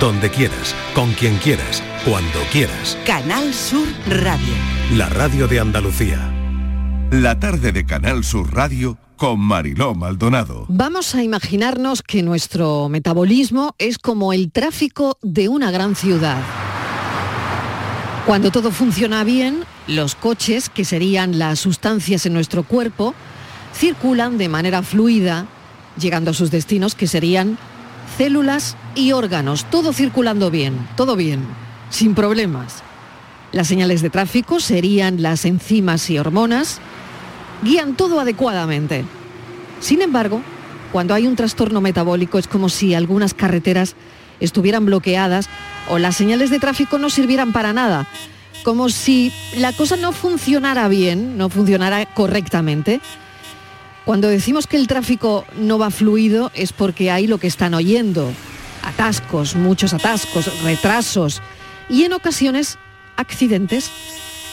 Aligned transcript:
donde 0.00 0.30
quieras, 0.30 0.74
con 0.94 1.12
quien 1.12 1.36
quieras, 1.36 1.82
cuando 2.04 2.40
quieras. 2.52 2.98
Canal 3.06 3.54
Sur 3.54 3.86
Radio. 4.08 4.54
La 4.94 5.08
radio 5.08 5.48
de 5.48 5.60
Andalucía. 5.60 6.18
La 7.10 7.38
tarde 7.38 7.72
de 7.72 7.86
Canal 7.86 8.24
Sur 8.24 8.52
Radio 8.52 8.98
con 9.16 9.40
Mariló 9.40 9.94
Maldonado. 9.94 10.66
Vamos 10.68 11.14
a 11.14 11.22
imaginarnos 11.22 12.02
que 12.02 12.22
nuestro 12.22 12.88
metabolismo 12.90 13.74
es 13.78 13.98
como 13.98 14.32
el 14.34 14.52
tráfico 14.52 15.18
de 15.22 15.48
una 15.48 15.70
gran 15.70 15.94
ciudad. 15.94 16.42
Cuando 18.26 18.50
todo 18.50 18.72
funciona 18.72 19.24
bien, 19.24 19.64
los 19.86 20.14
coches, 20.14 20.68
que 20.68 20.84
serían 20.84 21.38
las 21.38 21.60
sustancias 21.60 22.26
en 22.26 22.34
nuestro 22.34 22.64
cuerpo, 22.64 23.14
circulan 23.72 24.36
de 24.36 24.48
manera 24.48 24.82
fluida, 24.82 25.46
llegando 25.98 26.32
a 26.32 26.34
sus 26.34 26.50
destinos, 26.50 26.94
que 26.94 27.06
serían 27.06 27.56
células 28.18 28.76
y 28.96 29.12
órganos, 29.12 29.66
todo 29.70 29.92
circulando 29.92 30.50
bien, 30.50 30.88
todo 30.96 31.14
bien, 31.14 31.46
sin 31.90 32.14
problemas. 32.14 32.82
Las 33.52 33.68
señales 33.68 34.02
de 34.02 34.10
tráfico 34.10 34.58
serían 34.58 35.22
las 35.22 35.44
enzimas 35.44 36.10
y 36.10 36.18
hormonas, 36.18 36.80
guían 37.62 37.94
todo 37.94 38.18
adecuadamente. 38.18 39.04
Sin 39.80 40.02
embargo, 40.02 40.42
cuando 40.92 41.14
hay 41.14 41.26
un 41.26 41.36
trastorno 41.36 41.80
metabólico 41.80 42.38
es 42.38 42.48
como 42.48 42.68
si 42.68 42.94
algunas 42.94 43.34
carreteras 43.34 43.94
estuvieran 44.40 44.86
bloqueadas 44.86 45.48
o 45.88 45.98
las 45.98 46.16
señales 46.16 46.50
de 46.50 46.58
tráfico 46.58 46.98
no 46.98 47.10
sirvieran 47.10 47.52
para 47.52 47.72
nada, 47.72 48.08
como 48.64 48.88
si 48.88 49.32
la 49.56 49.72
cosa 49.72 49.96
no 49.96 50.12
funcionara 50.12 50.88
bien, 50.88 51.38
no 51.38 51.50
funcionara 51.50 52.04
correctamente. 52.06 53.00
Cuando 54.04 54.28
decimos 54.28 54.66
que 54.66 54.76
el 54.76 54.86
tráfico 54.86 55.44
no 55.58 55.78
va 55.78 55.90
fluido 55.90 56.50
es 56.54 56.72
porque 56.72 57.10
hay 57.10 57.26
lo 57.26 57.38
que 57.38 57.46
están 57.46 57.74
oyendo, 57.74 58.32
atascos, 58.86 59.56
muchos 59.56 59.92
atascos, 59.92 60.62
retrasos 60.62 61.42
y 61.88 62.04
en 62.04 62.12
ocasiones 62.12 62.78
accidentes, 63.16 63.90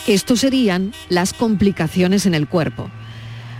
que 0.05 0.13
estos 0.13 0.41
serían 0.41 0.93
las 1.07 1.33
complicaciones 1.33 2.25
en 2.25 2.33
el 2.33 2.47
cuerpo. 2.47 2.89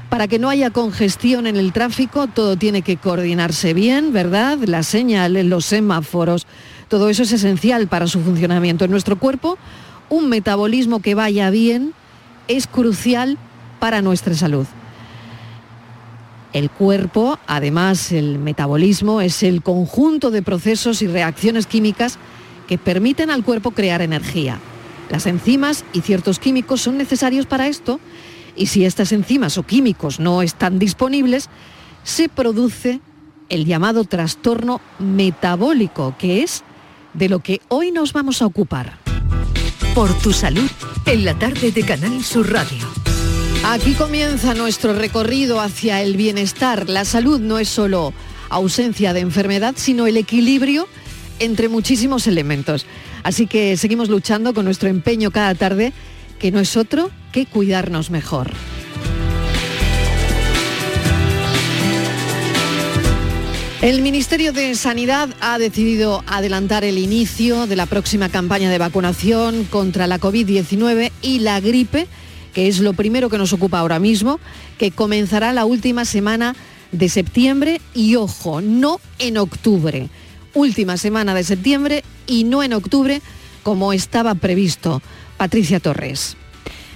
Para 0.09 0.27
que 0.27 0.39
no 0.39 0.49
haya 0.49 0.71
congestión 0.71 1.47
en 1.47 1.55
el 1.55 1.73
tráfico, 1.73 2.27
todo 2.27 2.57
tiene 2.57 2.81
que 2.81 2.97
coordinarse 2.97 3.73
bien, 3.73 4.13
¿verdad? 4.13 4.57
Las 4.66 4.88
señales, 4.88 5.45
los 5.45 5.66
semáforos, 5.66 6.45
todo 6.88 7.09
eso 7.09 7.23
es 7.23 7.31
esencial 7.31 7.88
para 7.88 8.07
su 8.07 8.21
funcionamiento 8.21 8.85
en 8.85 8.91
nuestro 8.91 9.17
cuerpo. 9.17 9.57
Un 10.09 10.29
metabolismo 10.29 11.01
que 11.01 11.16
vaya 11.16 11.49
bien 11.49 11.94
es 12.47 12.67
crucial 12.67 13.38
para 13.79 14.01
nuestra 14.01 14.35
salud. 14.35 14.67
El 16.53 16.69
cuerpo, 16.69 17.39
además 17.47 18.11
el 18.11 18.37
metabolismo, 18.37 19.21
es 19.21 19.41
el 19.41 19.63
conjunto 19.63 20.29
de 20.29 20.43
procesos 20.43 21.01
y 21.01 21.07
reacciones 21.07 21.65
químicas 21.65 22.19
que 22.67 22.77
permiten 22.77 23.31
al 23.31 23.43
cuerpo 23.43 23.71
crear 23.71 24.01
energía. 24.01 24.59
Las 25.09 25.25
enzimas 25.25 25.83
y 25.93 26.01
ciertos 26.01 26.39
químicos 26.39 26.81
son 26.81 26.97
necesarios 26.97 27.47
para 27.47 27.67
esto 27.67 27.99
y 28.55 28.67
si 28.67 28.85
estas 28.85 29.11
enzimas 29.11 29.57
o 29.57 29.63
químicos 29.63 30.19
no 30.19 30.43
están 30.43 30.77
disponibles, 30.77 31.49
se 32.03 32.29
produce 32.29 33.01
el 33.49 33.65
llamado 33.65 34.03
trastorno 34.03 34.79
metabólico, 34.99 36.15
que 36.17 36.43
es 36.43 36.63
de 37.13 37.29
lo 37.29 37.39
que 37.39 37.61
hoy 37.69 37.91
nos 37.91 38.13
vamos 38.13 38.41
a 38.41 38.45
ocupar. 38.45 38.99
Por 39.95 40.13
tu 40.19 40.31
salud, 40.33 40.69
en 41.05 41.25
la 41.25 41.38
tarde 41.38 41.71
de 41.71 41.83
Canal 41.83 42.23
Sur 42.23 42.51
Radio. 42.51 42.92
Aquí 43.66 43.94
comienza 43.94 44.53
nuestro 44.53 44.94
recorrido 44.94 45.61
hacia 45.61 46.02
el 46.02 46.17
bienestar. 46.17 46.89
La 46.89 47.06
salud 47.06 47.39
no 47.39 47.59
es 47.59 47.69
solo 47.69 48.14
ausencia 48.50 49.14
de 49.14 49.22
enfermedad, 49.22 49.75
sino 49.78 50.06
el 50.06 50.17
equilibrio 50.17 50.88
entre 51.39 51.69
muchísimos 51.69 52.28
elementos. 52.28 52.86
Así 53.23 53.47
que 53.47 53.78
seguimos 53.78 54.09
luchando 54.09 54.53
con 54.53 54.66
nuestro 54.66 54.89
empeño 54.89 55.31
cada 55.31 55.56
tarde, 55.56 55.94
que 56.39 56.52
no 56.52 56.59
es 56.59 56.75
otro 56.75 57.09
que 57.31 57.45
cuidarnos 57.45 58.09
mejor. 58.11 58.52
El 63.81 64.02
Ministerio 64.02 64.52
de 64.52 64.75
Sanidad 64.75 65.29
ha 65.40 65.57
decidido 65.57 66.23
adelantar 66.28 66.84
el 66.84 66.97
inicio 66.97 67.66
de 67.66 67.78
la 67.78 67.85
próxima 67.85 68.28
campaña 68.28 68.69
de 68.69 68.78
vacunación 68.78 69.63
contra 69.63 70.06
la 70.07 70.19
COVID-19 70.19 71.12
y 71.22 71.40
la 71.40 71.62
gripe 71.62 72.07
que 72.53 72.68
es 72.68 72.80
lo 72.80 72.94
primero 72.94 73.30
que 73.30 73.38
nos 73.38 73.53
ocupa 73.53 73.80
ahora 73.80 74.00
mismo, 74.00 74.40
que 74.78 74.91
comenzará 74.91 75.53
la 75.53 75.66
última 75.66 76.06
semana 76.06 76.56
de 76.91 77.09
septiembre 77.09 77.81
y 77.94 78.16
ojo, 78.16 78.62
no 78.62 79.00
en 79.19 79.38
octubre. 79.38 80.09
Última 80.53 80.97
semana 80.97 81.34
de 81.34 81.44
septiembre 81.44 82.03
y 82.28 82.44
no 82.44 82.64
en 82.64 82.74
octubre 82.74 83.22
como 83.64 83.94
estaba 83.94 84.36
previsto. 84.36 85.02
Patricia 85.38 85.80
Torres. 85.80 86.38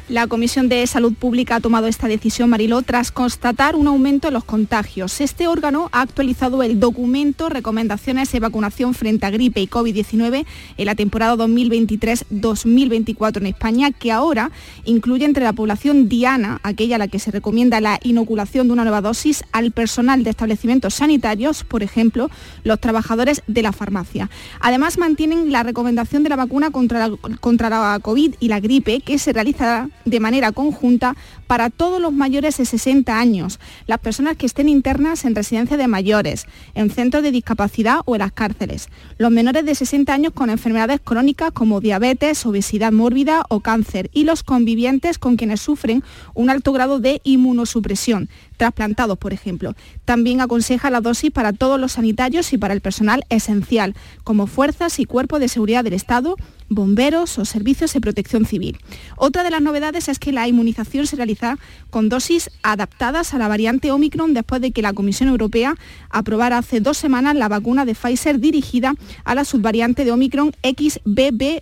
La 0.10 0.28
Comisión 0.28 0.70
de 0.70 0.88
Salud 0.88 1.14
Pública 1.14 1.58
ha 1.58 1.60
tomado 1.60 1.88
esta 1.88 2.08
decisión, 2.08 2.50
Mariló, 2.50 2.82
tras 2.82 3.12
constatar 3.12 3.76
un 3.76 3.88
aumento 3.88 4.30
en 4.30 4.36
los 4.36 4.46
contagios. 4.46 5.20
Este 5.20 5.48
órgano 5.48 5.90
ha 5.92 6.00
actualizado 6.00 6.64
el 6.64 6.80
documento 6.80 7.50
Recomendaciones 7.50 8.32
de 8.32 8.40
vacunación 8.40 8.94
frente 8.94 9.26
a 9.26 9.32
gripe 9.32 9.60
y 9.60 9.68
COVID-19 9.68 10.46
en 10.78 10.86
la 10.86 10.96
temporada 10.96 11.36
2023-2024 11.36 13.42
en 13.42 13.48
España, 13.48 13.92
que 13.92 14.14
ahora 14.14 14.50
incluye 14.86 15.26
entre 15.26 15.44
la 15.44 15.52
población 15.52 16.08
diana, 16.08 16.62
aquella 16.64 16.96
a 16.96 17.00
la 17.00 17.10
que 17.10 17.20
se 17.20 17.32
recomienda 17.32 17.82
la 17.82 18.00
inoculación 18.02 18.68
de 18.68 18.74
una 18.74 18.84
nueva 18.84 19.02
dosis, 19.02 19.44
al 19.52 19.72
personal 19.72 20.24
de 20.24 20.30
establecimientos 20.30 20.94
sanitarios, 20.94 21.66
por 21.66 21.84
ejemplo, 21.84 22.30
los 22.64 22.80
trabajadores 22.80 23.44
de 23.48 23.62
la 23.62 23.74
farmacia. 23.74 24.30
Además, 24.62 24.98
mantienen 24.98 25.52
la 25.52 25.64
recomendación 25.64 26.24
de 26.24 26.30
la 26.30 26.38
vacuna 26.38 26.72
contra 26.72 27.10
la, 27.10 27.18
contra 27.42 27.70
la 27.70 28.00
COVID 28.02 28.36
y 28.40 28.48
la 28.48 28.62
gripe, 28.62 29.02
que 29.02 29.20
se 29.20 29.34
realizará 29.34 29.90
de 30.06 30.20
manera 30.20 30.52
conjunta 30.52 31.16
para 31.48 31.70
todos 31.70 32.02
los 32.02 32.14
mayores 32.14 32.58
de 32.58 32.66
60 32.66 33.20
años, 33.20 33.60
las 33.88 34.00
personas 34.00 34.38
que 34.38 34.46
estén 34.46 34.70
internas 34.70 35.26
en 35.26 35.36
residencia 35.36 35.78
de 35.78 35.88
mayores, 35.88 36.46
en 36.76 36.90
centros 36.90 37.24
de 37.24 37.32
discapacidad 37.32 38.00
o 38.06 38.16
en 38.16 38.20
las 38.20 38.32
cárceles, 38.32 38.90
los 39.18 39.32
menores 39.32 39.66
de 39.66 39.76
60 39.76 40.14
años 40.14 40.34
con 40.34 40.50
enfermedades 40.50 41.00
crónicas 41.04 41.52
como 41.52 41.82
diabetes, 41.82 42.46
obesidad 42.46 42.92
mórbida 42.92 43.44
o 43.50 43.60
cáncer 43.60 44.10
y 44.14 44.24
los 44.24 44.44
convivientes 44.44 45.20
con 45.20 45.36
quienes 45.36 45.62
sufren 45.62 46.04
un 46.34 46.50
alto 46.50 46.72
grado 46.72 47.00
de 47.00 47.22
inmunosupresión, 47.24 48.30
trasplantados, 48.58 49.18
por 49.18 49.34
ejemplo. 49.34 49.76
También 50.06 50.42
aconseja 50.42 50.90
la 50.90 51.02
dosis 51.02 51.32
para 51.32 51.54
todos 51.54 51.80
los 51.80 51.94
sanitarios 51.94 52.52
y 52.54 52.58
para 52.58 52.74
el 52.74 52.82
personal 52.82 53.24
esencial, 53.30 53.96
como 54.24 54.48
fuerzas 54.48 55.00
y 55.00 55.06
cuerpos 55.06 55.40
de 55.40 55.48
seguridad 55.48 55.84
del 55.84 55.94
Estado, 55.94 56.36
bomberos 56.70 57.38
o 57.38 57.46
servicios 57.46 57.94
de 57.94 58.02
protección 58.02 58.46
civil. 58.46 58.78
Otra 59.16 59.44
de 59.44 59.52
las 59.52 59.62
novedades 59.62 60.10
es 60.10 60.20
que 60.20 60.32
la 60.32 60.48
inmunización 60.48 61.08
se 61.08 61.16
realiza 61.16 61.58
con 61.90 62.10
dosis 62.10 62.50
adaptadas 62.64 63.34
a 63.34 63.38
la 63.38 63.48
variante 63.48 63.92
Omicron 63.92 64.34
después 64.34 64.62
de 64.62 64.72
que 64.72 64.82
la 64.82 64.94
Comisión 64.94 65.30
Europea 65.30 65.76
aprobara 66.10 66.58
hace 66.58 66.82
dos 66.82 66.98
semanas 66.98 67.36
la 67.36 67.48
vacuna 67.48 67.86
de 67.86 67.96
Pfizer 67.96 68.40
dirigida 68.40 68.96
a 69.24 69.36
la 69.36 69.46
subvariante 69.46 70.04
de 70.04 70.12
Omicron 70.12 70.54
XBB 70.64 71.62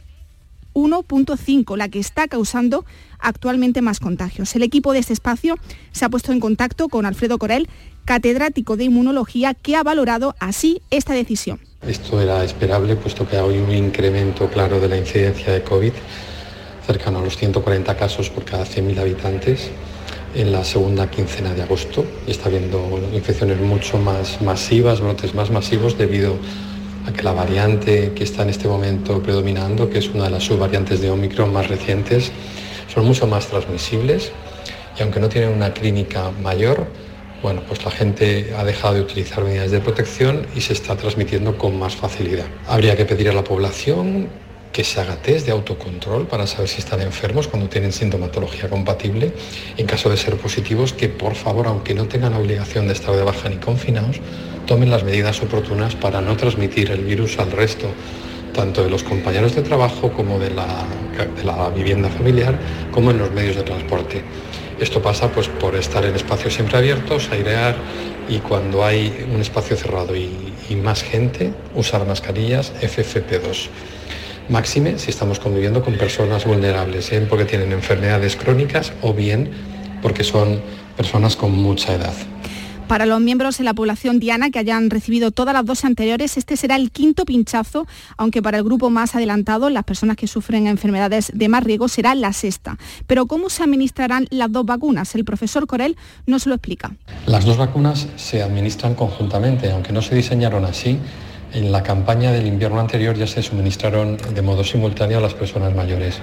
1.5, 0.75 1.75
la 1.77 1.89
que 1.89 1.99
está 1.99 2.27
causando 2.27 2.85
actualmente 3.19 3.81
más 3.81 3.99
contagios. 3.99 4.55
El 4.55 4.61
equipo 4.61 4.93
de 4.93 4.99
este 4.99 5.13
espacio 5.13 5.55
se 5.91 6.05
ha 6.05 6.09
puesto 6.09 6.31
en 6.31 6.39
contacto 6.39 6.89
con 6.89 7.07
Alfredo 7.07 7.39
Corel, 7.39 7.67
catedrático 8.05 8.77
de 8.77 8.83
inmunología, 8.83 9.55
que 9.55 9.75
ha 9.75 9.81
valorado 9.81 10.35
así 10.39 10.81
esta 10.91 11.13
decisión. 11.13 11.59
Esto 11.81 12.21
era 12.21 12.43
esperable, 12.43 12.95
puesto 12.95 13.27
que 13.27 13.37
hay 13.37 13.57
un 13.57 13.71
incremento 13.71 14.47
claro 14.49 14.79
de 14.79 14.89
la 14.89 14.97
incidencia 14.97 15.53
de 15.53 15.63
COVID, 15.63 15.93
cercano 16.85 17.19
a 17.19 17.21
los 17.23 17.37
140 17.37 17.97
casos 17.97 18.29
por 18.29 18.43
cada 18.45 18.65
100.000 18.65 18.99
habitantes 18.99 19.71
en 20.35 20.51
la 20.51 20.63
segunda 20.63 21.09
quincena 21.09 21.53
de 21.53 21.63
agosto. 21.63 22.05
Está 22.27 22.49
habiendo 22.49 22.99
infecciones 23.13 23.59
mucho 23.59 23.97
más 23.97 24.41
masivas, 24.41 24.99
brotes 24.99 25.33
más 25.33 25.49
masivos 25.49 25.97
debido 25.97 26.33
a 26.33 26.74
que 27.13 27.23
la 27.23 27.33
variante 27.33 28.13
que 28.13 28.23
está 28.23 28.43
en 28.43 28.49
este 28.49 28.67
momento 28.67 29.21
predominando, 29.21 29.89
que 29.89 29.99
es 29.99 30.09
una 30.09 30.25
de 30.25 30.31
las 30.31 30.43
subvariantes 30.43 31.01
de 31.01 31.09
Omicron 31.09 31.51
más 31.51 31.67
recientes, 31.67 32.31
son 32.93 33.05
mucho 33.05 33.27
más 33.27 33.47
transmisibles 33.47 34.31
y 34.97 35.03
aunque 35.03 35.19
no 35.19 35.29
tienen 35.29 35.51
una 35.51 35.73
clínica 35.73 36.31
mayor, 36.41 36.87
bueno, 37.43 37.61
pues 37.67 37.83
la 37.85 37.91
gente 37.91 38.53
ha 38.57 38.63
dejado 38.63 38.95
de 38.95 39.01
utilizar 39.01 39.43
medidas 39.43 39.71
de 39.71 39.79
protección 39.79 40.47
y 40.55 40.61
se 40.61 40.73
está 40.73 40.95
transmitiendo 40.95 41.57
con 41.57 41.77
más 41.77 41.95
facilidad. 41.95 42.45
Habría 42.67 42.95
que 42.95 43.05
pedir 43.05 43.29
a 43.29 43.33
la 43.33 43.43
población 43.43 44.29
que 44.75 44.83
se 44.83 44.99
haga 44.99 45.15
test 45.15 45.45
de 45.45 45.53
autocontrol 45.53 46.27
para 46.27 46.45
saber 46.47 46.67
si 46.67 46.79
están 46.79 46.99
enfermos 46.99 47.47
cuando 47.47 47.69
tienen 47.69 47.93
sintomatología 47.93 48.67
compatible. 48.69 49.31
En 49.77 49.85
caso 49.85 50.09
de 50.09 50.17
ser 50.17 50.35
positivos, 50.35 50.91
que 50.91 51.07
por 51.07 51.35
favor, 51.35 51.67
aunque 51.67 51.93
no 51.93 52.09
tengan 52.09 52.33
obligación 52.33 52.85
de 52.87 52.91
estar 52.91 53.15
de 53.15 53.23
baja 53.23 53.47
ni 53.47 53.55
confinados, 53.55 54.17
tomen 54.67 54.91
las 54.91 55.05
medidas 55.05 55.41
oportunas 55.41 55.95
para 55.95 56.19
no 56.19 56.35
transmitir 56.35 56.91
el 56.91 57.05
virus 57.05 57.39
al 57.39 57.53
resto, 57.53 57.87
tanto 58.53 58.83
de 58.83 58.89
los 58.89 59.03
compañeros 59.03 59.55
de 59.55 59.61
trabajo 59.61 60.11
como 60.11 60.39
de 60.39 60.49
la, 60.49 60.67
la 61.45 61.69
vivienda 61.69 62.09
familiar, 62.09 62.59
como 62.91 63.11
en 63.11 63.19
los 63.19 63.31
medios 63.31 63.55
de 63.55 63.63
transporte. 63.63 64.23
Esto 64.77 65.01
pasa 65.01 65.29
pues, 65.29 65.47
por 65.47 65.77
estar 65.77 66.03
en 66.03 66.17
espacios 66.17 66.53
siempre 66.53 66.77
abiertos, 66.77 67.29
airear 67.31 67.77
y 68.27 68.39
cuando 68.39 68.83
hay 68.83 69.25
un 69.33 69.39
espacio 69.39 69.77
cerrado 69.77 70.17
y 70.17 70.75
más 70.83 71.01
gente 71.01 71.53
usar 71.75 72.05
mascarillas 72.05 72.73
FFP2. 72.81 73.69
Máxime 74.49 74.99
si 74.99 75.09
estamos 75.09 75.39
conviviendo 75.39 75.83
con 75.83 75.97
personas 75.97 76.45
vulnerables, 76.45 77.09
bien 77.09 77.27
porque 77.27 77.45
tienen 77.45 77.71
enfermedades 77.71 78.35
crónicas 78.35 78.93
o 79.01 79.13
bien 79.13 79.49
porque 80.01 80.23
son 80.23 80.61
personas 80.95 81.35
con 81.35 81.51
mucha 81.51 81.93
edad. 81.93 82.13
Para 82.87 83.07
los 83.07 83.19
miembros 83.19 83.57
de 83.57 83.63
la 83.63 83.73
población 83.73 84.19
diana 84.19 84.51
que 84.51 84.59
hayan 84.59 84.91
recibido 84.91 85.31
todas 85.31 85.55
las 85.55 85.65
dosis 85.65 85.85
anteriores, 85.85 86.37
este 86.37 86.55
será 86.55 86.75
el 86.75 86.91
quinto 86.91 87.25
pinchazo, 87.25 87.87
aunque 88.15 88.43
para 88.43 88.59
el 88.59 88.63
grupo 88.63 88.91
más 88.91 89.15
adelantado, 89.15 89.71
las 89.71 89.83
personas 89.85 90.17
que 90.17 90.27
sufren 90.27 90.67
enfermedades 90.67 91.31
de 91.33 91.49
más 91.49 91.63
riesgo, 91.63 91.87
será 91.87 92.13
la 92.13 92.31
sexta. 92.31 92.77
Pero 93.07 93.25
¿cómo 93.25 93.49
se 93.49 93.63
administrarán 93.63 94.27
las 94.29 94.51
dos 94.51 94.67
vacunas? 94.67 95.15
El 95.15 95.25
profesor 95.25 95.65
Corel 95.65 95.97
nos 96.27 96.45
lo 96.45 96.53
explica. 96.53 96.95
Las 97.25 97.43
dos 97.43 97.57
vacunas 97.57 98.07
se 98.17 98.43
administran 98.43 98.93
conjuntamente, 98.93 99.71
aunque 99.71 99.91
no 99.91 100.03
se 100.03 100.13
diseñaron 100.13 100.63
así. 100.63 100.99
En 101.55 101.71
la 101.71 101.83
campaña 101.83 102.33
del 102.33 102.47
invierno 102.47 102.81
anterior 102.81 103.15
ya 103.15 103.25
se 103.27 103.41
suministraron 103.41 104.17
de 104.17 104.41
modo 104.41 104.61
simultáneo 104.65 105.19
a 105.19 105.21
las 105.21 105.33
personas 105.33 105.73
mayores. 105.73 106.19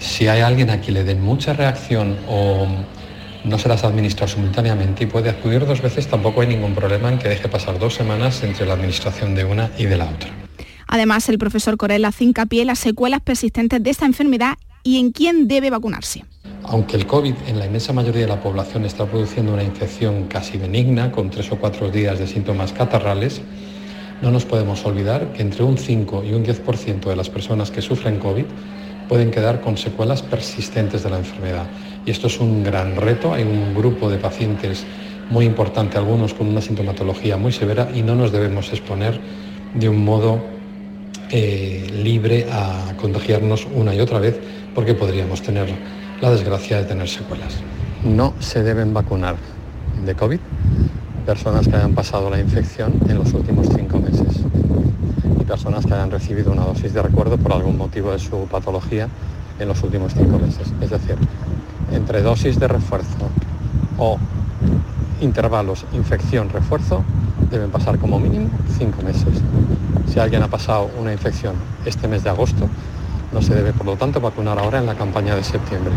Si 0.00 0.26
hay 0.26 0.40
alguien 0.40 0.68
a 0.70 0.80
quien 0.80 0.94
le 0.94 1.04
den 1.04 1.22
mucha 1.22 1.52
reacción 1.52 2.16
o 2.28 2.66
no 3.44 3.56
se 3.56 3.68
las 3.68 3.84
administra 3.84 4.26
simultáneamente 4.26 5.04
y 5.04 5.06
puede 5.06 5.30
acudir 5.30 5.64
dos 5.64 5.80
veces, 5.80 6.08
tampoco 6.08 6.40
hay 6.40 6.48
ningún 6.48 6.74
problema 6.74 7.08
en 7.08 7.20
que 7.20 7.28
deje 7.28 7.46
pasar 7.46 7.78
dos 7.78 7.94
semanas 7.94 8.42
entre 8.42 8.66
la 8.66 8.72
administración 8.72 9.36
de 9.36 9.44
una 9.44 9.70
y 9.78 9.84
de 9.84 9.96
la 9.96 10.06
otra. 10.06 10.30
Además, 10.88 11.28
el 11.28 11.38
profesor 11.38 11.76
Corel 11.76 12.04
hace 12.04 12.24
hincapié 12.24 12.62
en 12.62 12.66
las 12.66 12.80
secuelas 12.80 13.20
persistentes 13.20 13.80
de 13.80 13.90
esta 13.90 14.06
enfermedad 14.06 14.54
y 14.82 14.98
en 14.98 15.12
quién 15.12 15.46
debe 15.46 15.70
vacunarse. 15.70 16.24
Aunque 16.64 16.96
el 16.96 17.06
COVID 17.06 17.34
en 17.46 17.60
la 17.60 17.66
inmensa 17.66 17.92
mayoría 17.92 18.22
de 18.22 18.28
la 18.28 18.40
población 18.40 18.84
está 18.84 19.06
produciendo 19.06 19.54
una 19.54 19.62
infección 19.62 20.26
casi 20.26 20.58
benigna, 20.58 21.12
con 21.12 21.30
tres 21.30 21.52
o 21.52 21.60
cuatro 21.60 21.92
días 21.92 22.18
de 22.18 22.26
síntomas 22.26 22.72
catarrales, 22.72 23.40
no 24.22 24.30
nos 24.30 24.44
podemos 24.44 24.84
olvidar 24.84 25.32
que 25.32 25.42
entre 25.42 25.62
un 25.62 25.78
5 25.78 26.24
y 26.24 26.32
un 26.32 26.44
10% 26.44 27.00
de 27.08 27.16
las 27.16 27.30
personas 27.30 27.70
que 27.70 27.82
sufren 27.82 28.18
COVID 28.18 28.44
pueden 29.08 29.30
quedar 29.30 29.60
con 29.60 29.76
secuelas 29.76 30.22
persistentes 30.22 31.02
de 31.02 31.10
la 31.10 31.18
enfermedad. 31.18 31.66
Y 32.04 32.10
esto 32.10 32.26
es 32.26 32.38
un 32.40 32.62
gran 32.62 32.96
reto. 32.96 33.32
Hay 33.32 33.42
un 33.42 33.74
grupo 33.74 34.10
de 34.10 34.18
pacientes 34.18 34.84
muy 35.30 35.44
importante, 35.44 35.98
algunos 35.98 36.34
con 36.34 36.48
una 36.48 36.60
sintomatología 36.60 37.36
muy 37.36 37.52
severa 37.52 37.88
y 37.94 38.02
no 38.02 38.14
nos 38.14 38.32
debemos 38.32 38.72
exponer 38.72 39.20
de 39.74 39.88
un 39.88 40.04
modo 40.04 40.40
eh, 41.30 41.86
libre 42.02 42.46
a 42.50 42.94
contagiarnos 42.96 43.66
una 43.74 43.94
y 43.94 44.00
otra 44.00 44.18
vez 44.18 44.38
porque 44.74 44.94
podríamos 44.94 45.42
tener 45.42 45.68
la 46.20 46.30
desgracia 46.30 46.78
de 46.78 46.84
tener 46.84 47.08
secuelas. 47.08 47.56
No 48.04 48.34
se 48.38 48.62
deben 48.62 48.94
vacunar 48.94 49.36
de 50.04 50.14
COVID 50.14 50.40
personas 51.28 51.68
que 51.68 51.76
hayan 51.76 51.92
pasado 51.92 52.30
la 52.30 52.40
infección 52.40 52.90
en 53.06 53.18
los 53.18 53.34
últimos 53.34 53.66
cinco 53.76 53.98
meses 53.98 54.40
y 55.38 55.44
personas 55.44 55.84
que 55.84 55.92
hayan 55.92 56.10
recibido 56.10 56.50
una 56.50 56.64
dosis 56.64 56.94
de 56.94 57.02
recuerdo 57.02 57.36
por 57.36 57.52
algún 57.52 57.76
motivo 57.76 58.12
de 58.12 58.18
su 58.18 58.46
patología 58.46 59.10
en 59.58 59.68
los 59.68 59.82
últimos 59.82 60.14
cinco 60.14 60.38
meses. 60.38 60.72
Es 60.80 60.88
decir, 60.88 61.16
entre 61.92 62.22
dosis 62.22 62.58
de 62.58 62.66
refuerzo 62.66 63.28
o 63.98 64.16
intervalos 65.20 65.84
infección-refuerzo 65.92 67.04
deben 67.50 67.68
pasar 67.68 67.98
como 67.98 68.18
mínimo 68.18 68.48
cinco 68.78 69.02
meses. 69.02 69.42
Si 70.10 70.18
alguien 70.18 70.42
ha 70.42 70.48
pasado 70.48 70.88
una 70.98 71.12
infección 71.12 71.56
este 71.84 72.08
mes 72.08 72.24
de 72.24 72.30
agosto, 72.30 72.70
no 73.34 73.42
se 73.42 73.54
debe 73.54 73.74
por 73.74 73.84
lo 73.84 73.96
tanto 73.96 74.18
vacunar 74.18 74.58
ahora 74.58 74.78
en 74.78 74.86
la 74.86 74.94
campaña 74.94 75.36
de 75.36 75.44
septiembre. 75.44 75.92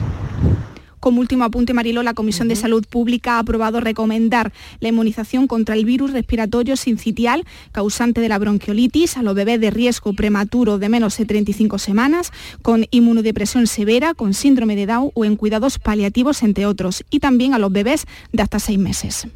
Como 1.01 1.19
último 1.19 1.43
apunte, 1.43 1.73
Marilo, 1.73 2.03
la 2.03 2.13
Comisión 2.13 2.47
de 2.47 2.55
Salud 2.55 2.85
Pública 2.87 3.37
ha 3.37 3.39
aprobado 3.39 3.79
recomendar 3.79 4.53
la 4.81 4.89
inmunización 4.89 5.47
contra 5.47 5.73
el 5.73 5.83
virus 5.83 6.13
respiratorio 6.13 6.77
sincitial 6.77 7.43
causante 7.71 8.21
de 8.21 8.29
la 8.29 8.37
bronquiolitis 8.37 9.17
a 9.17 9.23
los 9.23 9.33
bebés 9.33 9.59
de 9.59 9.71
riesgo 9.71 10.13
prematuro 10.13 10.77
de 10.77 10.89
menos 10.89 11.17
de 11.17 11.25
35 11.25 11.79
semanas, 11.79 12.31
con 12.61 12.85
inmunodepresión 12.91 13.65
severa, 13.65 14.13
con 14.13 14.35
síndrome 14.35 14.75
de 14.75 14.85
Down 14.85 15.09
o 15.15 15.25
en 15.25 15.37
cuidados 15.37 15.79
paliativos, 15.79 16.43
entre 16.43 16.67
otros, 16.67 17.03
y 17.09 17.19
también 17.19 17.55
a 17.55 17.57
los 17.57 17.71
bebés 17.71 18.05
de 18.31 18.43
hasta 18.43 18.59
seis 18.59 18.77
meses. 18.77 19.27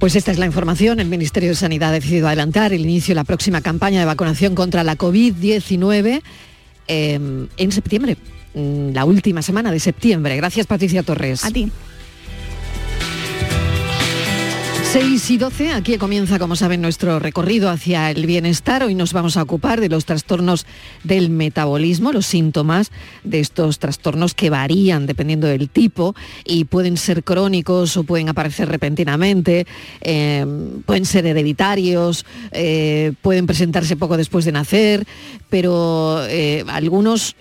Pues 0.00 0.16
esta 0.16 0.32
es 0.32 0.38
la 0.40 0.46
información. 0.46 0.98
El 0.98 1.06
Ministerio 1.06 1.50
de 1.50 1.54
Sanidad 1.54 1.90
ha 1.90 1.92
decidido 1.92 2.26
adelantar 2.26 2.72
el 2.72 2.80
inicio 2.80 3.12
de 3.12 3.20
la 3.20 3.24
próxima 3.24 3.60
campaña 3.60 4.00
de 4.00 4.06
vacunación 4.06 4.56
contra 4.56 4.82
la 4.82 4.98
COVID-19 4.98 6.22
eh, 6.88 7.46
en 7.56 7.72
septiembre. 7.72 8.16
Mm, 8.58 8.92
la 8.92 9.04
última 9.04 9.40
semana 9.40 9.70
de 9.70 9.78
septiembre. 9.78 10.36
Gracias 10.36 10.66
Patricia 10.66 11.04
Torres. 11.04 11.44
A 11.44 11.50
ti. 11.50 11.70
6 14.92 15.30
y 15.32 15.36
12, 15.36 15.72
aquí 15.72 15.98
comienza, 15.98 16.38
como 16.38 16.56
saben, 16.56 16.80
nuestro 16.80 17.18
recorrido 17.18 17.68
hacia 17.68 18.10
el 18.10 18.24
bienestar. 18.24 18.82
Hoy 18.82 18.94
nos 18.94 19.12
vamos 19.12 19.36
a 19.36 19.42
ocupar 19.42 19.82
de 19.82 19.90
los 19.90 20.06
trastornos 20.06 20.64
del 21.04 21.28
metabolismo, 21.28 22.10
los 22.10 22.24
síntomas 22.24 22.90
de 23.22 23.40
estos 23.40 23.80
trastornos 23.80 24.32
que 24.32 24.48
varían 24.48 25.04
dependiendo 25.04 25.46
del 25.46 25.68
tipo 25.68 26.14
y 26.42 26.64
pueden 26.64 26.96
ser 26.96 27.22
crónicos 27.22 27.98
o 27.98 28.04
pueden 28.04 28.30
aparecer 28.30 28.70
repentinamente, 28.70 29.66
eh, 30.00 30.46
pueden 30.86 31.04
ser 31.04 31.26
hereditarios, 31.26 32.24
eh, 32.52 33.12
pueden 33.20 33.46
presentarse 33.46 33.94
poco 33.94 34.16
después 34.16 34.46
de 34.46 34.52
nacer, 34.52 35.06
pero 35.50 36.24
eh, 36.28 36.64
algunos 36.66 37.36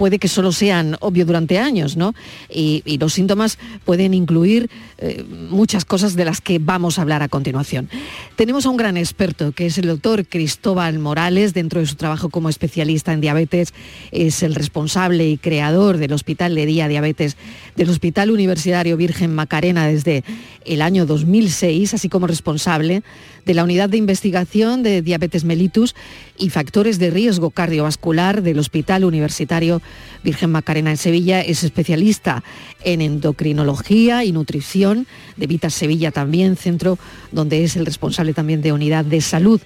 puede 0.00 0.18
que 0.18 0.28
solo 0.28 0.50
sean 0.50 0.96
obvio 1.00 1.26
durante 1.26 1.58
años, 1.58 1.98
¿no? 1.98 2.14
Y, 2.48 2.82
los 3.00 3.12
síntomas 3.12 3.58
pueden 3.84 4.14
incluir 4.14 4.70
eh, 4.96 5.24
muchas 5.50 5.84
cosas 5.84 6.16
de 6.16 6.24
las 6.24 6.40
que 6.40 6.58
vamos 6.58 6.98
a 6.98 7.02
hablar 7.02 7.22
a 7.22 7.28
continuación. 7.28 7.90
Tenemos 8.34 8.64
a 8.64 8.70
un 8.70 8.78
gran 8.78 8.96
experto, 8.96 9.52
que 9.52 9.66
es 9.66 9.76
el 9.76 9.88
doctor 9.88 10.24
Cristóbal 10.26 10.98
Morales, 10.98 11.52
dentro 11.52 11.80
de 11.80 11.86
su 11.86 11.96
trabajo 11.96 12.30
como 12.30 12.48
especialista 12.48 13.12
en 13.12 13.20
diabetes, 13.20 13.74
es 14.10 14.42
el 14.42 14.54
responsable 14.54 15.28
y 15.28 15.36
creador 15.36 15.98
del 15.98 16.14
Hospital 16.14 16.54
de 16.54 16.64
Día 16.64 16.88
Diabetes 16.88 17.36
del 17.76 17.90
Hospital 17.90 18.30
Universitario 18.30 18.96
Virgen 18.96 19.34
Macarena 19.34 19.86
desde 19.86 20.24
el 20.64 20.80
año 20.80 21.04
2006, 21.04 21.92
así 21.92 22.08
como 22.08 22.26
responsable 22.26 23.02
de 23.44 23.54
la 23.54 23.64
Unidad 23.64 23.88
de 23.88 23.96
Investigación 23.96 24.82
de 24.82 25.02
Diabetes 25.02 25.44
Mellitus 25.44 25.94
y 26.38 26.50
Factores 26.50 26.98
de 26.98 27.10
Riesgo 27.10 27.50
Cardiovascular 27.50 28.42
del 28.42 28.58
Hospital 28.58 29.04
Universitario 29.04 29.82
Virgen 30.22 30.50
Macarena 30.50 30.90
en 30.90 30.96
Sevilla. 30.96 31.40
Es 31.40 31.64
especialista 31.64 32.42
en 32.84 33.00
endocrinología 33.00 34.24
y 34.24 34.32
nutrición 34.32 35.06
de 35.36 35.46
Vitas 35.46 35.74
Sevilla 35.74 36.10
también, 36.10 36.56
centro 36.56 36.98
donde 37.32 37.64
es 37.64 37.76
el 37.76 37.86
responsable 37.86 38.34
también 38.34 38.62
de 38.62 38.72
Unidad 38.72 39.04
de 39.04 39.20
Salud 39.20 39.60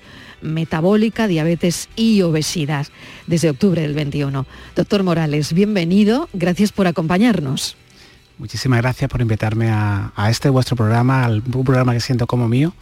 metabólica, 0.44 1.26
diabetes 1.26 1.88
y 1.96 2.22
obesidad 2.22 2.86
desde 3.26 3.50
octubre 3.50 3.82
del 3.82 3.94
21. 3.94 4.46
Doctor 4.76 5.02
Morales, 5.02 5.52
bienvenido, 5.52 6.28
gracias 6.32 6.70
por 6.70 6.86
acompañarnos. 6.86 7.76
Muchísimas 8.38 8.82
gracias 8.82 9.08
por 9.10 9.20
invitarme 9.20 9.70
a, 9.70 10.12
este 10.28 10.48
vuestro 10.48 10.76
programa, 10.76 11.24
al 11.24 11.42
un 11.52 11.64
programa 11.64 11.92
que 11.92 12.00
siento 12.00 12.26
como 12.26 12.48
mío 12.48 12.74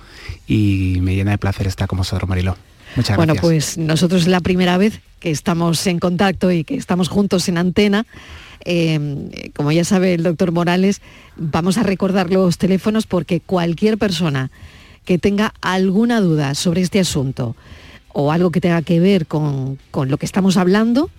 y 0.46 0.98
me 1.02 1.14
llena 1.14 1.32
de 1.32 1.38
placer 1.38 1.66
estar 1.66 1.86
con 1.88 1.98
vosotros, 1.98 2.28
Mariló. 2.28 2.56
Muchas 2.96 3.16
gracias. 3.16 3.16
Bueno, 3.16 3.34
pues 3.40 3.78
nosotros 3.78 4.22
es 4.22 4.28
la 4.28 4.40
primera 4.40 4.78
vez 4.78 5.00
que 5.20 5.30
estamos 5.30 5.86
en 5.86 5.98
contacto 5.98 6.50
y 6.50 6.64
que 6.64 6.76
estamos 6.76 7.08
juntos 7.08 7.48
en 7.48 7.58
antena. 7.58 8.06
Eh, 8.64 9.50
como 9.54 9.72
ya 9.72 9.84
sabe 9.84 10.14
el 10.14 10.22
doctor 10.22 10.52
Morales, 10.52 11.02
vamos 11.36 11.78
a 11.78 11.82
recordar 11.82 12.30
los 12.30 12.58
teléfonos 12.58 13.06
porque 13.06 13.40
cualquier 13.40 13.98
persona 13.98 14.50
que 15.04 15.18
tenga 15.18 15.52
alguna 15.60 16.20
duda 16.20 16.54
sobre 16.54 16.80
este 16.80 17.00
asunto 17.00 17.56
o 18.12 18.32
algo 18.32 18.50
que 18.50 18.60
tenga 18.60 18.82
que 18.82 19.00
ver 19.00 19.26
con, 19.26 19.78
con 19.90 20.10
lo 20.10 20.18
que 20.18 20.26
estamos 20.26 20.56
hablando, 20.56 21.10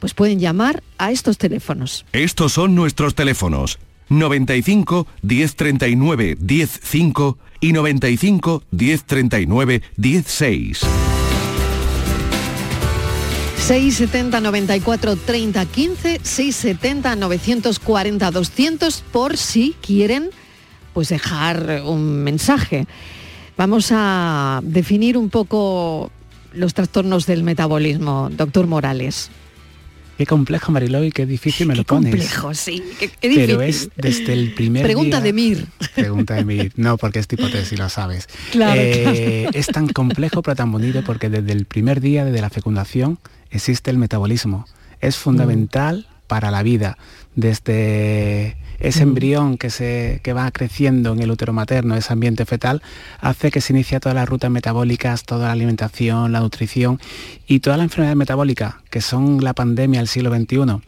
pues 0.00 0.14
pueden 0.14 0.40
llamar 0.40 0.82
a 0.98 1.12
estos 1.12 1.38
teléfonos. 1.38 2.04
Estos 2.12 2.54
son 2.54 2.74
nuestros 2.74 3.14
teléfonos. 3.14 3.78
95 4.08 5.06
1039 5.22 6.36
105 6.44 7.38
y 7.60 7.72
95 7.72 8.62
1039 8.72 9.82
16. 9.96 10.80
670 13.56 14.40
94 14.40 15.16
30 15.16 15.66
15 15.66 16.20
670 16.24 17.14
940 17.14 18.30
200 18.32 19.04
por 19.12 19.36
si 19.36 19.76
quieren 19.80 20.30
pues 20.92 21.10
dejar 21.10 21.82
un 21.84 22.24
mensaje. 22.24 22.86
Vamos 23.56 23.90
a 23.92 24.60
definir 24.64 25.16
un 25.16 25.30
poco 25.30 26.10
los 26.52 26.74
trastornos 26.74 27.26
del 27.26 27.44
metabolismo, 27.44 28.28
doctor 28.32 28.66
Morales. 28.66 29.30
Qué 30.20 30.26
complejo, 30.26 30.70
Mariló, 30.70 31.02
y 31.02 31.12
qué 31.12 31.24
difícil 31.24 31.66
me 31.66 31.74
lo 31.74 31.84
pones. 31.84 32.10
complejo, 32.10 32.52
sí. 32.52 32.82
Qué, 32.98 33.06
difícil. 33.22 33.46
Pero 33.46 33.62
es 33.62 33.88
desde 33.96 34.34
el 34.34 34.52
primer 34.52 34.82
Pregunta 34.82 35.18
de 35.18 35.32
Mir. 35.32 35.66
Pregunta 35.94 36.34
de 36.34 36.44
Mir. 36.44 36.72
No, 36.76 36.98
porque 36.98 37.20
es 37.20 37.26
hipótesis, 37.32 37.78
lo 37.78 37.88
sabes. 37.88 38.28
Eh, 38.52 39.48
es 39.54 39.68
tan 39.68 39.88
complejo, 39.88 40.42
pero 40.42 40.54
tan 40.56 40.70
bonito, 40.70 41.02
porque 41.06 41.30
desde 41.30 41.52
el 41.52 41.64
primer 41.64 42.02
día, 42.02 42.26
desde 42.26 42.42
la 42.42 42.50
fecundación, 42.50 43.18
existe 43.50 43.90
el 43.90 43.96
metabolismo. 43.96 44.66
Es 45.00 45.16
fundamental 45.16 46.06
para 46.26 46.50
la 46.50 46.62
vida, 46.62 46.98
desde 47.34 48.58
ese 48.80 49.02
embrión 49.02 49.58
que, 49.58 49.70
se, 49.70 50.20
que 50.24 50.32
va 50.32 50.50
creciendo 50.50 51.12
en 51.12 51.20
el 51.20 51.30
útero 51.30 51.52
materno, 51.52 51.94
ese 51.94 52.12
ambiente 52.12 52.46
fetal, 52.46 52.82
hace 53.20 53.50
que 53.50 53.60
se 53.60 53.72
inicie 53.72 54.00
todas 54.00 54.16
las 54.16 54.28
rutas 54.28 54.50
metabólicas, 54.50 55.24
toda 55.24 55.46
la 55.46 55.52
alimentación, 55.52 56.32
la 56.32 56.40
nutrición 56.40 56.98
y 57.46 57.60
todas 57.60 57.78
las 57.78 57.84
enfermedades 57.84 58.16
metabólicas 58.16 58.76
que 58.90 59.00
son 59.00 59.44
la 59.44 59.52
pandemia 59.54 60.00
del 60.00 60.08
siglo 60.08 60.34
XXI, 60.34 60.82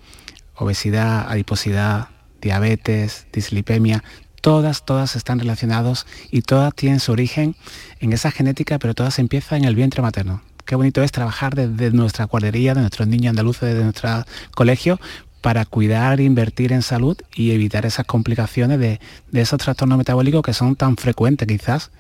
obesidad, 0.56 1.30
adiposidad, 1.30 2.08
diabetes, 2.40 3.26
dislipemia, 3.32 4.02
todas, 4.40 4.84
todas 4.84 5.14
están 5.14 5.38
relacionadas 5.38 6.06
y 6.30 6.42
todas 6.42 6.74
tienen 6.74 6.98
su 6.98 7.12
origen 7.12 7.54
en 8.00 8.12
esa 8.12 8.30
genética, 8.30 8.78
pero 8.78 8.94
todas 8.94 9.18
empiezan 9.18 9.58
en 9.58 9.64
el 9.66 9.76
vientre 9.76 10.02
materno. 10.02 10.42
Qué 10.64 10.76
bonito 10.76 11.02
es 11.02 11.12
trabajar 11.12 11.54
desde 11.54 11.90
nuestra 11.90 12.24
guardería, 12.26 12.74
de 12.74 12.80
nuestros 12.80 13.08
niños 13.08 13.30
andaluces, 13.30 13.74
de 13.74 13.82
nuestro 13.82 14.24
colegio, 14.54 15.00
para 15.42 15.66
cuidar, 15.66 16.20
invertir 16.20 16.72
en 16.72 16.82
salud 16.82 17.18
y 17.34 17.50
evitar 17.50 17.84
esas 17.84 18.06
complicaciones 18.06 18.78
de, 18.78 19.00
esos 19.32 19.58
trastornos 19.58 19.98
metabólicos 19.98 20.42
que 20.42 20.54
son 20.54 20.76
tan 20.76 20.96
frecuentes 20.96 21.46
quizás, 21.46 21.90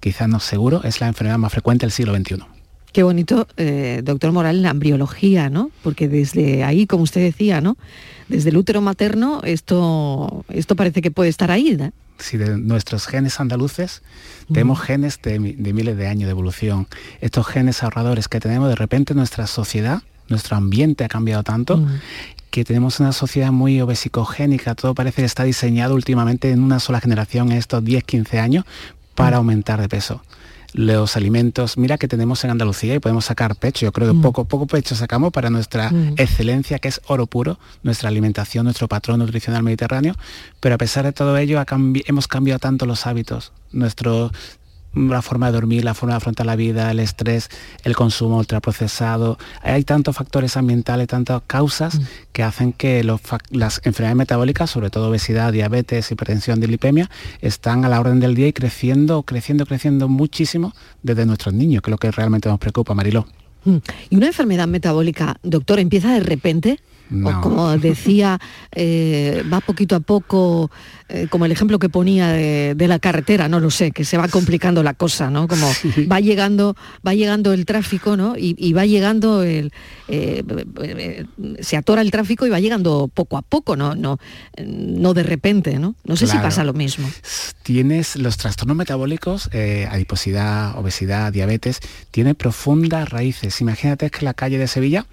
quizás 0.00 0.28
no 0.28 0.40
seguro, 0.40 0.82
es 0.84 1.00
la 1.00 1.08
enfermedad 1.08 1.36
más 1.36 1.52
frecuente 1.52 1.84
del 1.84 1.90
siglo 1.90 2.16
XXI. 2.16 2.44
Qué 2.92 3.02
bonito, 3.02 3.46
eh, 3.58 4.00
doctor 4.02 4.32
Moral, 4.32 4.62
la 4.62 4.70
embriología, 4.70 5.50
¿no? 5.50 5.70
Porque 5.82 6.08
desde 6.08 6.64
ahí, 6.64 6.86
como 6.86 7.02
usted 7.02 7.20
decía, 7.20 7.60
¿no? 7.60 7.76
Desde 8.28 8.48
el 8.48 8.56
útero 8.56 8.80
materno, 8.80 9.42
esto, 9.44 10.46
esto 10.48 10.76
parece 10.76 11.02
que 11.02 11.10
puede 11.10 11.28
estar 11.28 11.50
ahí, 11.50 11.76
¿no? 11.76 11.92
Si 12.18 12.38
de 12.38 12.56
nuestros 12.56 13.06
genes 13.06 13.38
andaluces 13.40 14.02
tenemos 14.48 14.80
genes 14.80 15.20
de, 15.20 15.38
miles 15.38 15.96
de 15.98 16.06
años 16.06 16.26
de 16.26 16.30
evolución. 16.30 16.86
Estos 17.20 17.46
genes 17.46 17.82
ahorradores 17.82 18.28
que 18.28 18.40
tenemos, 18.40 18.70
de 18.70 18.76
repente 18.76 19.12
nuestra 19.12 19.46
sociedad, 19.46 20.02
nuestro 20.28 20.56
ambiente 20.56 21.04
ha 21.04 21.08
cambiado 21.08 21.42
tanto 21.42 21.82
que 22.56 22.64
tenemos 22.64 23.00
una 23.00 23.12
sociedad 23.12 23.52
muy 23.52 23.82
obesicogénica, 23.82 24.74
todo 24.74 24.94
parece 24.94 25.20
que 25.20 25.26
está 25.26 25.44
diseñado 25.44 25.94
últimamente 25.94 26.50
en 26.50 26.62
una 26.62 26.80
sola 26.80 27.02
generación 27.02 27.52
en 27.52 27.58
estos 27.58 27.84
10, 27.84 28.02
15 28.04 28.38
años 28.38 28.64
para 29.14 29.36
mm. 29.36 29.40
aumentar 29.40 29.78
de 29.78 29.90
peso. 29.90 30.22
Los 30.72 31.16
alimentos, 31.16 31.76
mira 31.76 31.98
que 31.98 32.08
tenemos 32.08 32.42
en 32.44 32.50
Andalucía 32.50 32.94
y 32.94 32.98
podemos 32.98 33.26
sacar 33.26 33.56
pecho, 33.56 33.84
yo 33.84 33.92
creo 33.92 34.08
que 34.08 34.14
mm. 34.14 34.22
poco, 34.22 34.44
poco 34.46 34.66
pecho 34.66 34.94
sacamos 34.94 35.32
para 35.32 35.50
nuestra 35.50 35.90
mm. 35.90 36.14
excelencia, 36.16 36.78
que 36.78 36.88
es 36.88 37.02
oro 37.08 37.26
puro, 37.26 37.58
nuestra 37.82 38.08
alimentación, 38.08 38.64
nuestro 38.64 38.88
patrón 38.88 39.18
nutricional 39.18 39.62
mediterráneo, 39.62 40.14
pero 40.58 40.76
a 40.76 40.78
pesar 40.78 41.04
de 41.04 41.12
todo 41.12 41.36
ello 41.36 41.62
hemos 42.06 42.26
cambiado 42.26 42.58
tanto 42.58 42.86
los 42.86 43.06
hábitos, 43.06 43.52
nuestro 43.70 44.32
la 44.96 45.22
forma 45.22 45.46
de 45.46 45.52
dormir, 45.52 45.84
la 45.84 45.94
forma 45.94 46.14
de 46.14 46.16
afrontar 46.16 46.46
la 46.46 46.56
vida, 46.56 46.90
el 46.90 47.00
estrés, 47.00 47.50
el 47.84 47.94
consumo 47.94 48.38
ultraprocesado. 48.38 49.38
Hay 49.62 49.84
tantos 49.84 50.16
factores 50.16 50.56
ambientales, 50.56 51.06
tantas 51.06 51.42
causas 51.46 52.00
mm. 52.00 52.04
que 52.32 52.42
hacen 52.42 52.72
que 52.72 53.04
las 53.04 53.80
enfermedades 53.84 54.16
metabólicas, 54.16 54.70
sobre 54.70 54.90
todo 54.90 55.10
obesidad, 55.10 55.52
diabetes, 55.52 56.10
hipertensión, 56.10 56.60
dilipemia, 56.60 57.10
están 57.40 57.84
a 57.84 57.88
la 57.88 58.00
orden 58.00 58.20
del 58.20 58.34
día 58.34 58.48
y 58.48 58.52
creciendo, 58.52 59.22
creciendo, 59.22 59.66
creciendo 59.66 60.08
muchísimo 60.08 60.72
desde 61.02 61.26
nuestros 61.26 61.54
niños, 61.54 61.82
que 61.82 61.90
es 61.90 61.92
lo 61.92 61.98
que 61.98 62.10
realmente 62.10 62.48
nos 62.48 62.58
preocupa, 62.58 62.94
Mariló. 62.94 63.26
Mm. 63.64 63.76
¿Y 64.10 64.16
una 64.16 64.26
enfermedad 64.28 64.66
metabólica, 64.66 65.36
doctor, 65.42 65.78
empieza 65.78 66.12
de 66.12 66.20
repente? 66.20 66.80
O 67.10 67.40
como 67.40 67.78
decía, 67.78 68.40
eh, 68.72 69.44
va 69.52 69.60
poquito 69.60 69.94
a 69.94 70.00
poco, 70.00 70.70
eh, 71.08 71.28
como 71.30 71.44
el 71.44 71.52
ejemplo 71.52 71.78
que 71.78 71.88
ponía 71.88 72.28
de, 72.28 72.86
la 72.88 72.98
carretera, 72.98 73.48
no 73.48 73.60
lo 73.60 73.70
sé, 73.70 73.92
que 73.92 74.04
se 74.04 74.16
va 74.16 74.26
complicando 74.28 74.82
la 74.82 74.94
cosa, 74.94 75.30
¿no? 75.30 75.46
Como 75.46 75.70
va 76.10 76.20
llegando, 76.20 76.76
va 77.06 77.14
llegando 77.14 77.52
el 77.52 77.64
tráfico, 77.64 78.16
¿no? 78.16 78.34
Y, 78.36 78.72
va 78.72 78.86
llegando 78.86 79.42
el. 79.42 79.72
Eh, 80.08 81.24
se 81.60 81.76
atora 81.76 82.02
el 82.02 82.10
tráfico 82.10 82.46
y 82.46 82.50
va 82.50 82.60
llegando 82.60 83.08
poco 83.12 83.36
a 83.36 83.42
poco, 83.42 83.76
no, 83.76 83.94
no, 83.94 84.18
no 84.58 85.14
de 85.14 85.22
repente, 85.22 85.78
¿no? 85.78 85.94
No 86.04 86.16
sé 86.16 86.26
si 86.26 86.36
pasa 86.38 86.64
lo 86.64 86.72
mismo. 86.72 87.08
Tienes 87.62 88.16
los 88.16 88.36
trastornos 88.36 88.76
metabólicos, 88.76 89.48
adiposidad, 89.90 90.76
obesidad, 90.76 91.32
diabetes, 91.32 91.80
tiene 92.10 92.34
profundas 92.34 93.08
raíces. 93.08 93.60
Imagínate 93.60 94.10
que 94.10 94.24
la 94.24 94.34
calle 94.34 94.58
de 94.58 94.66
Sevilla 94.66 95.06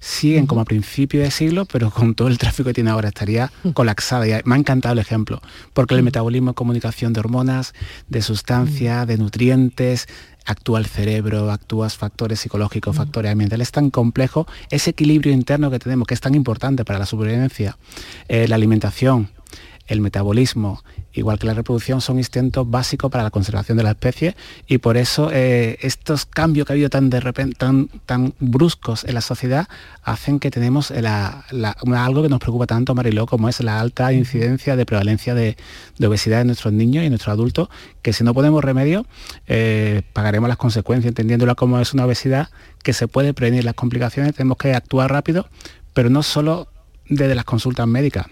siguen 0.00 0.46
como 0.46 0.62
a 0.62 0.64
principio 0.64 1.20
de 1.20 1.30
siglo, 1.40 1.64
pero 1.64 1.90
con 1.90 2.14
todo 2.14 2.28
el 2.28 2.36
tráfico 2.36 2.68
que 2.68 2.74
tiene 2.74 2.90
ahora 2.90 3.08
estaría 3.08 3.50
colapsada. 3.72 4.28
Y 4.28 4.32
me 4.44 4.54
ha 4.54 4.58
encantado 4.58 4.92
el 4.92 4.98
ejemplo, 4.98 5.40
porque 5.72 5.94
el 5.94 6.02
metabolismo 6.02 6.50
es 6.50 6.56
comunicación 6.56 7.14
de 7.14 7.20
hormonas, 7.20 7.72
de 8.08 8.20
sustancias, 8.20 9.06
de 9.06 9.16
nutrientes, 9.16 10.06
actúa 10.44 10.78
el 10.80 10.86
cerebro, 10.86 11.50
actúas 11.50 11.96
factores 11.96 12.40
psicológicos, 12.40 12.94
factores 12.94 13.32
ambientales, 13.32 13.68
es 13.68 13.72
tan 13.72 13.88
complejo, 13.90 14.46
ese 14.70 14.90
equilibrio 14.90 15.32
interno 15.32 15.70
que 15.70 15.78
tenemos, 15.78 16.06
que 16.06 16.14
es 16.14 16.20
tan 16.20 16.34
importante 16.34 16.84
para 16.84 16.98
la 16.98 17.06
supervivencia, 17.06 17.78
eh, 18.28 18.46
la 18.46 18.56
alimentación, 18.56 19.30
el 19.86 20.02
metabolismo, 20.02 20.82
igual 21.12 21.38
que 21.38 21.46
la 21.46 21.54
reproducción, 21.54 22.00
son 22.00 22.18
instintos 22.18 22.70
básicos 22.70 23.10
para 23.10 23.24
la 23.24 23.30
conservación 23.30 23.76
de 23.76 23.84
la 23.84 23.90
especie 23.90 24.36
y 24.66 24.78
por 24.78 24.96
eso 24.96 25.30
eh, 25.32 25.78
estos 25.80 26.26
cambios 26.26 26.66
que 26.66 26.72
ha 26.72 26.74
habido 26.74 26.90
tan 26.90 27.10
de 27.10 27.20
repente, 27.20 27.56
tan, 27.56 27.88
tan 28.06 28.34
bruscos 28.38 29.04
en 29.04 29.14
la 29.14 29.20
sociedad, 29.20 29.68
hacen 30.02 30.38
que 30.40 30.50
tenemos 30.50 30.90
algo 30.90 32.22
que 32.22 32.28
nos 32.28 32.38
preocupa 32.38 32.66
tanto, 32.66 32.94
Mariló, 32.94 33.26
como 33.26 33.48
es 33.48 33.60
la 33.60 33.80
alta 33.80 34.12
incidencia 34.12 34.76
de 34.76 34.86
prevalencia 34.86 35.34
de, 35.34 35.56
obesidad 36.04 36.40
en 36.40 36.48
nuestros 36.48 36.72
niños 36.72 37.02
y 37.02 37.06
en 37.06 37.12
nuestros 37.12 37.32
adultos, 37.32 37.68
que 38.02 38.12
si 38.12 38.24
no 38.24 38.34
ponemos 38.34 38.64
remedio, 38.64 39.06
eh, 39.46 40.02
pagaremos 40.12 40.48
las 40.48 40.58
consecuencias, 40.58 41.10
entendiéndola 41.10 41.54
como 41.54 41.78
es 41.78 41.92
una 41.92 42.06
obesidad 42.06 42.48
que 42.82 42.92
se 42.92 43.08
puede 43.08 43.34
prevenir 43.34 43.64
las 43.64 43.74
complicaciones, 43.74 44.34
tenemos 44.34 44.56
que 44.56 44.74
actuar 44.74 45.10
rápido, 45.10 45.48
pero 45.92 46.08
no 46.08 46.22
solo 46.22 46.68
desde 47.08 47.34
las 47.34 47.44
consultas 47.44 47.86
médicas, 47.86 48.26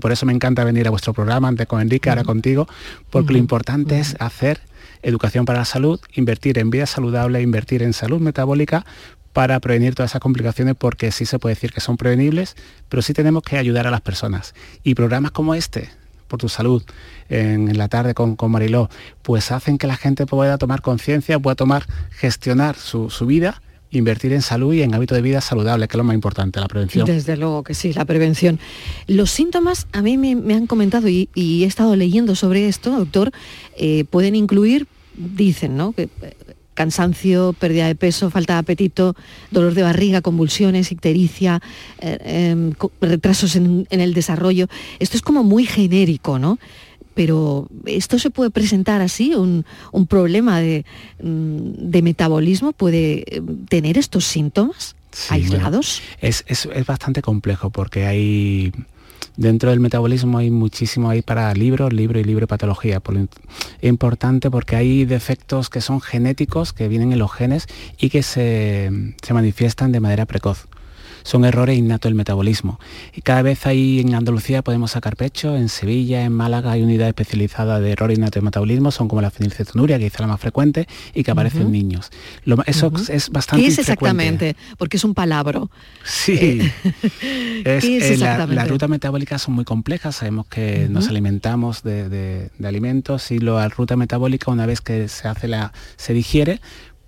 por 0.00 0.12
eso 0.12 0.26
me 0.26 0.32
encanta 0.32 0.64
venir 0.64 0.86
a 0.86 0.90
vuestro 0.90 1.12
programa, 1.12 1.48
antes 1.48 1.66
con 1.66 1.80
Enrique, 1.80 2.10
ahora 2.10 2.24
contigo, 2.24 2.68
porque 3.10 3.32
lo 3.32 3.38
importante 3.38 3.98
es 3.98 4.16
hacer 4.18 4.60
educación 5.02 5.44
para 5.44 5.60
la 5.60 5.64
salud, 5.64 6.00
invertir 6.14 6.58
en 6.58 6.70
vida 6.70 6.86
saludable, 6.86 7.42
invertir 7.42 7.82
en 7.82 7.92
salud 7.92 8.20
metabólica 8.20 8.84
para 9.32 9.58
prevenir 9.60 9.94
todas 9.94 10.12
esas 10.12 10.20
complicaciones 10.20 10.74
porque 10.78 11.10
sí 11.10 11.24
se 11.24 11.38
puede 11.38 11.54
decir 11.54 11.72
que 11.72 11.80
son 11.80 11.96
prevenibles, 11.96 12.56
pero 12.88 13.02
sí 13.02 13.14
tenemos 13.14 13.42
que 13.42 13.56
ayudar 13.56 13.86
a 13.86 13.90
las 13.90 14.00
personas. 14.00 14.54
Y 14.82 14.94
programas 14.94 15.32
como 15.32 15.54
este, 15.54 15.90
por 16.28 16.38
tu 16.38 16.48
salud, 16.48 16.82
en, 17.28 17.76
la 17.76 17.88
tarde 17.88 18.14
con, 18.14 18.36
con, 18.36 18.50
Mariló, 18.50 18.90
pues 19.22 19.50
hacen 19.52 19.78
que 19.78 19.86
la 19.86 19.96
gente 19.96 20.26
pueda 20.26 20.58
tomar 20.58 20.82
conciencia, 20.82 21.38
pueda 21.38 21.54
tomar, 21.54 21.86
gestionar 22.10 22.76
su, 22.76 23.10
su 23.10 23.26
vida 23.26 23.62
invertir 23.92 24.32
en 24.32 24.42
salud 24.42 24.72
y 24.74 24.82
en 24.82 24.94
hábito 24.94 25.14
de 25.14 25.22
vida 25.22 25.40
saludable, 25.40 25.86
que 25.86 25.92
es 25.92 25.98
lo 25.98 26.04
más 26.04 26.14
importante, 26.14 26.60
la 26.60 26.68
prevención. 26.68 27.06
Desde 27.06 27.36
luego 27.36 27.62
que 27.62 27.74
sí, 27.74 27.92
la 27.92 28.04
prevención. 28.04 28.58
Los 29.06 29.30
síntomas, 29.30 29.86
a 29.92 30.02
mí 30.02 30.16
me, 30.18 30.54
han 30.54 30.66
comentado 30.66 31.08
y, 31.08 31.28
he 31.34 31.64
estado 31.64 31.94
leyendo 31.94 32.34
sobre 32.34 32.68
esto, 32.68 32.90
doctor, 32.90 33.30
eh, 33.76 34.04
pueden 34.04 34.34
incluir, 34.34 34.86
dicen, 35.14 35.76
¿no? 35.76 35.92
Que, 35.92 36.08
eh, 36.22 36.34
cansancio, 36.74 37.52
pérdida 37.52 37.86
de 37.86 37.94
peso, 37.94 38.30
falta 38.30 38.54
de 38.54 38.60
apetito, 38.60 39.14
dolor 39.50 39.74
de 39.74 39.82
barriga, 39.82 40.22
convulsiones, 40.22 40.90
ictericia, 40.90 41.60
eh, 42.00 42.18
em, 42.24 42.72
retrasos 43.00 43.56
en, 43.56 43.86
en, 43.90 44.00
el 44.00 44.14
desarrollo. 44.14 44.68
Esto 44.98 45.16
es 45.16 45.22
como 45.22 45.44
muy 45.44 45.66
genérico, 45.66 46.38
¿no? 46.38 46.58
Pero 47.14 47.68
esto 47.86 48.18
se 48.18 48.30
puede 48.30 48.50
presentar 48.50 49.00
así, 49.00 49.34
un, 49.34 49.64
problema 50.06 50.60
mm, 50.60 50.64
de, 51.20 52.02
metabolismo 52.02 52.72
puede 52.72 53.24
eh, 53.26 53.42
tener 53.68 53.98
estos 53.98 54.24
síntomas 54.24 54.96
aislados. 55.28 56.02
es, 56.20 56.68
bastante 56.86 57.22
complejo 57.22 57.70
porque 57.70 58.06
hay 58.06 58.72
dentro 59.36 59.70
del 59.70 59.80
metabolismo 59.80 60.38
hay 60.38 60.50
muchísimo 60.50 61.08
ahí 61.08 61.22
para 61.22 61.52
libros, 61.54 61.92
libro 61.92 62.18
y 62.18 62.24
libro 62.24 62.46
patología. 62.46 63.00
es 63.80 63.88
importante 63.88 64.50
porque 64.50 64.76
hay 64.76 65.04
defectos 65.04 65.70
que 65.70 65.80
son 65.80 66.00
genéticos, 66.00 66.72
que 66.72 66.88
vienen 66.88 67.12
en 67.12 67.18
los 67.18 67.32
genes 67.32 67.66
y 67.98 68.10
que 68.10 68.22
se 68.22 68.90
manifiestan 69.30 69.92
de 69.92 70.00
manera 70.00 70.26
precoz 70.26 70.66
son 71.22 71.44
errores 71.44 71.78
innatos 71.78 72.08
del 72.10 72.14
metabolismo. 72.14 72.78
Y 73.14 73.22
cada 73.22 73.42
vez 73.42 73.66
ahí 73.66 74.00
en 74.00 74.14
Andalucía 74.14 74.62
podemos 74.62 74.92
sacar 74.92 75.16
pecho, 75.16 75.56
en 75.56 75.68
Sevilla, 75.68 76.24
en 76.24 76.32
Málaga 76.32 76.72
hay 76.72 76.82
unidades 76.82 77.10
especializadas 77.10 77.80
de 77.80 77.92
errores 77.92 78.18
innatos 78.18 78.34
del 78.34 78.44
metabolismo, 78.44 78.90
son 78.90 79.08
como 79.08 79.22
la 79.22 79.30
fenilcetonuria, 79.30 79.98
que 79.98 80.06
es 80.06 80.20
la 80.20 80.26
más 80.26 80.40
frecuente 80.40 80.86
y 81.14 81.22
que 81.24 81.30
aparece 81.30 81.62
en 81.62 81.72
niños. 81.72 82.10
eso 82.66 82.92
es 83.08 83.30
bastante 83.30 83.64
¿Qué 83.64 83.68
es 83.70 83.78
exactamente? 83.78 84.56
Porque 84.78 84.96
es 84.96 85.04
un 85.04 85.14
palabra. 85.14 85.62
Sí. 86.04 86.60
es, 87.64 87.84
eh, 87.84 88.16
las 88.18 88.68
rutas 88.68 88.88
metabólicas 88.88 89.42
son 89.42 89.54
muy 89.54 89.64
complejas, 89.64 90.16
sabemos 90.16 90.46
que 90.46 90.88
nos 90.88 91.08
alimentamos 91.08 91.82
de, 91.82 92.50
alimentos 92.62 93.30
y 93.30 93.38
la 93.38 93.68
ruta 93.68 93.96
metabólica 93.96 94.50
una 94.50 94.66
vez 94.66 94.80
que 94.80 95.08
se 95.08 95.28
hace 95.28 95.48
la 95.48 95.72
se 95.96 96.12
digiere 96.12 96.60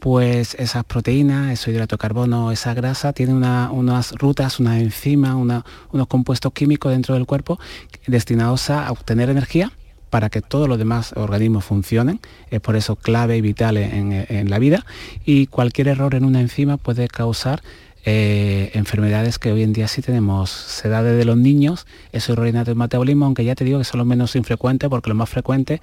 pues 0.04 0.54
esas 0.58 0.84
proteínas, 0.84 1.50
ese 1.50 1.70
hidrato 1.70 1.96
de 1.96 1.98
carbono, 1.98 2.52
esa 2.52 2.74
grasa, 2.74 3.14
tienen 3.14 3.36
unas 3.36 4.12
rutas, 4.12 4.60
una 4.60 4.78
enzima, 4.78 5.34
unos 5.34 6.06
compuestos 6.08 6.52
químicos 6.52 6.92
dentro 6.92 7.14
del 7.14 7.24
cuerpo 7.24 7.58
destinados 8.06 8.68
a 8.68 8.92
obtener 8.92 9.30
energía 9.30 9.72
para 10.10 10.28
que 10.28 10.42
todos 10.42 10.68
los 10.68 10.76
demás 10.76 11.14
organismos 11.16 11.64
funcionen. 11.64 12.20
Es 12.50 12.60
por 12.60 12.76
eso 12.76 12.96
clave 12.96 13.38
y 13.38 13.40
vital 13.40 13.78
en, 13.78 14.50
la 14.50 14.58
vida. 14.58 14.84
Y 15.24 15.46
cualquier 15.46 15.88
error 15.88 16.14
en 16.14 16.26
una 16.26 16.42
enzima 16.42 16.76
puede 16.76 17.08
causar 17.08 17.62
eh, 18.04 18.72
enfermedades 18.74 19.38
que 19.38 19.52
hoy 19.52 19.62
en 19.62 19.72
día 19.72 19.88
sí 19.88 20.02
tenemos. 20.02 20.50
Se 20.50 20.90
da 20.90 21.02
desde 21.02 21.24
los 21.24 21.38
niños, 21.38 21.86
eso 22.12 22.34
error 22.34 22.52
de 22.52 22.74
metabolismo, 22.74 23.24
aunque 23.24 23.42
ya 23.46 23.54
te 23.54 23.64
digo 23.64 23.78
que 23.78 23.84
son 23.84 23.96
los 23.96 24.06
menos 24.06 24.36
infrecuentes, 24.36 24.90
porque 24.90 25.08
los 25.08 25.16
más 25.16 25.30
frecuentes 25.30 25.80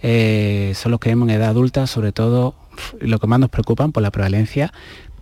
eh, 0.00 0.74
son 0.76 0.92
los 0.92 1.00
que 1.00 1.08
vemos 1.08 1.28
en 1.28 1.34
edad 1.34 1.48
adulta, 1.48 1.88
sobre 1.88 2.12
todo 2.12 2.54
lo 3.00 3.18
que 3.18 3.26
más 3.26 3.40
nos 3.40 3.50
preocupan 3.50 3.92
por 3.92 4.02
la 4.02 4.10
prevalencia, 4.10 4.72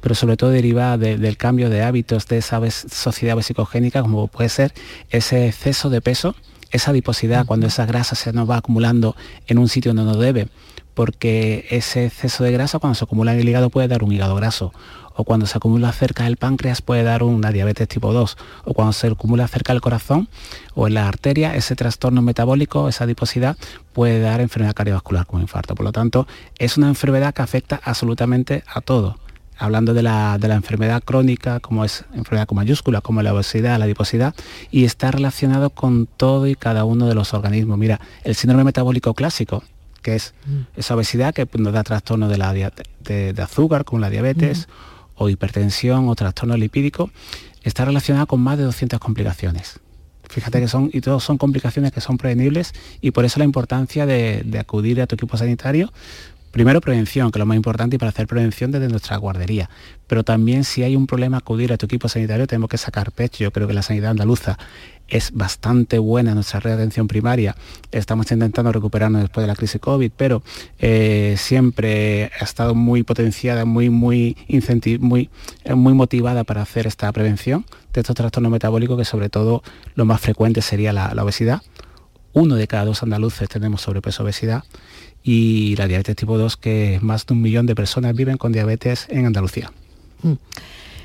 pero 0.00 0.14
sobre 0.14 0.36
todo 0.36 0.50
derivada 0.50 0.98
del 0.98 1.36
cambio 1.36 1.70
de 1.70 1.82
hábitos 1.82 2.26
de 2.26 2.38
esa 2.38 2.60
sociedad 2.70 3.36
vesicogénica, 3.36 4.02
como 4.02 4.26
puede 4.26 4.48
ser 4.48 4.74
ese 5.10 5.46
exceso 5.46 5.90
de 5.90 6.00
peso, 6.00 6.34
esa 6.72 6.90
adiposidad, 6.90 7.46
cuando 7.46 7.66
esa 7.66 7.86
grasa 7.86 8.16
se 8.16 8.32
nos 8.32 8.50
va 8.50 8.56
acumulando 8.56 9.14
en 9.46 9.58
un 9.58 9.68
sitio 9.68 9.94
donde 9.94 10.12
no 10.12 10.18
debe, 10.18 10.48
porque 10.94 11.66
ese 11.70 12.06
exceso 12.06 12.42
de 12.44 12.52
grasa 12.52 12.78
cuando 12.78 12.94
se 12.94 13.04
acumula 13.04 13.32
en 13.32 13.40
el 13.40 13.48
hígado 13.48 13.70
puede 13.70 13.88
dar 13.88 14.02
un 14.02 14.12
hígado 14.12 14.34
graso, 14.34 14.72
o 15.14 15.24
cuando 15.24 15.46
se 15.46 15.58
acumula 15.58 15.92
cerca 15.92 16.24
del 16.24 16.36
páncreas 16.36 16.82
puede 16.82 17.02
dar 17.02 17.22
una 17.22 17.50
diabetes 17.50 17.88
tipo 17.88 18.12
2, 18.12 18.36
o 18.64 18.74
cuando 18.74 18.92
se 18.92 19.08
acumula 19.08 19.48
cerca 19.48 19.72
del 19.72 19.80
corazón 19.82 20.28
o 20.74 20.86
en 20.86 20.94
la 20.94 21.08
arteria, 21.08 21.54
ese 21.54 21.76
trastorno 21.76 22.22
metabólico, 22.22 22.88
esa 22.88 23.04
adiposidad, 23.04 23.56
puede 23.92 24.20
dar 24.20 24.40
enfermedad 24.40 24.74
cardiovascular 24.74 25.26
como 25.26 25.42
infarto. 25.42 25.74
Por 25.74 25.84
lo 25.84 25.92
tanto, 25.92 26.26
es 26.58 26.76
una 26.76 26.88
enfermedad 26.88 27.34
que 27.34 27.42
afecta 27.42 27.80
absolutamente 27.84 28.64
a 28.66 28.80
todo 28.80 29.16
hablando 29.62 29.94
de 29.94 30.02
la, 30.02 30.38
enfermedad 30.42 31.02
crónica, 31.04 31.60
como 31.60 31.84
es 31.84 32.04
enfermedad 32.14 32.46
con 32.46 32.56
mayúscula, 32.56 33.00
como 33.00 33.22
la 33.22 33.32
obesidad, 33.32 33.78
la 33.78 33.84
adiposidad, 33.84 34.34
y 34.72 34.84
está 34.84 35.12
relacionado 35.12 35.70
con 35.70 36.06
todo 36.06 36.48
y 36.48 36.56
cada 36.56 36.84
uno 36.84 37.06
de 37.06 37.14
los 37.14 37.32
organismos. 37.32 37.78
Mira, 37.78 38.00
el 38.24 38.34
síndrome 38.34 38.64
metabólico 38.64 39.14
clásico, 39.14 39.62
que 40.02 40.16
es 40.16 40.34
mm. 40.46 40.60
esa 40.80 40.96
obesidad 40.96 41.32
que 41.32 41.48
nos 41.58 41.72
da 41.72 41.84
trastorno 41.84 42.28
de, 42.28 42.38
la, 42.38 42.52
de, 42.52 43.34
azúcar, 43.40 43.84
como 43.84 44.00
la 44.00 44.10
diabetes, 44.10 44.66
mm. 44.66 44.91
O 45.14 45.28
hipertensión 45.28 46.08
o 46.08 46.14
trastorno 46.14 46.56
lipídico, 46.56 47.10
está 47.62 47.84
relacionado 47.84 48.26
con 48.26 48.40
más 48.40 48.58
de 48.58 48.64
200 48.64 48.98
complicaciones. 48.98 49.80
Fíjate 50.28 50.60
que 50.60 50.68
son, 50.68 50.88
y 50.92 51.00
todos 51.02 51.22
son 51.22 51.36
complicaciones 51.36 51.92
que 51.92 52.00
son 52.00 52.16
prevenibles 52.16 52.72
y 53.00 53.10
por 53.10 53.24
eso 53.24 53.38
la 53.38 53.44
importancia 53.44 54.06
de 54.06 54.58
acudir 54.58 55.02
a 55.02 55.06
tu 55.06 55.14
equipo 55.14 55.36
sanitario 55.36 55.92
Primero 56.52 56.82
prevención, 56.82 57.30
que 57.30 57.38
es 57.38 57.40
lo 57.40 57.46
más 57.46 57.56
importante 57.56 57.96
y 57.96 57.98
para 57.98 58.10
hacer 58.10 58.26
prevención 58.26 58.70
desde 58.70 58.88
nuestra 58.88 59.16
guardería. 59.16 59.70
Pero 60.06 60.22
también 60.22 60.64
si 60.64 60.82
hay 60.82 60.96
un 60.96 61.06
problema 61.06 61.38
acudir 61.38 61.72
a 61.72 61.78
tu 61.78 61.86
equipo 61.86 62.10
sanitario 62.10 62.46
tenemos 62.46 62.68
que 62.68 62.76
sacar 62.76 63.10
pecho. 63.10 63.42
Yo 63.42 63.52
creo 63.52 63.66
que 63.66 63.72
la 63.72 63.80
sanidad 63.80 64.10
andaluza 64.10 64.58
es 65.08 65.32
bastante 65.32 65.98
buena 65.98 66.34
nuestra 66.34 66.60
red 66.60 66.72
de 66.72 66.76
atención 66.76 67.08
primaria. 67.08 67.56
Estamos 67.90 68.30
intentando 68.30 68.70
recuperarnos 68.70 69.22
después 69.22 69.44
de 69.44 69.48
la 69.48 69.56
crisis 69.56 69.80
COVID, 69.80 70.12
pero 70.14 70.42
eh, 70.78 71.36
siempre 71.38 72.30
ha 72.38 72.44
estado 72.44 72.74
muy 72.74 73.02
potenciada, 73.02 73.64
muy, 73.64 73.88
muy, 73.88 74.36
muy, 75.00 75.30
eh, 75.64 75.74
muy 75.74 75.94
motivada 75.94 76.44
para 76.44 76.60
hacer 76.60 76.86
esta 76.86 77.10
prevención 77.12 77.64
de 77.94 78.00
estos 78.00 78.14
trastornos 78.14 78.52
metabólicos, 78.52 78.98
que 78.98 79.06
sobre 79.06 79.30
todo 79.30 79.62
lo 79.94 80.04
más 80.04 80.20
frecuente 80.20 80.60
sería 80.60 80.92
la, 80.92 81.14
la 81.14 81.24
obesidad. 81.24 81.62
Uno 82.34 82.56
de 82.56 82.66
cada 82.66 82.84
dos 82.84 83.02
andaluces 83.02 83.48
tenemos 83.48 83.80
sobrepeso 83.80 84.22
obesidad 84.22 84.64
y 85.22 85.76
la 85.76 85.86
diabetes 85.86 86.16
tipo 86.16 86.36
2, 86.38 86.56
que 86.56 86.98
más 87.02 87.26
de 87.26 87.34
un 87.34 87.42
millón 87.42 87.66
de 87.66 87.74
personas 87.74 88.14
viven 88.14 88.38
con 88.38 88.52
diabetes 88.52 89.06
en 89.08 89.26
Andalucía. 89.26 89.72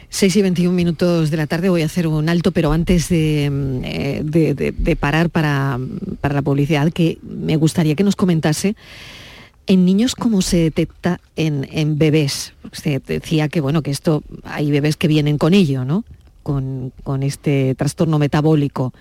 6 0.10 0.36
mm. 0.36 0.40
y 0.40 0.42
21 0.42 0.76
minutos 0.76 1.30
de 1.30 1.38
la 1.38 1.48
tarde 1.48 1.70
voy 1.70 1.84
a 1.84 1.86
hacer 1.86 2.08
un 2.08 2.30
alto, 2.30 2.52
pero 2.52 2.72
antes 2.72 3.10
de, 3.10 3.50
mm, 3.50 3.82
eh, 3.84 4.96
parar 5.00 5.30
para, 5.30 5.80
la 6.22 6.42
publicidad, 6.42 6.92
que 6.92 7.20
me 7.22 7.56
gustaría 7.58 7.96
que 7.96 8.04
nos 8.04 8.16
comentase 8.16 8.76
en 9.68 9.86
niños 9.86 10.16
cómo 10.16 10.42
se 10.42 10.58
detecta 10.58 11.20
en, 11.36 11.98
bebés. 11.98 12.54
Usted 12.72 13.02
decía 13.06 13.50
que 13.50 13.60
bueno, 13.60 13.82
que 13.82 13.92
esto 13.92 14.24
hay 14.44 14.72
bebés 14.72 14.96
que 14.96 15.10
vienen 15.10 15.38
con 15.38 15.54
ello, 15.54 15.84
¿no? 15.84 16.06
Con, 16.42 16.94
con 17.04 17.22
este 17.22 17.76
trastorno 17.76 18.18
metabólico. 18.18 18.94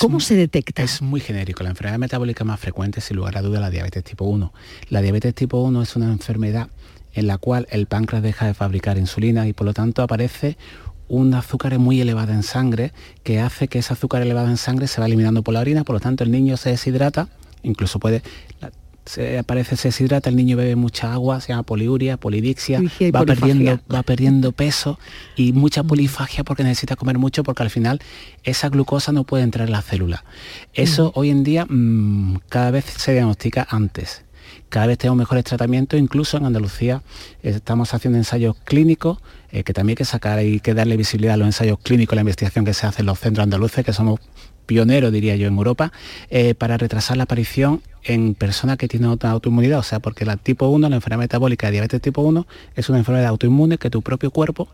¿Cómo 0.00 0.20
se 0.20 0.34
detecta? 0.34 0.82
Es 0.82 1.02
muy 1.02 1.20
genérico. 1.20 1.62
La 1.62 1.70
enfermedad 1.70 1.98
metabólica 1.98 2.44
más 2.44 2.58
frecuente, 2.58 3.00
sin 3.00 3.16
lugar 3.16 3.36
a 3.36 3.42
duda, 3.42 3.60
la 3.60 3.70
diabetes 3.70 4.02
tipo 4.04 4.24
1. 4.24 4.52
La 4.88 5.02
diabetes 5.02 5.34
tipo 5.34 5.60
1 5.62 5.82
es 5.82 5.96
una 5.96 6.06
enfermedad 6.06 6.68
en 7.12 7.26
la 7.26 7.38
cual 7.38 7.66
el 7.70 7.86
páncreas 7.86 8.22
deja 8.22 8.46
de 8.46 8.54
fabricar 8.54 8.98
insulina 8.98 9.46
y 9.46 9.52
por 9.52 9.66
lo 9.66 9.74
tanto 9.74 10.02
aparece 10.02 10.56
un 11.06 11.34
azúcar 11.34 11.78
muy 11.78 12.00
elevada 12.00 12.34
en 12.34 12.42
sangre 12.42 12.92
que 13.22 13.40
hace 13.40 13.68
que 13.68 13.78
ese 13.78 13.92
azúcar 13.92 14.22
elevado 14.22 14.48
en 14.48 14.56
sangre 14.56 14.86
se 14.88 15.00
va 15.00 15.06
eliminando 15.06 15.42
por 15.42 15.54
la 15.54 15.60
orina, 15.60 15.84
por 15.84 15.94
lo 15.94 16.00
tanto 16.00 16.24
el 16.24 16.30
niño 16.30 16.56
se 16.56 16.70
deshidrata, 16.70 17.28
incluso 17.62 17.98
puede 17.98 18.22
se 19.06 19.38
aparece, 19.38 19.76
se 19.76 19.88
deshidrata, 19.88 20.30
el 20.30 20.36
niño 20.36 20.56
bebe 20.56 20.76
mucha 20.76 21.12
agua, 21.12 21.40
se 21.40 21.48
llama 21.48 21.62
poliuria, 21.62 22.16
polidixia, 22.16 22.80
va 23.14 23.24
perdiendo, 23.24 23.80
va 23.92 24.02
perdiendo 24.02 24.52
peso 24.52 24.98
y 25.36 25.52
mucha 25.52 25.82
polifagia 25.82 26.44
porque 26.44 26.64
necesita 26.64 26.96
comer 26.96 27.18
mucho 27.18 27.44
porque 27.44 27.62
al 27.62 27.70
final 27.70 28.00
esa 28.42 28.68
glucosa 28.68 29.12
no 29.12 29.24
puede 29.24 29.44
entrar 29.44 29.68
en 29.68 29.72
la 29.72 29.82
célula. 29.82 30.24
Eso 30.72 31.08
mm. 31.08 31.18
hoy 31.18 31.30
en 31.30 31.44
día 31.44 31.66
mm, 31.68 32.40
cada 32.48 32.70
vez 32.70 32.84
se 32.84 33.12
diagnostica 33.12 33.66
antes. 33.68 34.24
Cada 34.68 34.86
vez 34.86 34.98
tenemos 34.98 35.18
mejores 35.18 35.44
tratamientos, 35.44 36.00
incluso 36.00 36.36
en 36.36 36.46
Andalucía 36.46 37.02
estamos 37.42 37.94
haciendo 37.94 38.18
ensayos 38.18 38.56
clínicos, 38.64 39.18
eh, 39.50 39.62
que 39.62 39.72
también 39.72 39.92
hay 39.92 39.96
que 39.96 40.04
sacar 40.04 40.44
y 40.44 40.60
que 40.60 40.74
darle 40.74 40.96
visibilidad 40.96 41.34
a 41.34 41.36
los 41.36 41.46
ensayos 41.46 41.78
clínicos, 41.78 42.16
la 42.16 42.22
investigación 42.22 42.64
que 42.64 42.74
se 42.74 42.86
hace 42.86 43.02
en 43.02 43.06
los 43.06 43.18
centros 43.20 43.44
andaluces, 43.44 43.84
que 43.84 43.92
somos 43.92 44.20
pionero, 44.66 45.10
diría 45.10 45.36
yo, 45.36 45.48
en 45.48 45.54
Europa, 45.54 45.92
eh, 46.30 46.54
para 46.54 46.76
retrasar 46.76 47.16
la 47.16 47.24
aparición 47.24 47.82
en 48.02 48.34
personas 48.34 48.76
que 48.76 48.88
tienen 48.88 49.08
otra 49.08 49.30
autoinmunidad, 49.30 49.78
o 49.78 49.82
sea, 49.82 50.00
porque 50.00 50.24
la 50.24 50.36
tipo 50.36 50.68
1, 50.68 50.88
la 50.88 50.96
enfermedad 50.96 51.20
metabólica 51.20 51.68
de 51.68 51.72
diabetes 51.72 52.00
tipo 52.00 52.22
1, 52.22 52.46
es 52.76 52.88
una 52.88 52.98
enfermedad 52.98 53.28
autoinmune 53.28 53.78
que 53.78 53.90
tu 53.90 54.02
propio 54.02 54.30
cuerpo 54.30 54.68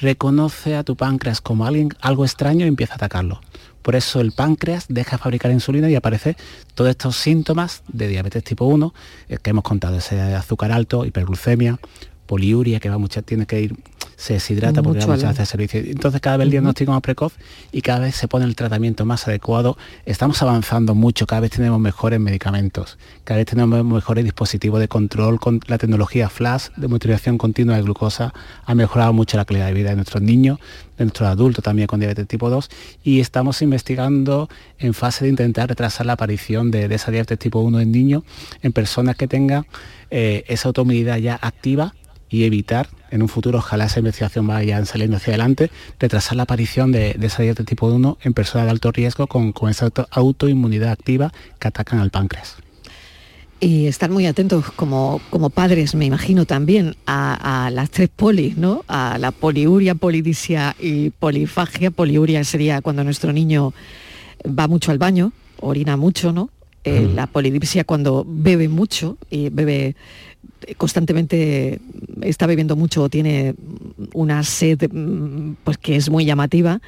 reconoce 0.00 0.76
a 0.76 0.84
tu 0.84 0.96
páncreas 0.96 1.40
como 1.40 1.66
alguien, 1.66 1.90
algo 2.00 2.24
extraño 2.24 2.64
y 2.64 2.68
empieza 2.68 2.94
a 2.94 2.96
atacarlo. 2.96 3.40
Por 3.82 3.96
eso 3.96 4.20
el 4.20 4.32
páncreas 4.32 4.86
deja 4.88 5.16
de 5.16 5.22
fabricar 5.22 5.50
insulina 5.50 5.90
y 5.90 5.94
aparece 5.94 6.36
todos 6.74 6.90
estos 6.90 7.16
síntomas 7.16 7.82
de 7.88 8.08
diabetes 8.08 8.44
tipo 8.44 8.66
1 8.66 8.94
eh, 9.28 9.38
que 9.42 9.50
hemos 9.50 9.64
contado, 9.64 9.96
ese 9.96 10.20
azúcar 10.20 10.70
alto, 10.70 11.04
hiperglucemia, 11.04 11.78
poliuria, 12.26 12.78
que 12.78 12.90
va 12.90 12.98
mucha, 12.98 13.22
tiene 13.22 13.46
que 13.46 13.60
ir 13.62 13.76
se 14.20 14.34
deshidrata 14.34 14.82
porque 14.82 15.06
muchas 15.06 15.30
veces 15.30 15.48
servicio. 15.48 15.80
Entonces 15.80 16.20
cada 16.20 16.36
vez 16.36 16.44
el 16.44 16.50
diagnóstico 16.50 16.92
más 16.92 17.00
precoz 17.00 17.32
y 17.72 17.80
cada 17.80 18.00
vez 18.00 18.14
se 18.14 18.28
pone 18.28 18.44
el 18.44 18.54
tratamiento 18.54 19.06
más 19.06 19.26
adecuado. 19.26 19.78
Estamos 20.04 20.42
avanzando 20.42 20.94
mucho, 20.94 21.26
cada 21.26 21.40
vez 21.40 21.52
tenemos 21.52 21.80
mejores 21.80 22.20
medicamentos, 22.20 22.98
cada 23.24 23.38
vez 23.38 23.46
tenemos 23.46 23.82
mejores 23.82 24.24
dispositivos 24.24 24.78
de 24.78 24.88
control 24.88 25.40
con 25.40 25.60
la 25.68 25.78
tecnología 25.78 26.28
flash 26.28 26.68
de 26.76 26.86
monitorización 26.86 27.38
continua 27.38 27.76
de 27.76 27.82
glucosa 27.82 28.34
ha 28.66 28.74
mejorado 28.74 29.14
mucho 29.14 29.38
la 29.38 29.46
calidad 29.46 29.68
de 29.68 29.72
vida 29.72 29.90
de 29.90 29.96
nuestros 29.96 30.22
niños, 30.22 30.58
de 30.98 31.04
nuestros 31.06 31.26
adultos 31.26 31.64
también 31.64 31.86
con 31.86 31.98
diabetes 31.98 32.28
tipo 32.28 32.50
2 32.50 32.68
y 33.02 33.20
estamos 33.20 33.62
investigando 33.62 34.50
en 34.78 34.92
fase 34.92 35.24
de 35.24 35.30
intentar 35.30 35.70
retrasar 35.70 36.04
la 36.04 36.12
aparición 36.12 36.70
de, 36.70 36.94
esa 36.94 37.10
diabetes 37.10 37.38
tipo 37.38 37.60
1 37.60 37.80
en 37.80 37.90
niños 37.90 38.22
en 38.60 38.72
personas 38.72 39.16
que 39.16 39.26
tengan 39.26 39.66
eh, 40.10 40.44
esa 40.48 40.68
autoinmunidad 40.68 41.16
ya 41.16 41.38
activa 41.40 41.94
y 42.30 42.44
evitar 42.44 42.88
en 43.10 43.22
un 43.22 43.28
futuro, 43.28 43.58
ojalá 43.58 43.86
esa 43.86 43.98
investigación 43.98 44.46
vaya 44.46 44.84
saliendo 44.84 45.16
hacia 45.16 45.32
adelante, 45.32 45.70
retrasar 45.98 46.36
la 46.36 46.44
aparición 46.44 46.92
de, 46.92 47.16
esa 47.20 47.42
dieta 47.42 47.64
tipo 47.64 47.88
1 47.88 48.18
en 48.22 48.34
personas 48.34 48.66
de 48.66 48.70
alto 48.70 48.92
riesgo 48.92 49.26
con, 49.26 49.52
esa 49.68 49.90
autoinmunidad 50.10 50.92
activa 50.92 51.32
que 51.58 51.68
atacan 51.68 51.98
al 51.98 52.10
páncreas. 52.10 52.56
Y 53.62 53.88
estar 53.88 54.08
muy 54.10 54.26
atentos 54.26 54.70
como, 54.70 55.20
como 55.28 55.50
padres, 55.50 55.94
me 55.94 56.06
imagino 56.06 56.46
también, 56.46 56.96
a, 57.06 57.68
las 57.70 57.90
tres 57.90 58.08
polis, 58.08 58.56
¿no? 58.56 58.84
A 58.88 59.18
la 59.18 59.32
poliuria, 59.32 59.94
polidisia 59.94 60.74
y 60.80 61.10
polifagia. 61.10 61.90
Poliuria 61.90 62.42
sería 62.44 62.80
cuando 62.80 63.04
nuestro 63.04 63.34
niño 63.34 63.74
va 64.46 64.66
mucho 64.66 64.92
al 64.92 64.98
baño, 64.98 65.32
orina 65.58 65.98
mucho, 65.98 66.32
¿no? 66.32 66.48
Eh, 66.84 67.10
la 67.14 67.26
polidipsia 67.26 67.84
cuando 67.84 68.24
bebe 68.26 68.70
mucho 68.70 69.18
y 69.28 69.50
bebe 69.50 69.96
constantemente 70.76 71.80
está 72.22 72.46
bebiendo 72.46 72.76
mucho 72.76 73.08
tiene 73.08 73.54
una 74.14 74.42
sed 74.42 74.90
mm, 74.92 75.56
pues 75.64 75.78
que 75.78 75.96
es 75.96 76.10
muy 76.10 76.24
llamativa 76.24 76.80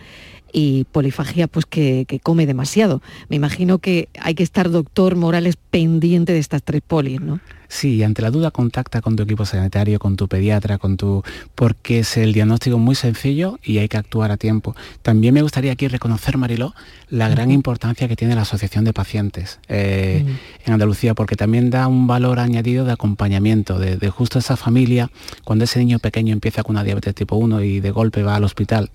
y 0.53 0.85
polifagia 0.93 1.49
pues 1.49 1.65
que, 1.65 2.05
que, 2.07 2.21
come 2.21 2.47
demasiado. 2.47 3.01
Me 3.31 3.37
imagino 3.37 3.79
que 3.79 4.09
hay 4.21 4.35
que 4.35 4.43
estar, 4.43 4.71
doctor 4.71 5.17
Morales, 5.17 5.57
pendiente 5.71 6.35
de 6.35 6.39
estas 6.39 6.63
tres 6.63 6.83
polis, 6.87 7.23
¿no? 7.23 7.41
Sí, 7.73 8.03
ante 8.03 8.21
la 8.21 8.31
duda 8.31 8.51
contacta 8.51 9.01
con 9.01 9.17
tu 9.17 9.23
equipo 9.23 9.47
sanitario, 9.47 9.99
con 9.99 10.15
tu 10.15 10.29
pediatra, 10.29 10.77
con 10.77 10.99
tu 10.99 11.23
porque 11.55 12.01
es 12.01 12.19
el 12.19 12.35
diagnóstico 12.35 12.79
muy 12.79 12.95
sencillo 12.95 13.59
y 13.63 13.79
hay 13.79 13.89
que 13.89 13.97
actuar 13.97 14.31
a 14.31 14.37
tiempo. 14.37 14.77
También 15.01 15.33
me 15.33 15.41
gustaría 15.41 15.73
aquí 15.73 15.89
reconocer, 15.89 16.37
Mariló, 16.37 16.75
la 17.09 17.31
gran 17.31 17.51
importancia 17.51 18.09
que 18.09 18.15
tiene 18.15 18.35
la 18.35 18.43
Asociación 18.43 18.85
de 18.85 18.93
Pacientes 18.93 19.59
eh, 19.69 20.23
en 20.67 20.73
Andalucía, 20.73 21.15
porque 21.15 21.35
también 21.35 21.71
da 21.71 21.89
un 21.89 22.07
valor 22.07 22.41
añadido 22.41 22.85
de 22.85 22.93
acompañamiento, 22.93 23.79
de, 23.79 23.97
justo 24.11 24.39
esa 24.39 24.59
familia, 24.59 25.11
cuando 25.43 25.65
ese 25.65 25.79
niño 25.79 25.99
pequeño 25.99 26.35
empieza 26.35 26.63
con 26.63 26.77
una 26.77 26.85
diabetes 26.85 27.15
tipo 27.15 27.37
1 27.37 27.63
y 27.63 27.81
de 27.81 27.91
golpe 27.91 28.23
va 28.23 28.37
al 28.37 28.45
hospital. 28.45 28.91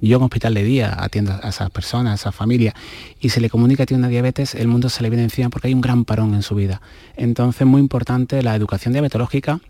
Yo 0.00 0.16
en 0.16 0.22
hospital 0.22 0.54
de 0.54 0.64
día 0.64 0.96
atiendo 0.98 1.38
a 1.42 1.50
esas 1.50 1.70
personas, 1.70 2.12
a 2.12 2.14
esa 2.14 2.32
familia, 2.32 2.74
y 3.20 3.28
se 3.28 3.42
le 3.42 3.50
comunica 3.50 3.82
que 3.82 3.88
tiene 3.88 4.00
una 4.00 4.08
diabetes, 4.08 4.54
el 4.54 4.66
mundo 4.66 4.88
se 4.88 5.02
le 5.02 5.10
viene 5.10 5.24
encima 5.24 5.50
porque 5.50 5.68
hay 5.68 5.74
un 5.74 5.82
gran 5.82 6.06
parón 6.06 6.32
en 6.32 6.42
su 6.42 6.54
vida. 6.54 6.80
Entonces, 7.16 7.66
muy 7.66 7.82
importante 7.82 8.13
la 8.42 8.54
educación 8.54 8.92
diabetológica 8.92 9.60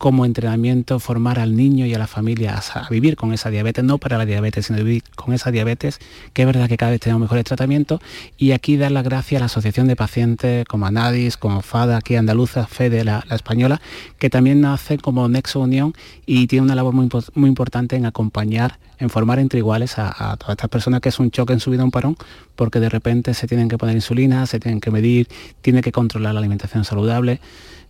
como 0.00 0.24
entrenamiento 0.24 0.98
formar 0.98 1.38
al 1.38 1.54
niño 1.54 1.84
y 1.84 1.92
a 1.92 1.98
la 1.98 2.06
familia 2.06 2.58
a, 2.74 2.88
vivir 2.88 3.16
con 3.16 3.34
esa 3.34 3.50
diabetes, 3.50 3.84
no 3.84 3.98
para 3.98 4.16
la 4.16 4.24
diabetes, 4.24 4.64
sino 4.64 4.78
vivir 4.78 5.02
con 5.14 5.34
esa 5.34 5.50
diabetes, 5.50 5.98
que 6.32 6.40
es 6.40 6.46
verdad 6.46 6.70
que 6.70 6.78
cada 6.78 6.92
vez 6.92 7.00
tenemos 7.02 7.20
mejores 7.20 7.44
tratamientos. 7.44 8.00
Y 8.38 8.52
aquí 8.52 8.78
dar 8.78 8.92
las 8.92 9.04
gracias 9.04 9.38
a 9.38 9.40
la 9.40 9.46
Asociación 9.46 9.88
de 9.88 9.96
Pacientes 9.96 10.64
como 10.64 10.86
ANADIS, 10.86 11.36
como 11.36 11.60
FADA, 11.60 11.98
aquí 11.98 12.16
andaluza, 12.16 12.66
FEDE, 12.66 13.04
la, 13.04 13.26
española, 13.30 13.82
que 14.18 14.30
también 14.30 14.62
nace 14.62 14.96
como 14.96 15.28
Nexo 15.28 15.60
Unión 15.60 15.92
y 16.24 16.46
tiene 16.46 16.64
una 16.64 16.74
labor 16.74 16.94
muy, 16.94 17.10
muy 17.34 17.50
importante 17.50 17.94
en 17.96 18.06
acompañar, 18.06 18.78
en 19.00 19.10
formar 19.10 19.38
entre 19.38 19.58
iguales 19.58 19.98
a, 19.98 20.38
todas 20.38 20.52
estas 20.52 20.70
personas 20.70 21.02
que 21.02 21.10
es 21.10 21.18
un 21.18 21.30
choque 21.30 21.52
en 21.52 21.60
su 21.60 21.70
vida, 21.70 21.84
un 21.84 21.90
parón, 21.90 22.16
porque 22.56 22.80
de 22.80 22.88
repente 22.88 23.34
se 23.34 23.46
tienen 23.46 23.68
que 23.68 23.76
poner 23.76 23.96
insulina, 23.96 24.46
se 24.46 24.60
tienen 24.60 24.80
que 24.80 24.90
medir, 24.90 25.28
tiene 25.60 25.82
que 25.82 25.92
controlar 25.92 26.32
la 26.32 26.40
alimentación 26.40 26.84
saludable. 26.84 27.38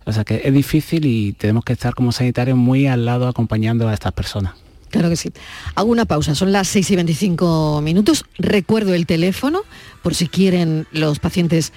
O 0.05 0.11
sea 0.11 0.23
que 0.23 0.41
es 0.43 0.53
difícil 0.53 1.05
y 1.05 1.33
tenemos 1.33 1.63
que 1.63 1.73
estar 1.73 1.93
como 1.93 2.11
sanitarios 2.11 2.57
muy 2.57 2.87
al 2.87 3.05
lado 3.05 3.27
acompañando 3.27 3.87
a 3.87 3.93
estas 3.93 4.11
personas. 4.13 4.53
Claro 4.89 5.09
que 5.09 5.15
sí. 5.15 5.31
Hago 5.75 5.89
una 5.89 6.05
pausa, 6.05 6.35
son 6.35 6.51
las 6.51 6.67
6 6.67 6.91
y 6.91 6.95
25 6.97 7.81
minutos. 7.81 8.25
Recuerdo 8.37 8.93
el 8.93 9.05
teléfono 9.05 9.61
por 10.03 10.15
si 10.15 10.27
quieren 10.27 10.85
los 10.91 11.19
pacientes 11.19 11.71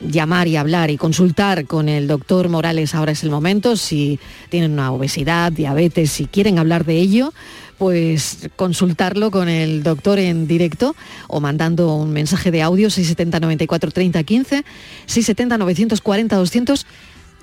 llamar 0.00 0.48
y 0.48 0.56
hablar 0.56 0.90
y 0.90 0.96
consultar 0.96 1.66
con 1.66 1.88
el 1.88 2.08
doctor 2.08 2.48
Morales, 2.48 2.94
ahora 2.94 3.12
es 3.12 3.22
el 3.22 3.30
momento, 3.30 3.76
si 3.76 4.18
tienen 4.48 4.72
una 4.72 4.90
obesidad, 4.90 5.52
diabetes, 5.52 6.10
si 6.10 6.24
quieren 6.24 6.58
hablar 6.58 6.84
de 6.84 6.96
ello, 6.96 7.32
pues 7.78 8.48
consultarlo 8.56 9.30
con 9.30 9.48
el 9.48 9.82
doctor 9.82 10.18
en 10.18 10.46
directo 10.46 10.96
o 11.28 11.40
mandando 11.40 11.94
un 11.94 12.12
mensaje 12.12 12.50
de 12.50 12.62
audio 12.62 12.88
670 12.88 13.40
94 13.40 13.90
30 13.90 14.22
15, 14.22 14.64
670 15.06 15.58
940 15.58 16.36
200 16.36 16.86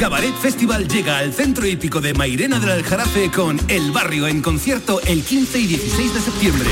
Cabaret 0.00 0.34
Festival 0.34 0.88
llega 0.88 1.18
al 1.18 1.34
centro 1.34 1.66
hípico 1.66 2.00
de 2.00 2.14
Mairena 2.14 2.58
del 2.58 2.70
Aljarafe 2.70 3.30
con 3.30 3.60
El 3.68 3.92
Barrio 3.92 4.28
en 4.28 4.40
concierto 4.40 4.98
el 5.02 5.22
15 5.22 5.58
y 5.58 5.66
16 5.66 6.14
de 6.14 6.20
septiembre. 6.22 6.70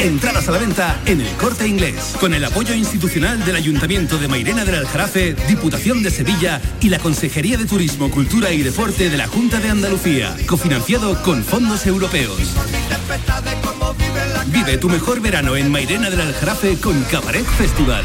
Entradas 0.00 0.46
a 0.46 0.52
la 0.52 0.58
venta 0.58 1.00
en 1.06 1.22
el 1.22 1.34
corte 1.36 1.66
inglés, 1.66 2.16
con 2.20 2.34
el 2.34 2.44
apoyo 2.44 2.74
institucional 2.74 3.42
del 3.46 3.56
Ayuntamiento 3.56 4.18
de 4.18 4.28
Mairena 4.28 4.66
del 4.66 4.74
Aljarafe, 4.74 5.34
Diputación 5.48 6.02
de 6.02 6.10
Sevilla 6.10 6.60
y 6.82 6.90
la 6.90 6.98
Consejería 6.98 7.56
de 7.56 7.64
Turismo, 7.64 8.10
Cultura 8.10 8.52
y 8.52 8.62
Deporte 8.62 9.08
de 9.08 9.16
la 9.16 9.26
Junta 9.26 9.58
de 9.58 9.70
Andalucía, 9.70 10.36
cofinanciado 10.46 11.22
con 11.22 11.42
fondos 11.42 11.86
europeos. 11.86 12.36
Vive 14.48 14.76
tu 14.76 14.90
mejor 14.90 15.22
verano 15.22 15.56
en 15.56 15.70
Mairena 15.70 16.10
del 16.10 16.20
Aljarafe 16.20 16.78
con 16.78 17.02
Cabaret 17.04 17.46
Festival. 17.56 18.04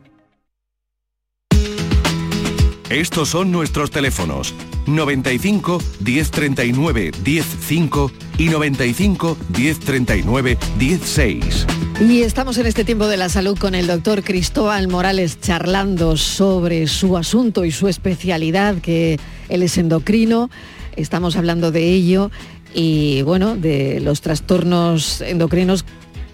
Estos 2.91 3.29
son 3.29 3.53
nuestros 3.53 3.89
teléfonos 3.89 4.53
95 4.85 5.81
1039 6.03 7.11
105 7.23 8.11
y 8.37 8.49
95 8.49 9.37
1039 9.57 10.57
16. 10.77 11.67
Y 12.01 12.23
estamos 12.23 12.57
en 12.57 12.65
este 12.65 12.83
tiempo 12.83 13.07
de 13.07 13.15
la 13.15 13.29
salud 13.29 13.57
con 13.57 13.75
el 13.75 13.87
doctor 13.87 14.23
Cristóbal 14.23 14.89
Morales 14.89 15.39
charlando 15.39 16.17
sobre 16.17 16.85
su 16.87 17.15
asunto 17.15 17.63
y 17.63 17.71
su 17.71 17.87
especialidad, 17.87 18.75
que 18.81 19.17
él 19.47 19.63
es 19.63 19.77
endocrino. 19.77 20.49
Estamos 20.97 21.37
hablando 21.37 21.71
de 21.71 21.93
ello 21.93 22.29
y 22.73 23.21
bueno, 23.21 23.55
de 23.55 24.01
los 24.01 24.19
trastornos 24.19 25.21
endocrinos, 25.21 25.85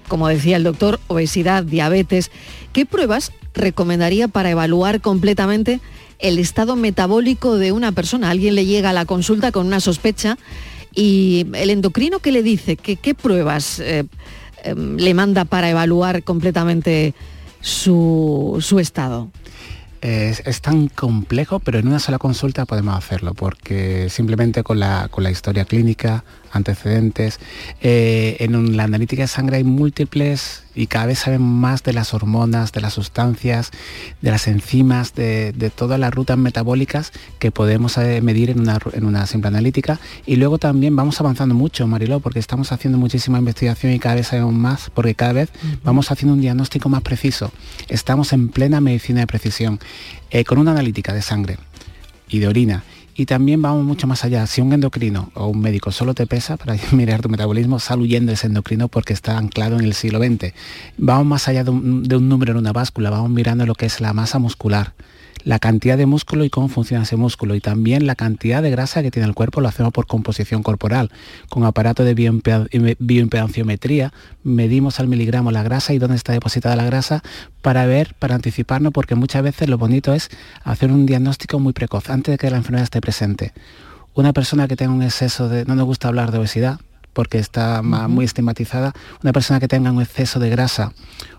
como 0.08 0.28
decía 0.28 0.58
el 0.58 0.64
doctor, 0.64 1.00
obesidad, 1.06 1.64
diabetes. 1.64 2.32
¿Qué 2.74 2.88
pruebas 2.88 3.32
recomendaría 3.54 4.28
para 4.28 4.50
evaluar 4.50 5.02
completamente 5.02 5.82
el 6.20 6.40
estado 6.40 6.76
metabólico 6.76 7.58
de 7.58 7.72
una 7.72 7.92
persona. 7.92 8.30
Alguien 8.30 8.56
le 8.56 8.66
llega 8.66 8.90
a 8.90 8.94
la 8.94 9.06
consulta 9.06 9.52
con 9.52 9.68
una 9.68 9.80
sospecha 9.80 10.38
y 10.94 11.46
el 11.54 11.70
endocrino 11.70 12.20
que 12.20 12.32
le 12.32 12.44
dice, 12.44 12.76
¿qué, 12.76 13.14
pruebas 13.14 13.80
eh, 13.80 14.06
em, 14.64 14.98
le 14.98 15.14
manda 15.14 15.46
para 15.46 15.70
evaluar 15.70 16.24
completamente 16.24 17.14
su, 17.62 18.58
estado? 18.80 19.30
Es, 20.02 20.62
tan 20.62 20.88
complejo, 20.88 21.60
pero 21.60 21.80
en 21.80 21.88
una 21.88 22.00
sola 22.00 22.18
consulta 22.18 22.66
podemos 22.66 22.96
hacerlo, 22.96 23.34
porque 23.34 24.10
simplemente 24.10 24.64
con 24.64 24.80
la, 24.80 25.08
con 25.10 25.24
la 25.24 25.32
historia 25.32 25.66
clínica, 25.66 26.24
antecedentes, 26.58 27.40
eh, 27.82 28.38
en 28.40 28.76
la 28.76 28.84
analítica 28.84 29.24
de 29.24 29.28
sangre 29.28 29.58
hay 29.58 29.64
múltiples 29.64 30.64
y 30.76 30.88
cada 30.88 31.08
vez 31.08 31.20
saben 31.20 31.42
más 31.42 31.82
de 31.84 31.92
las 31.92 32.14
hormonas, 32.14 32.72
de 32.72 32.82
las 32.82 32.94
sustancias, 32.94 33.72
de 34.22 34.30
las 34.30 34.48
enzimas, 34.48 35.16
de, 35.16 35.72
todas 35.76 36.00
las 36.00 36.14
rutas 36.14 36.38
metabólicas 36.38 37.12
que 37.40 37.52
podemos 37.52 37.98
eh, 37.98 38.22
medir 38.22 38.52
en 38.52 38.60
una, 38.60 38.78
en 38.94 39.06
una 39.06 39.26
simple 39.26 39.48
analítica. 39.48 40.00
Y 40.26 40.36
luego 40.36 40.60
también 40.60 40.96
vamos 40.96 41.20
avanzando 41.20 41.56
mucho, 41.56 41.88
Mariló, 41.88 42.20
porque 42.20 42.40
estamos 42.40 42.72
haciendo 42.72 43.00
muchísima 43.00 43.40
investigación 43.40 43.94
y 43.94 44.00
cada 44.00 44.16
vez 44.16 44.28
sabemos 44.28 44.54
más, 44.54 44.92
porque 44.94 45.16
cada 45.16 45.34
vez 45.34 45.50
vamos 45.84 46.12
haciendo 46.12 46.34
un 46.34 46.42
diagnóstico 46.42 46.90
más 46.90 47.02
preciso. 47.02 47.52
Estamos 47.88 48.32
en 48.34 48.50
plena 48.50 48.80
medicina 48.80 49.22
de 49.22 49.28
precisión, 49.28 49.80
eh, 50.30 50.44
con 50.44 50.60
una 50.60 50.72
analítica 50.72 51.14
de 51.14 51.22
sangre 51.22 51.58
y 52.30 52.40
de 52.40 52.48
orina 52.48 52.84
y 53.18 53.26
también 53.26 53.64
vamos 53.64 53.84
mucho 53.84 54.06
más 54.06 54.24
allá. 54.24 54.46
Si 54.46 54.62
un 54.62 54.72
endocrino 54.72 55.32
o 55.34 55.48
un 55.48 55.60
médico 55.60 55.92
solo 55.92 56.14
te 56.14 56.28
pesa 56.28 56.56
para 56.56 56.76
mirar 56.92 57.22
tu 57.22 57.30
metabolismo, 57.30 57.80
sal 57.80 58.00
huyendo 58.00 58.32
ese 58.32 58.46
endocrino 58.46 58.88
porque 58.88 59.14
está 59.14 59.38
anclado 59.38 59.80
en 59.80 59.86
el 59.86 59.96
siglo 59.96 60.20
XX. 60.20 60.54
Vamos 60.98 61.26
más 61.26 61.48
allá 61.48 61.64
de 61.64 61.72
un, 61.72 62.30
número 62.30 62.52
en 62.52 62.60
una 62.60 62.74
báscula, 62.74 63.10
vamos 63.10 63.32
mirando 63.32 63.66
lo 63.66 63.74
que 63.74 63.88
es 63.88 64.00
la 64.02 64.14
masa 64.14 64.38
muscular, 64.38 64.94
la 65.48 65.60
cantidad 65.60 65.98
de 65.98 66.06
músculo 66.06 66.44
y 66.44 66.50
cómo 66.50 66.68
funciona 66.68 67.04
ese 67.04 67.16
músculo 67.16 67.56
y 67.56 67.62
también 67.62 68.06
la 68.06 68.16
cantidad 68.16 68.62
de 68.62 68.70
grasa 68.70 69.02
que 69.02 69.12
tiene 69.12 69.30
el 69.30 69.34
cuerpo 69.34 69.62
lo 69.62 69.70
hacemos 69.70 69.94
por 69.94 70.06
composición 70.06 70.62
corporal. 70.62 71.10
Con 71.48 71.64
aparato 71.64 72.04
de 72.04 72.14
bioimpedanciometría 73.00 74.12
medimos 74.44 75.00
al 75.00 75.08
miligramo 75.08 75.52
la 75.52 75.64
grasa 75.64 75.94
y 75.94 76.00
dónde 76.00 76.18
está 76.18 76.34
depositada 76.34 76.76
la 76.76 76.84
grasa 76.84 77.24
para 77.62 77.86
ver, 77.86 78.14
para 78.20 78.36
anticiparnos, 78.36 78.92
porque 78.92 79.16
muchas 79.16 79.42
veces 79.42 79.70
lo 79.70 79.78
bonito 79.78 80.14
es 80.14 80.30
hacer 80.66 80.92
un 80.92 81.06
diagnóstico 81.06 81.60
muy 81.60 81.72
precoz, 81.72 82.10
antes 82.10 82.34
de 82.34 82.38
que 82.38 82.50
la 82.50 82.58
enfermedad 82.58 82.84
esté 82.84 83.00
presente. 83.00 83.54
Una 84.16 84.34
persona 84.34 84.68
que 84.68 84.76
tenga 84.76 84.92
un 84.92 85.02
exceso 85.02 85.48
de, 85.48 85.64
no 85.64 85.76
nos 85.76 85.86
gusta 85.86 86.10
hablar 86.10 86.34
de 86.34 86.40
obesidad, 86.40 86.82
porque 87.14 87.40
está 87.40 87.82
muy 87.82 88.26
estigmatizada, 88.26 88.92
una 89.24 89.32
persona 89.32 89.62
que 89.62 89.70
tenga 89.70 89.92
un 89.92 90.02
exceso 90.02 90.40
de 90.40 90.50
grasa 90.50 90.92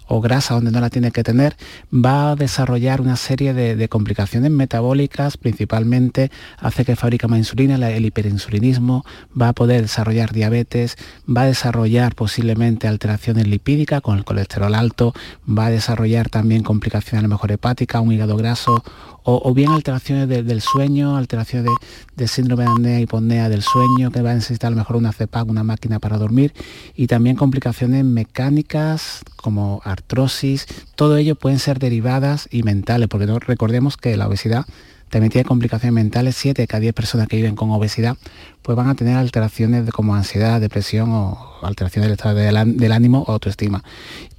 o 0.08 0.20
grasa 0.20 0.54
donde 0.54 0.70
no 0.70 0.80
la 0.80 0.90
tiene 0.90 1.10
que 1.10 1.22
tener, 1.22 1.56
va 1.92 2.32
a 2.32 2.36
desarrollar 2.36 3.00
una 3.00 3.16
serie 3.16 3.54
de, 3.54 3.88
complicaciones 3.88 4.50
metabólicas, 4.50 5.36
principalmente 5.36 6.30
hace 6.58 6.84
que 6.84 6.96
fabrica 6.96 7.28
más 7.28 7.38
insulina, 7.38 7.76
el 7.76 8.04
hiperinsulinismo, 8.04 9.04
va 9.40 9.48
a 9.48 9.52
poder 9.52 9.82
desarrollar 9.82 10.32
diabetes, 10.32 10.96
va 11.28 11.42
a 11.42 11.46
desarrollar 11.46 12.14
posiblemente 12.14 12.88
alteraciones 12.88 13.46
lipídicas 13.46 14.00
con 14.00 14.18
el 14.18 14.24
colesterol 14.24 14.74
alto, 14.74 15.14
va 15.48 15.66
a 15.66 15.70
desarrollar 15.70 16.28
también 16.28 16.62
complicaciones 16.62 17.20
a 17.20 17.22
lo 17.22 17.28
mejor 17.28 17.52
hepáticas, 17.52 18.02
un 18.02 18.12
hígado 18.12 18.36
graso 18.36 18.82
o, 19.30 19.52
bien 19.52 19.70
alteraciones 19.72 20.26
del 20.26 20.62
sueño, 20.62 21.18
alteraciones 21.18 21.70
de, 22.16 22.28
síndrome 22.28 22.64
de 22.64 22.70
apnea 22.70 23.00
y 23.00 23.02
hipopnea 23.02 23.50
del 23.50 23.62
sueño, 23.62 24.10
que 24.10 24.22
va 24.22 24.30
a 24.30 24.34
necesitar 24.34 24.68
a 24.68 24.70
lo 24.70 24.76
mejor 24.76 24.96
una 24.96 25.12
CEPAC, 25.12 25.46
una 25.48 25.64
máquina 25.64 25.98
para 25.98 26.16
dormir, 26.16 26.54
y 26.94 27.08
también 27.08 27.36
complicaciones 27.36 28.06
mecánicas 28.06 29.20
como 29.36 29.82
artrosis, 29.98 30.66
todo 30.94 31.16
ello 31.16 31.34
pueden 31.34 31.58
ser 31.58 31.78
derivadas 31.78 32.48
y 32.50 32.62
mentales, 32.62 33.08
porque 33.08 33.26
recordemos 33.26 33.96
que 33.96 34.16
la 34.16 34.26
obesidad 34.26 34.64
también 35.10 35.30
tiene 35.30 35.46
complicaciones 35.46 35.94
mentales, 35.94 36.36
7 36.36 36.62
de 36.62 36.66
cada 36.68 36.80
10 36.80 36.94
personas 36.94 37.28
que 37.28 37.36
viven 37.36 37.56
con 37.56 37.70
obesidad 37.70 38.16
pues 38.62 38.76
van 38.76 38.88
a 38.88 38.94
tener 38.94 39.16
alteraciones 39.16 39.90
como 39.90 40.14
ansiedad, 40.14 40.60
depresión 40.60 41.10
o 41.12 41.38
alteraciones 41.62 42.08
del 42.08 42.16
estado 42.16 42.34
del 42.36 42.92
ánimo 42.92 43.24
o 43.26 43.32
autoestima. 43.32 43.82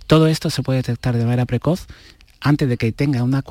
Todo 0.06 0.28
esto 0.28 0.50
se 0.50 0.64
puede 0.64 0.78
detectar 0.78 1.18
de 1.18 1.24
manera 1.24 1.46
precoz 1.46 1.88
antes 2.42 2.70
de 2.70 2.78
que 2.78 2.92
tenga 2.92 3.24
una, 3.24 3.44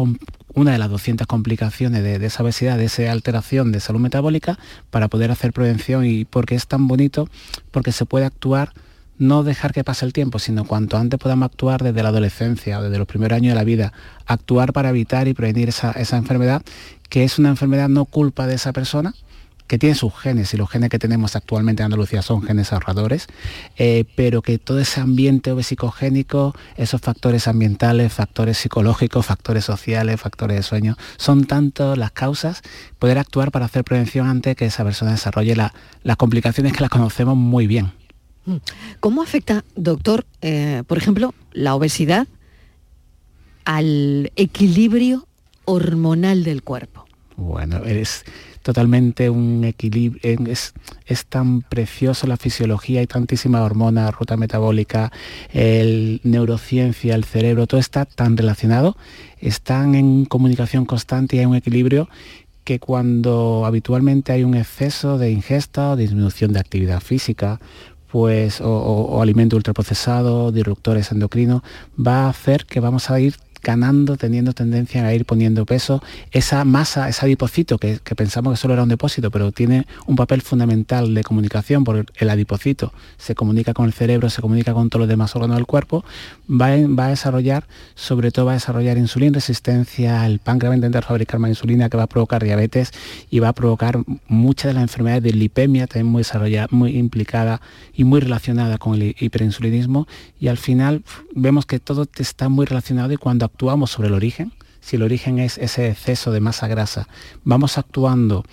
una 0.55 0.73
de 0.73 0.79
las 0.79 0.90
200 0.90 1.27
complicaciones 1.27 2.03
de, 2.03 2.25
esa 2.25 2.42
obesidad, 2.42 2.79
de 2.79 2.87
esa 2.87 3.11
alteración 3.12 3.73
de 3.73 3.81
salud 3.81 4.01
metabólica, 4.01 4.59
para 4.90 5.09
poder 5.09 5.31
hacer 5.31 5.53
prevención 5.53 6.07
y 6.07 6.25
porque 6.25 6.55
es 6.55 6.66
tan 6.66 6.88
bonito, 6.88 7.29
porque 7.71 7.92
se 7.92 8.07
puede 8.07 8.27
actuar, 8.27 8.73
no 9.18 9.42
dejar 9.42 9.72
que 9.72 9.85
pase 9.85 10.04
el 10.04 10.12
tiempo, 10.12 10.38
sino 10.38 10.64
cuanto 10.64 10.96
antes 10.96 11.18
podamos 11.18 11.46
actuar 11.46 11.83
desde 11.83 12.02
la 12.02 12.09
adolescencia 12.11 12.78
o 12.78 12.83
desde 12.83 12.98
los 12.98 13.07
primeros 13.07 13.37
años 13.37 13.52
de 13.52 13.57
la 13.57 13.64
vida, 13.64 13.92
actuar 14.26 14.72
para 14.72 14.90
evitar 14.90 15.28
y 15.28 15.35
prevenir 15.35 15.68
esa, 15.68 15.92
enfermedad, 16.16 16.62
que 17.09 17.24
es 17.24 17.38
una 17.38 17.48
enfermedad 17.50 17.88
no 17.88 18.04
culpa 18.04 18.46
de 18.46 18.54
esa 18.54 18.72
persona, 18.72 19.14
que 19.66 19.78
tiene 19.78 19.94
sus 19.94 20.14
genes 20.14 20.54
y 20.54 20.57
los 20.57 20.70
genes 20.70 20.88
que 20.88 20.98
tenemos 20.98 21.37
actualmente 21.37 21.83
en 21.83 21.87
Andalucía 21.87 22.22
son 22.22 22.42
genes 22.42 22.72
ahorradores, 22.72 23.26
eh, 23.76 24.07
pero 24.16 24.40
que 24.40 24.57
todo 24.57 24.81
ese 24.81 25.00
ambiente 25.00 25.52
obesicogénico, 25.52 26.54
esos 26.76 27.02
factores 27.02 27.46
ambientales, 27.48 28.11
factores 28.11 28.57
psicológicos, 28.57 29.26
factores 29.26 29.66
sociales, 29.66 30.18
factores 30.18 30.57
de 30.57 30.62
sueño, 30.62 30.96
son 31.18 31.44
tanto 31.44 31.96
las 31.96 32.12
causas, 32.12 32.62
poder 32.98 33.18
actuar 33.18 33.50
para 33.50 33.66
hacer 33.66 33.85
prevención 33.85 34.26
antes 34.26 34.57
que 34.57 34.64
esa 34.64 34.85
persona 34.85 35.11
desarrolle 35.11 35.54
las 35.54 36.16
complicaciones 36.16 36.72
que 36.72 36.81
las 36.81 36.90
conocemos 36.90 37.37
muy 37.37 37.66
bien. 37.66 37.92
¿Cómo 39.01 39.23
afecta, 39.23 39.65
doctor, 39.77 40.27
eh, 40.43 40.83
por 40.87 40.99
ejemplo, 40.99 41.35
la 41.53 41.75
obesidad 41.75 42.27
al 43.65 44.33
equilibrio 44.37 45.27
hormonal 45.65 46.45
del 46.45 46.63
cuerpo? 46.63 47.05
Bueno, 47.37 47.85
es 47.85 48.25
totalmente 48.63 49.31
un 49.31 49.65
equilibrio, 49.65 50.21
es, 50.25 50.75
tan 51.29 51.63
precioso 51.63 52.27
la 52.27 52.37
fisiología, 52.37 53.01
hay 53.01 53.07
tantísimas 53.07 53.63
hormonas, 53.63 54.15
ruta 54.15 54.37
metabólica, 54.37 55.13
el 55.53 56.21
neurociencia, 56.25 57.15
el 57.15 57.25
cerebro, 57.25 57.67
todo 57.67 57.81
está 57.81 58.05
tan 58.05 58.37
relacionado, 58.37 58.97
están 59.39 59.95
en 59.95 60.25
comunicación 60.25 60.85
constante 60.85 61.37
y 61.37 61.39
hay 61.39 61.47
un 61.47 61.55
equilibrio 61.55 62.09
que 62.65 62.81
cuando 62.81 63.65
habitualmente 63.65 64.33
hay 64.33 64.45
un 64.45 64.55
exceso 64.55 65.17
de 65.17 65.31
ingesta 65.31 65.93
o 65.93 65.97
disminución 65.97 66.53
de 66.53 66.61
actividad 66.61 67.01
física, 67.01 67.61
pues, 68.11 68.61
o, 68.61 68.71
o 68.71 69.23
alimento 69.23 69.57
ultraprocesado, 69.57 70.53
disruptores 70.53 71.12
endocrinos, 71.12 71.62
va 71.99 72.27
a 72.27 72.29
hacer 72.31 72.66
que 72.66 72.81
vamos 72.81 73.11
a 73.11 73.21
ir 73.21 73.37
ganando, 73.68 74.16
teniendo 74.16 74.54
tendencia 74.54 75.07
a 75.07 75.12
ir 75.12 75.26
poniendo 75.26 75.66
peso. 75.66 76.02
Esa 76.31 76.64
masa, 76.64 77.07
ese 77.11 77.26
adipocito, 77.26 77.76
que, 77.76 78.00
pensamos 78.16 78.54
que 78.54 78.57
solo 78.57 78.72
era 78.72 78.83
un 78.83 78.88
depósito, 78.88 79.31
pero 79.31 79.52
tiene 79.52 79.87
un 80.07 80.16
papel 80.16 80.40
fundamental 80.40 81.12
de 81.12 81.22
comunicación, 81.22 81.85
porque 81.85 82.11
el 82.16 82.31
adipocito 82.31 82.94
se 83.18 83.35
comunica 83.35 83.74
con 83.74 83.85
el 83.85 83.92
cerebro, 83.92 84.31
se 84.31 84.40
comunica 84.40 84.72
con 84.72 84.88
todos 84.88 85.00
los 85.00 85.09
demás 85.11 85.37
órganos 85.37 85.57
del 85.57 85.66
cuerpo, 85.66 86.02
va, 86.48 86.68
a 86.68 87.09
desarrollar, 87.09 87.66
sobre 87.94 88.31
todo 88.31 88.46
va 88.46 88.52
a 88.52 88.54
desarrollar 88.54 88.96
insulina 88.96 89.35
resistencia, 89.35 90.24
el 90.24 90.38
páncreas 90.38 90.70
va 90.70 90.74
a 90.74 90.76
intentar 90.76 91.04
fabricar 91.04 91.38
más 91.38 91.50
insulina 91.50 91.90
que 91.90 91.98
va 91.98 92.04
a 92.04 92.07
provocar 92.07 92.42
diabetes 92.42 92.92
y 93.28 93.40
va 93.40 93.48
a 93.48 93.52
provocar 93.52 93.98
muchas 94.28 94.70
de 94.70 94.74
las 94.74 94.83
enfermedades 94.83 95.24
de 95.24 95.33
lipemia, 95.33 95.87
también 95.87 96.07
muy 96.07 96.20
desarrollada, 96.20 96.68
muy 96.70 96.96
implicada 96.96 97.61
y 97.92 98.04
muy 98.04 98.20
relacionada 98.20 98.78
con 98.78 98.94
el 98.94 99.14
hiperinsulinismo 99.20 100.07
y 100.40 100.48
al 100.48 100.57
final 100.57 101.02
vemos 101.35 101.66
que 101.66 101.78
todo 101.81 102.07
está 102.16 102.48
muy 102.48 102.64
relacionado 102.64 103.12
y 103.12 103.18
cuando 103.18 103.44
actuamos 103.59 103.90
sobre 103.90 104.07
el 104.07 104.14
origen, 104.14 104.53
si 104.79 104.94
el 104.94 105.03
origen 105.03 105.40
es 105.40 105.59
ese 105.59 105.88
exceso 105.88 106.31
de 106.31 106.38
masa 106.38 106.68
grasa, 106.68 107.09
vamos 107.42 107.77
actuando, 107.77 108.44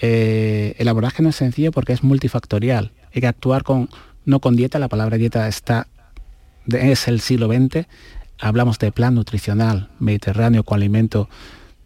eh, 0.00 0.74
el 0.76 0.86
abordaje 0.88 1.22
no 1.22 1.30
es 1.30 1.36
sencillo 1.36 1.72
porque 1.72 1.94
es 1.94 2.02
multifactorial. 2.02 2.92
Hay 3.14 3.22
que 3.22 3.26
actuar 3.26 3.62
con, 3.62 3.88
no 4.26 4.40
con 4.40 4.54
dieta, 4.54 4.78
la 4.78 4.90
palabra 4.90 5.16
dieta 5.16 5.48
está, 5.48 5.86
es 6.66 7.08
el 7.08 7.22
siglo 7.22 7.48
XX, 7.48 7.86
hablamos 8.38 8.78
de 8.78 8.92
plan 8.92 9.14
nutricional 9.14 9.88
mediterráneo 9.98 10.62
con 10.62 10.76
alimento 10.76 11.30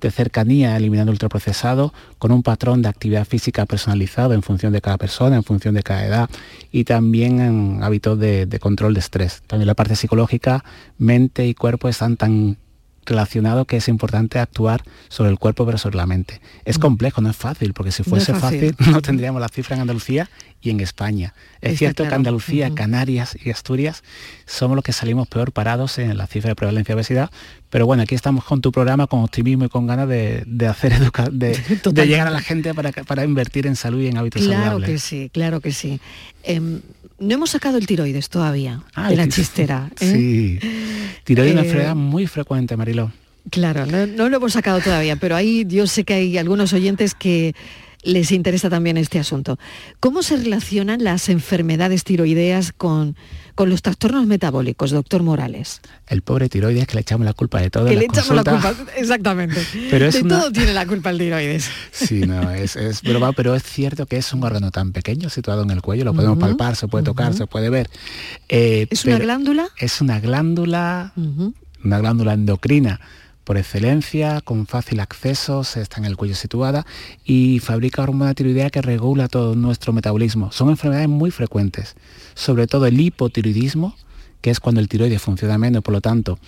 de 0.01 0.11
cercanía, 0.11 0.77
eliminando 0.77 1.13
ultraprocesado, 1.13 1.93
con 2.19 2.33
un 2.33 2.43
patrón 2.43 2.83
de 2.83 2.89
actividad 2.89 3.27
física 3.27 3.67
personalizado 3.67 4.35
en 4.35 4.43
función 4.43 4.73
de 4.73 4.81
cada 4.81 4.99
persona, 4.99 5.37
en 5.37 5.45
función 5.45 5.75
de 5.75 5.83
cada 5.83 6.07
edad 6.07 6.31
y 6.71 6.85
también 6.85 7.41
en 7.41 7.83
hábitos 7.83 8.19
de, 8.19 8.47
de 8.47 8.59
control 8.59 8.95
de 8.95 9.01
estrés. 9.01 9.43
También 9.47 9.67
la 9.67 9.75
parte 9.75 9.97
psicológica, 9.97 10.65
mente 10.99 11.47
y 11.47 11.55
cuerpo 11.55 11.89
están 11.89 12.17
tan 12.17 12.59
relacionado 13.09 13.65
que 13.65 13.79
es 13.79 13.89
importante 13.89 14.39
actuar 14.39 14.83
sobre 15.09 15.31
el 15.31 15.39
cuerpo 15.39 15.67
pero 15.67 15.79
sobre 15.79 15.97
la 15.97 16.07
mente. 16.07 16.41
Es 16.65 16.79
mm. 16.79 16.81
complejo, 16.81 17.21
no 17.21 17.31
es 17.31 17.37
fácil, 17.37 17.73
porque 17.73 17.93
si 17.93 18.03
fuese 18.03 18.35
fácil. 18.35 18.77
no 18.91 19.03
tendríamos 19.03 19.41
la 19.41 19.49
cifra 19.49 19.75
en 19.77 19.83
Andalucía 19.83 20.31
y 20.61 20.71
en 20.71 20.81
España. 20.81 21.35
Es 21.61 21.79
cierto 21.79 22.07
que 22.07 22.15
Andalucía, 22.15 22.75
Canarias 22.75 23.37
y 23.43 23.51
Asturias 23.51 24.03
somos 24.47 24.75
los 24.77 24.85
que 24.85 24.93
salimos 24.93 25.29
peor 25.29 25.53
parados 25.53 25.99
en 25.99 26.17
la 26.17 26.27
cifra 26.27 26.51
de 26.51 26.57
prevalencia 26.57 26.95
de 26.95 26.97
obesidad, 26.97 27.31
pero 27.71 27.87
bueno, 27.87 28.03
aquí 28.03 28.15
estamos 28.15 28.45
con 28.45 28.61
tu 28.61 28.73
programa 28.73 29.07
con 29.07 29.23
optimismo 29.23 29.65
y 29.65 29.69
con 29.69 29.87
ganas 29.87 30.09
de, 30.09 30.45
hacer 30.69 30.93
educar, 30.93 31.31
de, 31.33 31.53
llegar 32.07 32.27
a 32.27 32.31
la 32.31 32.41
gente 32.41 32.75
para, 32.75 32.93
para 32.93 33.25
invertir 33.25 33.67
en 33.67 33.77
salud 33.77 34.01
y 34.01 34.09
en 34.09 34.17
hábitos 34.17 34.43
saludables. 34.43 34.69
Claro 34.69 34.81
que 34.81 34.99
sí, 34.99 35.31
claro 35.33 35.61
que 35.61 35.73
sí. 35.73 36.01
Em, 36.43 36.81
no 37.19 37.35
hemos 37.35 37.51
sacado 37.51 37.79
el 37.79 37.87
tiroides 37.87 38.29
todavía 38.29 38.83
ah, 38.95 39.11
de 39.11 39.17
la 39.17 39.29
chistera. 39.29 39.91
¿eh? 40.01 40.13
Sí. 40.13 40.59
Tiroides 41.25 41.51
es 41.51 41.55
una 41.55 41.63
eh, 41.63 41.65
enfermedad 41.65 41.95
muy 41.95 42.27
frecuente, 42.27 42.77
Marilo. 42.77 43.13
Claro, 43.51 43.87
no, 43.87 44.29
lo 44.29 44.37
hemos 44.37 44.53
sacado 44.53 44.81
todavía, 44.81 45.17
pero 45.17 45.35
ahí 45.35 45.65
yo 45.67 45.87
sé 45.87 46.05
que 46.05 46.15
hay 46.15 46.39
algunos 46.39 46.73
oyentes 46.73 47.15
que 47.15 47.55
les 48.03 48.33
interesa 48.33 48.71
también 48.71 48.97
este 48.97 49.19
asunto. 49.19 49.59
¿Cómo 50.01 50.23
se 50.23 50.37
relacionan 50.37 51.03
las 51.03 51.29
enfermedades 51.29 52.05
tiroideas 52.05 52.73
con, 52.73 53.17
con 53.55 53.71
los 53.71 53.83
trastornos 53.83 54.27
metabólicos, 54.27 54.91
doctor 54.91 55.23
Morales? 55.23 55.81
El 56.07 56.23
pobre 56.23 56.49
tiroides 56.49 56.87
que 56.87 56.95
le 56.95 57.01
echamos 57.01 57.25
la 57.25 57.33
culpa 57.33 57.61
de 57.61 57.71
todo. 57.71 57.87
Que 57.87 57.97
le 57.97 58.05
echamos 58.05 58.31
la 58.31 58.45
culpa, 58.45 58.75
exactamente. 58.97 59.61
Pero 59.91 60.11
de 60.11 60.23
todo 60.23 60.53
tiene 60.53 60.73
la 60.73 60.87
culpa 60.87 61.11
el 61.11 61.19
tiroides. 61.19 61.71
Sí, 61.91 62.21
no, 62.21 62.51
es, 62.53 62.77
es 62.77 63.03
pero 63.37 63.55
es 63.55 63.63
cierto 63.63 64.07
que 64.07 64.17
es 64.17 64.33
un 64.33 64.45
órgano 64.45 64.71
tan 64.71 64.93
pequeño 64.93 65.29
situado 65.29 65.63
en 65.63 65.71
el 65.71 65.83
cuello, 65.83 66.05
lo 66.05 66.15
podemos 66.15 66.39
palpar, 66.39 66.77
se 66.77 66.89
puede 66.89 67.05
tocar, 67.05 67.35
se 67.35 67.47
puede 67.47 67.71
ver. 67.71 67.91
Eh, 68.49 68.87
¿Es 68.91 69.05
una 69.05 69.19
glándula? 69.19 69.69
Es 69.77 70.01
una 70.01 70.21
glándula, 70.21 71.13
una 71.85 71.99
glándula 71.99 72.35
endocrina 72.35 73.01
por 73.49 73.57
excelencia, 73.57 74.43
con 74.43 74.67
fácil 74.67 75.01
acceso, 75.01 75.63
está 75.63 75.97
en 75.97 76.05
el 76.05 76.19
cuello 76.19 76.35
situada 76.35 76.85
y 77.25 77.61
fabrica 77.61 78.03
hormona 78.03 78.35
tiroidea 78.35 78.69
que 78.69 78.83
regula 78.83 79.27
todo 79.27 79.55
nuestro 79.55 79.95
metabolismo. 79.95 80.53
Son 80.53 80.69
enfermedades 80.69 81.09
muy 81.09 81.31
frecuentes, 81.31 81.97
sobre 82.35 82.67
todo 82.67 82.85
el 82.85 83.01
hipotiroidismo, 83.01 83.97
que 84.43 84.51
es 84.51 84.61
cuando 84.61 84.83
el 84.83 84.89
tiroides 84.89 85.23
funciona 85.23 85.57
menos, 85.57 85.83
por 85.83 85.95
lo 85.95 86.03
tanto, 86.03 86.39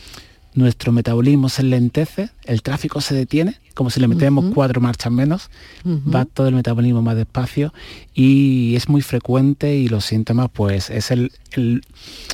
nuestro 0.52 0.92
metabolismo 0.92 1.48
se 1.48 1.62
lentece, 1.62 2.28
el 2.44 2.60
tráfico 2.60 3.00
se 3.00 3.14
detiene, 3.14 3.58
como 3.72 3.88
si 3.88 3.98
le 3.98 4.06
metemos 4.06 4.52
cuatro 4.52 4.82
marchas 4.82 5.10
menos, 5.10 5.48
va 5.86 6.26
todo 6.26 6.48
el 6.48 6.54
metabolismo 6.54 7.00
más 7.00 7.16
despacio 7.16 7.72
y 8.12 8.74
es 8.76 8.90
muy 8.90 9.00
frecuente 9.00 9.74
y 9.74 9.88
los 9.88 10.04
síntomas 10.04 10.50
pues 10.52 10.90
es 10.90 11.10
el, 11.10 11.32
el 11.52 11.80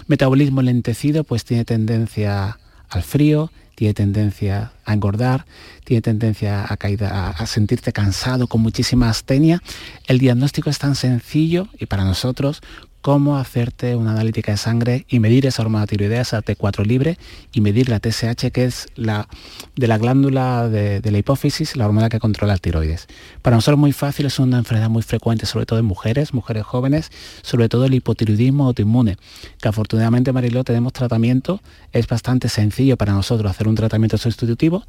metabolismo 0.09 0.61
lentecido 0.61 1.23
pues 1.23 1.45
tiene 1.45 1.65
tendencia 1.65 2.59
al 2.89 3.05
frío, 3.05 3.53
tiene 3.77 3.95
tendencia 3.95 4.73
a 4.85 4.95
engordar, 4.95 5.45
tiene 5.85 6.01
tendencia 6.01 6.67
a, 6.69 6.77
caída, 6.77 7.29
a, 7.29 7.47
sentirte 7.47 7.93
cansado 7.93 8.49
con 8.49 8.63
muchísima 8.63 9.09
astenia. 9.09 9.63
El 10.07 10.19
diagnóstico 10.19 10.71
es 10.71 10.79
tan 10.79 10.97
sencillo 10.97 11.69
y 11.79 11.87
para 11.87 12.05
nosotros 12.05 12.63
cómo 13.07 13.39
hacerte 13.39 13.95
una 13.95 14.11
analítica 14.11 14.51
de 14.51 14.59
sangre 14.59 15.07
y 15.09 15.21
medir 15.21 15.47
esa 15.47 15.63
hormona 15.63 15.87
tiroidea, 15.87 16.23
esa 16.23 16.43
T4 16.43 16.85
libre, 16.85 17.19
y 17.53 17.61
medir 17.61 17.89
la 17.89 18.01
TSH, 18.01 18.51
que 18.51 18.65
es 18.65 18.89
la 18.97 19.29
de 19.77 19.87
la 19.87 19.97
glándula 19.97 20.69
de, 20.69 21.01
la 21.09 21.17
hipófisis, 21.17 21.77
la 21.77 21.87
hormona 21.87 22.09
que 22.09 22.19
controla 22.19 22.55
el 22.55 22.61
tiroides. 22.61 23.07
Para 23.43 23.55
nosotros 23.55 23.77
es 23.77 23.81
muy 23.81 23.93
fácil, 23.93 24.27
es 24.27 24.41
una 24.41 24.59
enfermedad 24.59 24.91
muy 24.91 25.03
frecuente, 25.03 25.47
sobre 25.47 25.67
todo 25.67 25.79
en 25.79 25.85
mujeres, 25.85 26.35
mujeres 26.35 26.65
jóvenes, 26.65 27.13
sobre 27.43 27.69
todo 27.69 27.85
el 27.85 27.95
hipotiroidismo 27.95 28.67
autoinmune, 28.67 29.19
que 29.61 29.69
afortunadamente, 29.69 30.33
Mariló, 30.33 30.65
tenemos 30.65 30.93
tratamiento, 30.93 31.61
es 31.93 32.09
bastante 32.09 32.49
sencillo 32.49 32.97
para 32.97 33.13
nosotros 33.13 33.49
hacer 33.49 33.69
un 33.69 33.77
tratamiento 33.77 34.19
sustitutivo, 34.19 34.83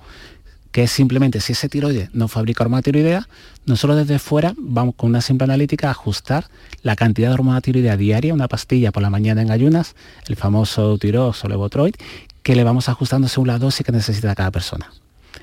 que 0.71 0.84
es 0.84 0.91
simplemente 0.91 1.39
si 1.39 1.53
ese 1.53 1.69
tiroide 1.69 2.10
no 2.13 2.27
fabrica 2.27 2.63
hormona 2.63 2.82
tiroidea, 2.82 3.27
nosotros 3.65 3.97
desde 3.97 4.19
fuera 4.19 4.53
vamos 4.58 4.95
con 4.95 5.10
una 5.10 5.21
simple 5.21 5.45
analítica 5.45 5.88
a 5.88 5.91
ajustar 5.91 6.47
la 6.82 6.95
cantidad 6.95 7.30
de 7.30 7.34
hormona 7.36 7.62
tiroidea 7.62 7.97
diaria, 7.97 8.34
una 8.34 8.47
pastilla 8.47 8.91
por 8.91 9.03
la 9.03 9.10
mañana 9.10 9.41
en 9.41 9.51
ayunas, 9.51 9.95
el 10.27 10.36
famoso 10.36 10.97
tirox 10.97 11.43
o 11.43 11.47
levotroid, 11.47 11.95
que 12.43 12.56
le 12.56 12.63
vamos 12.63 12.89
ajustando 12.89 13.27
según 13.27 13.47
la 13.47 13.60
dosis 13.60 13.86
que 13.86 13.91
necesita 13.91 14.36
cada 14.36 14.51
persona. 14.51 14.91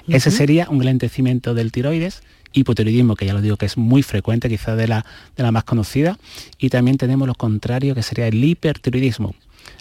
Ese 0.09 0.31
sería 0.31 0.69
un 0.69 0.85
lentecimiento 0.85 1.55
del 1.55 1.73
tiroides, 1.73 2.23
hipotiroidismo, 2.53 3.17
que 3.17 3.27
ya 3.27 3.35
lo 3.35 3.41
digo 3.41 3.57
que 3.57 3.67
es 3.67 3.77
muy 3.77 4.03
frecuente, 4.03 4.49
quizás 4.49 4.77
de 4.77 4.89
la, 4.89 5.05
de 5.37 5.43
la 5.43 5.53
más 5.53 5.65
conocida, 5.65 6.19
y 6.59 6.71
también 6.71 6.97
tenemos 6.97 7.27
lo 7.27 7.35
contrario, 7.35 7.95
que 7.95 8.03
sería 8.03 8.27
el 8.27 8.43
hipertiroidismo. 8.43 9.35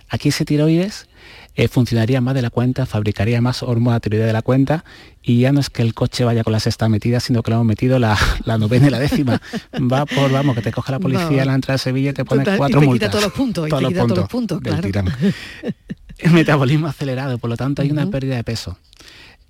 Aquí 0.10 0.30
ese 0.30 0.46
tiroides 0.46 1.08
eh, 1.56 1.68
funcionaría 1.68 2.20
más 2.20 2.34
de 2.34 2.42
la 2.42 2.50
cuenta, 2.50 2.86
fabricaría 2.86 3.40
más 3.42 3.62
hormona 3.62 4.00
tiroidea 4.00 4.26
de 4.26 4.34
la 4.34 4.42
cuenta 4.42 4.84
y 5.22 5.42
ya 5.42 5.52
no 5.52 5.60
es 5.60 5.70
que 5.70 5.84
el 5.84 5.94
coche 5.94 6.24
vaya 6.24 6.44
con 6.44 6.52
la 6.52 6.60
sexta 6.60 6.90
metida, 6.90 7.20
sino 7.20 7.44
que 7.44 7.52
le 7.52 7.56
hemos 7.56 7.68
metido 7.68 8.00
la, 8.00 8.18
novena 8.46 8.88
y 8.88 8.90
la 8.90 9.00
décima. 9.00 9.42
Va 9.74 10.06
por, 10.06 10.32
vamos, 10.32 10.56
que 10.56 10.62
te 10.62 10.72
coge 10.72 10.92
la 10.92 11.00
policía 11.00 11.44
a 11.44 11.46
la 11.46 11.54
entrada 11.54 11.76
de 11.76 11.80
Sevilla 11.80 12.10
y 12.10 12.14
te 12.14 12.26
pone 12.26 12.44
cuatro 12.58 12.80
y 12.80 12.82
te 12.82 12.88
multas. 12.88 13.10
Quita 13.10 13.12
todos 13.12 13.24
los 13.24 13.34
puntos, 13.34 13.70
todos, 13.70 13.84
los 13.84 13.94
puntos, 13.94 14.08
todos 14.08 14.18
los 14.18 14.30
puntos, 14.30 14.62
claro. 14.62 15.12
El 16.20 16.32
metabolismo 16.32 16.88
acelerado, 16.88 17.38
por 17.38 17.50
lo 17.50 17.58
tanto 17.58 17.82
hay 17.82 17.92
una 17.92 18.10
pérdida 18.10 18.36
de 18.36 18.44
peso. 18.44 18.78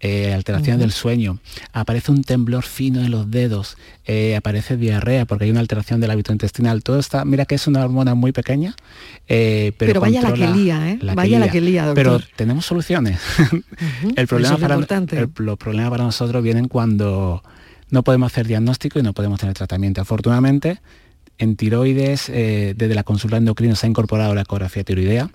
Eh, 0.05 0.33
alteración 0.33 0.79
del 0.79 0.91
sueño, 0.91 1.39
aparece 1.71 2.11
un 2.11 2.25
temblor 2.25 2.65
fino 2.65 2.99
en 2.99 3.09
los 3.09 3.31
dedos, 3.31 3.77
eh, 4.03 4.35
aparece 4.35 4.75
diarrea 4.75 5.23
porque 5.23 5.45
hay 5.45 5.51
una 5.51 5.61
alteración 5.61 6.01
del 6.01 6.11
hábito 6.11 6.33
intestinal. 6.33 6.83
Todo 6.83 6.99
está, 6.99 7.23
mira 7.23 7.45
que 7.45 7.55
es 7.55 7.67
una 7.67 7.85
hormona 7.85 8.13
muy 8.13 8.33
pequeña, 8.33 8.75
eh, 9.29 9.71
pero, 9.77 10.01
vaya 10.01 10.21
la 10.21 10.33
que 10.33 10.45
lía, 10.47 10.91
¿eh? 10.91 10.99
vaya 11.15 11.39
la 11.39 11.47
que 11.47 11.61
lía, 11.61 11.85
doctor. 11.85 11.95
Pero 11.95 12.19
tenemos 12.35 12.65
soluciones. 12.65 13.17
el 14.17 14.27
problema 14.27 14.57
para, 14.57 14.75
el, 14.75 15.31
los 15.37 15.57
problemas 15.57 15.89
para 15.89 16.03
nosotros 16.03 16.43
vienen 16.43 16.67
cuando 16.67 17.41
no 17.89 18.03
podemos 18.03 18.29
hacer 18.29 18.45
diagnóstico 18.45 18.99
y 18.99 19.03
no 19.03 19.13
podemos 19.13 19.39
tener 19.39 19.55
tratamiento. 19.55 20.01
Afortunadamente, 20.01 20.81
en 21.43 21.55
tiroides, 21.55 22.29
eh, 22.29 22.73
desde 22.75 22.95
la 22.95 23.03
consulta 23.03 23.37
endocrina 23.37 23.75
se 23.75 23.85
ha 23.85 23.89
incorporado 23.89 24.33
la 24.33 24.41
ecografía 24.41 24.83
tiroidea 24.83 25.29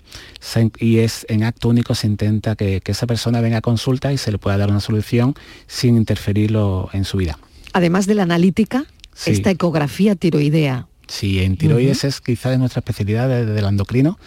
y 0.79 0.97
es 0.99 1.25
en 1.29 1.43
acto 1.43 1.69
único 1.69 1.95
se 1.95 2.07
intenta 2.07 2.55
que, 2.55 2.81
esa 2.85 3.07
persona 3.07 3.39
venga 3.39 3.57
a 3.57 3.61
consulta 3.61 4.11
y 4.11 4.17
se 4.17 4.31
le 4.31 4.39
pueda 4.39 4.57
dar 4.57 4.69
una 4.69 4.79
solución 4.79 5.35
sin 5.67 5.95
interferirlo 5.95 6.89
en 6.91 7.05
su 7.05 7.17
vida. 7.17 7.37
Además 7.73 8.07
de 8.07 8.15
la 8.15 8.23
analítica, 8.23 8.85
esta 9.25 9.51
ecografía 9.51 10.15
tiroidea. 10.15 10.87
Sí, 11.07 11.39
en 11.39 11.55
tiroides 11.55 12.03
es 12.03 12.19
quizá 12.19 12.49
de 12.49 12.57
nuestra 12.57 12.79
especialidad 12.79 13.29
desde 13.29 13.57
el 13.57 13.65
endocrino 13.65 14.17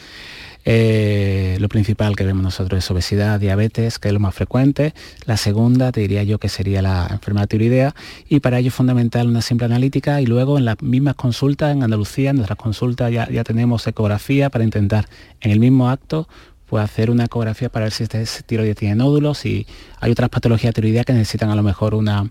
eh, 0.65 1.57
lo 1.61 1.69
principal 1.69 2.15
que 2.15 2.25
vemos 2.25 2.43
nosotros 2.43 2.79
es 2.79 2.91
obesidad, 2.91 3.41
diabetes, 3.41 3.99
que 3.99 4.09
es 4.09 4.15
lo 4.15 4.21
más 4.21 4.35
frecuente. 4.35 4.95
La 5.25 5.37
segunda, 5.37 5.91
te 5.93 6.01
diría 6.01 6.23
yo 6.23 6.39
que 6.39 6.49
sería 6.49 6.83
la 6.83 7.09
enfermedad 7.11 7.49
tiroidea. 7.49 7.95
Y 8.29 8.41
para 8.41 8.59
ello 8.59 8.69
es 8.69 8.75
fundamental 8.75 9.29
una 9.29 9.43
simple 9.43 9.67
analítica 9.67 10.21
y 10.21 10.27
luego 10.27 10.59
en 10.59 10.65
las 10.65 10.81
mismas 10.83 11.15
consultas, 11.15 11.75
en 11.75 11.83
Andalucía, 11.83 12.31
en 12.31 12.37
nuestras 12.37 12.59
consultas 12.59 13.13
ya, 13.13 13.29
ya 13.29 13.45
tenemos 13.45 13.87
ecografía 13.87 14.51
para 14.51 14.65
intentar 14.65 15.09
en 15.41 15.51
el 15.51 15.61
mismo 15.61 15.89
acto 15.89 16.29
pues 16.67 16.83
hacer 16.83 17.11
una 17.11 17.25
ecografía 17.25 17.69
para 17.69 17.85
ver 17.85 17.93
si 17.93 18.05
este 18.05 18.25
tiroides 18.47 18.77
tiene 18.77 18.95
nódulos 18.95 19.45
y 19.45 19.67
hay 20.01 20.11
otras 20.11 20.31
patologías 20.31 20.73
tiroideas 20.73 21.05
que 21.05 21.13
necesitan 21.13 21.51
a 21.51 21.55
lo 21.55 21.63
mejor 21.63 21.95
una 21.95 22.31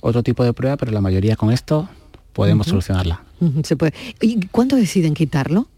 otro 0.00 0.22
tipo 0.22 0.44
de 0.44 0.54
prueba, 0.54 0.78
pero 0.78 0.92
la 0.92 1.02
mayoría 1.02 1.36
con 1.36 1.52
esto 1.52 1.86
podemos 2.32 2.68
solucionarla. 2.68 3.22
Se 3.64 3.76
puede. 3.76 3.92
¿Y 4.22 4.46
cuándo 4.46 4.76
deciden 4.76 5.12
quitarlo? 5.12 5.68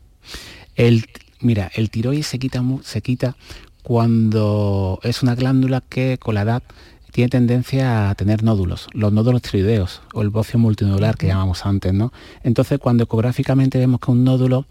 El, 0.76 1.06
Mira, 1.40 1.70
el 1.74 1.90
tiroides 1.90 2.26
se 2.26 2.38
quita, 2.38 2.62
se 2.82 3.02
quita 3.02 3.36
cuando 3.82 4.98
es 5.02 5.22
una 5.22 5.34
glándula 5.34 5.82
que 5.88 6.18
con 6.18 6.34
la 6.34 6.42
edad 6.42 6.62
tiene 7.12 7.30
tendencia 7.30 8.10
a 8.10 8.14
tener 8.14 8.42
nódulos, 8.42 8.88
los 8.92 9.12
nódulos 9.12 9.42
tiroideos 9.42 10.02
o 10.12 10.22
el 10.22 10.30
bocio 10.30 10.58
multinodular 10.58 11.16
que 11.16 11.26
llamamos 11.26 11.64
antes, 11.64 11.94
¿no? 11.94 12.12
Entonces 12.42 12.78
cuando 12.78 13.04
ecográficamente 13.04 13.78
vemos 13.78 14.00
que 14.00 14.10
un 14.10 14.24
nódulo, 14.24 14.66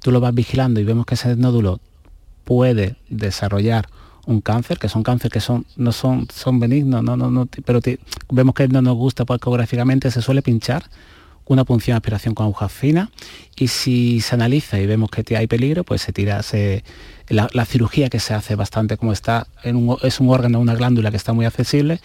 tú 0.00 0.10
lo 0.10 0.20
vas 0.20 0.34
vigilando 0.34 0.80
y 0.80 0.84
vemos 0.84 1.06
que 1.06 1.14
ese 1.14 1.36
nódulo 1.36 1.80
puede 2.44 2.96
desarrollar 3.08 3.88
un 4.26 4.40
cáncer, 4.40 4.78
que 4.78 4.88
son 4.88 5.02
cánceres 5.02 5.32
que 5.32 5.40
son, 5.40 5.66
no 5.76 5.92
son, 5.92 6.28
son 6.32 6.60
benignos, 6.60 7.02
no, 7.02 7.16
no, 7.16 7.30
no, 7.30 7.46
pero 7.64 7.80
vemos 8.30 8.54
que 8.54 8.68
no 8.68 8.80
nos 8.80 8.96
gusta, 8.96 9.24
pues 9.24 9.38
ecográficamente 9.38 10.10
se 10.10 10.22
suele 10.22 10.42
pinchar 10.42 10.84
una 11.52 11.64
punción 11.64 11.94
de 11.94 11.98
aspiración 11.98 12.34
con 12.34 12.44
aguja 12.44 12.68
fina 12.68 13.10
y 13.56 13.68
si 13.68 14.20
se 14.20 14.34
analiza 14.34 14.80
y 14.80 14.86
vemos 14.86 15.10
que 15.10 15.36
hay 15.36 15.46
peligro, 15.46 15.84
pues 15.84 16.02
se 16.02 16.12
tira 16.12 16.40
la, 17.28 17.64
cirugía 17.64 18.08
que 18.08 18.18
se 18.18 18.34
hace 18.34 18.56
bastante 18.56 18.96
como 18.96 19.12
está, 19.12 19.46
en 19.62 19.88
es 20.02 20.20
un 20.20 20.30
órgano, 20.30 20.60
una 20.60 20.74
glándula 20.74 21.10
que 21.10 21.16
está 21.16 21.32
muy 21.32 21.44
accesible, 21.46 22.00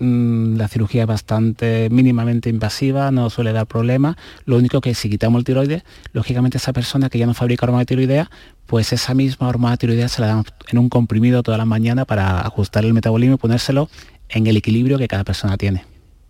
mm, 0.00 0.56
la, 0.56 0.68
cirugía 0.68 1.02
es 1.02 1.08
bastante 1.08 1.88
mínimamente 1.90 2.50
invasiva, 2.50 3.10
no 3.10 3.30
suele 3.30 3.52
dar 3.52 3.66
problemas, 3.66 4.16
lo 4.44 4.56
único 4.56 4.80
que 4.80 4.94
si 4.94 5.08
quitamos 5.08 5.38
el 5.40 5.44
tiroides, 5.44 5.82
lógicamente 6.12 6.58
esa 6.58 6.72
persona 6.72 7.08
que 7.08 7.18
ya 7.18 7.26
no 7.26 7.34
fabrica 7.34 7.66
hormona 7.66 7.84
tiroidea, 7.84 8.30
pues 8.66 8.92
esa 8.92 9.14
misma 9.14 9.48
hormona 9.48 9.76
tiroidea 9.76 10.08
se 10.08 10.20
la 10.20 10.28
damos 10.28 10.46
en 10.68 10.78
un 10.78 10.88
comprimido 10.88 11.42
toda 11.42 11.58
la 11.58 11.64
mañana 11.64 12.04
para 12.04 12.40
ajustar 12.40 12.84
el 12.84 12.92
metabolismo 12.94 13.36
y 13.36 13.38
ponérselo 13.38 13.88
en 14.28 14.46
el 14.46 14.56
equilibrio 14.56 14.98
que 14.98 15.08
cada 15.08 15.24
persona 15.24 15.56
tiene. 15.56 15.84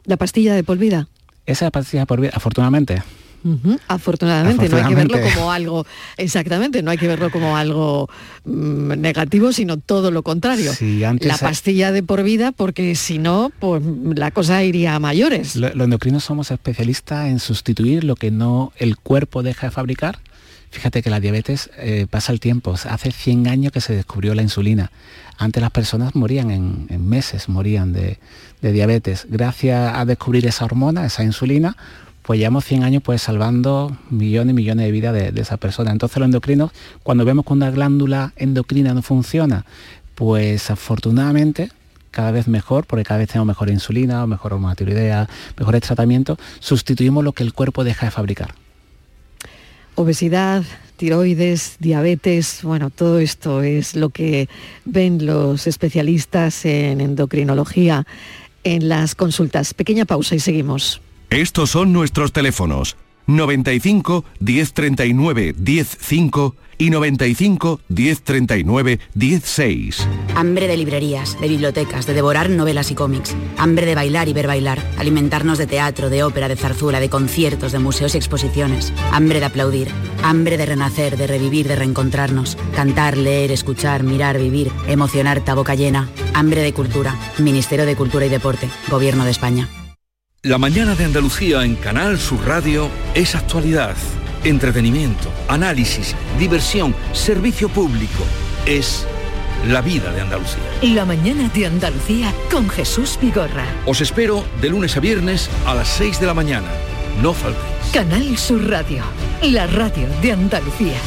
¿La 0.05 0.17
pastilla 0.17 0.55
de 0.55 0.63
por 0.63 0.79
vida? 0.79 1.09
Esa 1.47 1.71
pastilla 1.71 2.07
por 2.07 2.21
vida, 2.21 2.33
afortunadamente. 2.35 3.03
afortunadamente, 3.87 4.69
no 4.69 4.77
hay 4.77 4.85
que 4.85 4.95
verlo 4.95 5.19
como 5.35 5.53
algo, 5.53 5.87
exactamente, 6.17 6.83
no 6.83 6.91
hay 6.91 6.99
que 6.99 7.07
verlo 7.07 7.31
como 7.31 7.57
algo 7.57 8.11
mm, 8.45 8.95
negativo, 8.99 9.53
sino 9.53 9.77
todo 9.77 10.11
lo 10.11 10.23
contrario. 10.23 10.73
la 11.21 11.39
pastilla 11.39 11.93
de 11.93 12.03
por 12.03 12.23
vida, 12.25 12.53
porque 12.53 12.95
si 12.97 13.19
no, 13.19 13.53
pues 13.61 13.83
la 14.17 14.33
cosa 14.33 14.65
iría 14.65 14.95
a 14.97 14.99
mayores. 14.99 15.55
Los 15.57 15.73
endocrinos 15.75 16.25
somos 16.25 16.51
especialistas 16.51 17.29
en 17.29 17.39
sustituir 17.39 18.03
lo 18.03 18.17
que 18.17 18.31
no 18.31 18.73
el 18.77 18.97
cuerpo 18.97 19.43
deja 19.43 19.69
de 19.69 19.71
fabricar. 19.71 20.19
Fíjate 20.71 21.03
que 21.03 21.11
la 21.11 21.21
diabetes 21.21 21.71
eh, 21.79 22.07
pasa 22.09 22.33
el 22.33 22.41
tiempo. 22.41 22.75
Hace 22.75 23.13
100 23.13 23.49
años 23.49 23.73
que 23.73 23.81
se 23.81 23.95
descubrió 23.95 24.35
la 24.35 24.43
insulina. 24.43 24.91
Antes 25.39 25.63
las 25.63 25.71
personas 25.71 26.15
morían 26.15 26.51
en 26.51 27.09
meses, 27.09 27.49
morían 27.49 27.93
de, 27.93 28.19
diabetes. 28.61 29.27
Gracias 29.29 29.95
a 29.95 30.05
descubrir 30.05 30.47
esa 30.47 30.65
hormona, 30.65 31.07
esa 31.07 31.23
insulina, 31.23 31.77
pues 32.23 32.39
llevamos 32.39 32.65
100 32.65 32.83
años 32.83 33.03
pues 33.03 33.23
salvando 33.23 33.97
millones 34.11 34.53
y 34.53 34.55
millones 34.55 34.87
de 34.87 34.93
vidas 34.93 35.15
de, 35.15 35.31
de 35.33 35.41
esas 35.41 35.59
personas. 35.59 35.93
Entonces 35.93 36.19
los 36.19 36.27
endocrinos, 36.27 36.73
cuando 37.03 37.25
vemos 37.25 37.45
que 37.45 37.53
una 37.53 37.71
glándula 37.71 38.33
endocrina 38.37 38.93
no 38.95 39.03
funciona, 39.03 39.65
pues 40.15 40.71
afortunadamente 40.71 41.71
cada 42.11 42.31
vez 42.31 42.49
mejor, 42.49 42.87
porque 42.87 43.05
cada 43.05 43.19
vez 43.19 43.29
tenemos 43.29 43.47
mejor 43.47 43.69
insulina, 43.69 44.27
mejor 44.27 44.55
hormona 44.55 44.75
tiroidea, 44.75 45.29
mejores 45.59 45.83
tratamientos, 45.83 46.39
sustituimos 46.61 47.23
lo 47.23 47.33
que 47.33 47.43
el 47.43 47.53
cuerpo 47.53 47.85
deja 47.85 48.07
de 48.07 48.11
fabricar. 48.11 48.55
Obesidad, 49.97 50.63
tiroides, 50.97 51.77
diabetes, 51.81 52.61
bueno, 52.63 52.91
todo 52.91 53.19
esto 53.19 53.63
es 53.63 53.97
lo 53.97 54.11
que 54.11 54.49
ven 54.85 55.27
los 55.27 55.67
especialistas 55.67 56.65
en 56.65 57.01
endocrinología 57.01 58.07
en 58.63 58.89
las 58.89 59.15
consultas. 59.15 59.75
Pequeña 59.75 60.05
pausa 60.05 60.35
y 60.35 60.41
seguimos. 60.41 61.01
Estos 61.31 61.71
son 61.71 61.93
nuestros 61.93 62.33
teléfonos 62.33 62.97
95 63.27 64.25
1039 64.41 65.55
105 65.63 66.55
y 66.79 66.91
95 66.91 67.81
1039 67.89 69.01
16. 69.15 70.09
Hambre 70.35 70.69
de 70.69 70.77
librerías, 70.77 71.41
de 71.41 71.49
bibliotecas, 71.49 72.07
de 72.07 72.15
devorar 72.15 72.51
novelas 72.51 72.91
y 72.91 72.95
cómics. 72.95 73.35
Hambre 73.57 73.87
de 73.87 73.95
bailar 73.95 74.29
y 74.29 74.33
ver 74.33 74.47
bailar. 74.47 74.79
Alimentarnos 74.99 75.59
de 75.59 75.67
teatro, 75.67 76.11
de 76.11 76.23
ópera, 76.23 76.49
de 76.49 76.57
zarzuela, 76.57 77.01
de 77.01 77.09
conciertos, 77.09 77.73
de 77.73 77.79
museos 77.79 78.15
y 78.15 78.19
exposiciones. 78.19 78.93
Hambre 79.13 79.41
de 79.41 79.47
aplaudir. 79.47 79.89
Hambre 80.23 80.57
de 80.59 80.67
renacer, 80.67 81.17
de 81.17 81.27
revivir, 81.27 81.69
de 81.69 81.77
reencontrarnos. 81.77 82.57
Cantar, 82.75 83.17
leer, 83.17 83.51
escuchar, 83.51 84.03
mirar, 84.03 84.39
vivir. 84.39 84.71
Emocionar, 84.87 85.43
boca 85.55 85.75
llena. 85.75 86.11
Hambre 86.35 86.61
de 86.61 86.75
cultura. 86.75 87.17
Ministerio 87.39 87.87
de 87.87 87.97
Cultura 87.97 88.27
y 88.27 88.29
Deporte. 88.29 88.69
Gobierno 88.91 89.25
de 89.25 89.31
España. 89.31 89.69
La 90.47 90.59
mañana 90.59 90.95
de 90.95 91.05
Andalucía 91.05 91.65
en 91.65 91.75
Canal 91.75 92.21
Sur 92.21 92.47
Radio 92.47 92.89
es 93.15 93.35
actualidad 93.35 93.97
entretenimiento, 94.45 95.29
análisis, 95.49 96.15
diversión, 96.39 96.95
servicio 97.13 97.69
público. 97.69 98.23
Es 98.65 99.05
la 99.67 99.81
vida 99.81 100.13
de 100.13 100.21
Andalucía. 100.21 100.63
La 100.83 101.05
mañana 101.05 101.49
de 101.49 101.67
Andalucía 101.67 102.33
con 102.49 102.69
Jesús 102.69 103.19
Vigorra. 103.21 103.67
Os 103.87 104.01
espero 104.01 104.45
de 104.61 104.69
lunes 104.69 104.97
a 104.97 105.01
viernes 105.01 105.51
a 105.67 105.75
las 105.75 105.89
6 105.89 106.21
de 106.21 106.27
la 106.27 106.35
mañana. 106.35 106.69
No 107.21 107.35
faltéis. 107.35 107.91
Canal 107.93 108.39
Sur 108.39 108.71
Radio, 108.71 109.03
la 109.43 109.67
radio 109.67 110.07
de 110.23 110.31
Andalucía. 110.31 111.01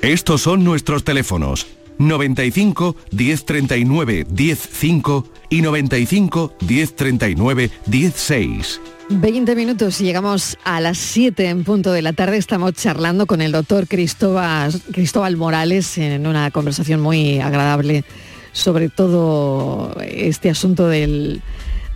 Estos 0.00 0.42
son 0.42 0.62
nuestros 0.62 1.02
teléfonos 1.02 1.66
95 2.00 2.96
1039 3.12 4.26
105 4.34 5.26
y 5.50 5.62
95 5.62 6.54
1039 6.66 7.70
16. 7.86 8.80
20 9.10 9.56
minutos 9.56 10.00
y 10.00 10.04
llegamos 10.04 10.56
a 10.64 10.80
las 10.80 10.96
7 10.96 11.48
en 11.48 11.64
punto 11.64 11.92
de 11.92 12.00
la 12.00 12.12
tarde. 12.12 12.36
Estamos 12.36 12.72
charlando 12.74 13.26
con 13.26 13.42
el 13.42 13.52
doctor 13.52 13.86
Cristóbal, 13.86 14.72
Cristóbal 14.92 15.36
Morales 15.36 15.98
en 15.98 16.26
una 16.26 16.50
conversación 16.50 17.00
muy 17.00 17.40
agradable 17.40 18.04
sobre 18.52 18.88
todo 18.88 19.96
este 20.00 20.50
asunto 20.50 20.88
del, 20.88 21.42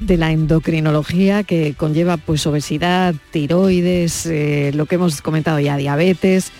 de 0.01 0.17
la 0.17 0.33
endocrinología 0.33 1.45
que 1.45 1.75
conlleva 1.75 2.17
pues 2.17 2.47
obesidad, 2.47 3.15
tiroides, 3.31 4.27
eh, 4.27 4.73
lo 4.75 4.87
que 4.87 4.97
hemos 4.97 5.23
comentado 5.23 5.61
ya, 5.61 5.77
diabetes. 5.77 6.51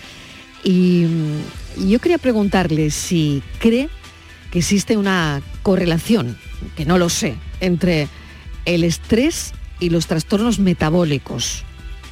Y, 0.63 1.05
yo 1.77 1.99
quería 1.99 2.17
preguntarle 2.17 2.89
si 2.91 3.43
cree 3.59 3.89
que 4.51 4.59
existe 4.59 4.97
una 4.97 5.41
correlación, 5.63 6.37
que 6.75 6.85
no 6.85 6.97
lo 6.97 7.09
sé, 7.09 7.35
entre 7.59 8.07
el 8.65 8.83
estrés 8.83 9.53
y 9.79 9.89
los 9.89 10.07
trastornos 10.07 10.59
metabólicos. 10.59 11.63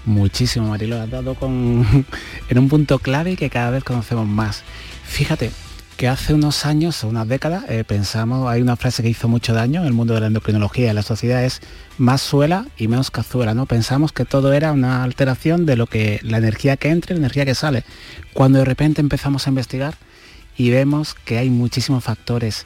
Muchísimo, 0.05 0.69
Marilo, 0.69 1.01
has 1.01 1.09
dado 1.09 1.35
con, 1.35 2.05
en 2.49 2.57
un 2.57 2.69
punto 2.69 2.99
clave 2.99 3.37
que 3.37 3.49
cada 3.49 3.69
vez 3.69 3.83
conocemos 3.83 4.27
más. 4.27 4.63
Fíjate 5.05 5.51
que 5.97 6.07
hace 6.07 6.33
unos 6.33 6.65
años, 6.65 7.03
unas 7.03 7.27
décadas, 7.27 7.65
eh, 7.69 7.83
pensamos, 7.83 8.49
hay 8.49 8.61
una 8.61 8.75
frase 8.75 9.03
que 9.03 9.09
hizo 9.09 9.27
mucho 9.27 9.53
daño 9.53 9.81
en 9.81 9.87
el 9.87 9.93
mundo 9.93 10.13
de 10.13 10.21
la 10.21 10.27
endocrinología 10.27 10.91
y 10.91 10.93
la 10.93 11.03
sociedad 11.03 11.43
es 11.43 11.61
más 11.97 12.21
suela 12.21 12.65
y 12.77 12.87
menos 12.87 13.11
cazuela, 13.11 13.53
¿no? 13.53 13.65
Pensamos 13.65 14.11
que 14.11 14.25
todo 14.25 14.53
era 14.53 14.71
una 14.71 15.03
alteración 15.03 15.65
de 15.65 15.75
lo 15.75 15.87
que 15.87 16.19
la 16.23 16.37
energía 16.37 16.77
que 16.77 16.89
entra 16.89 17.13
y 17.13 17.15
la 17.15 17.25
energía 17.25 17.45
que 17.45 17.55
sale. 17.55 17.83
Cuando 18.33 18.59
de 18.59 18.65
repente 18.65 19.01
empezamos 19.01 19.47
a 19.47 19.49
investigar 19.49 19.95
y 20.57 20.69
vemos 20.69 21.13
que 21.13 21.37
hay 21.37 21.49
muchísimos 21.49 22.03
factores 22.03 22.65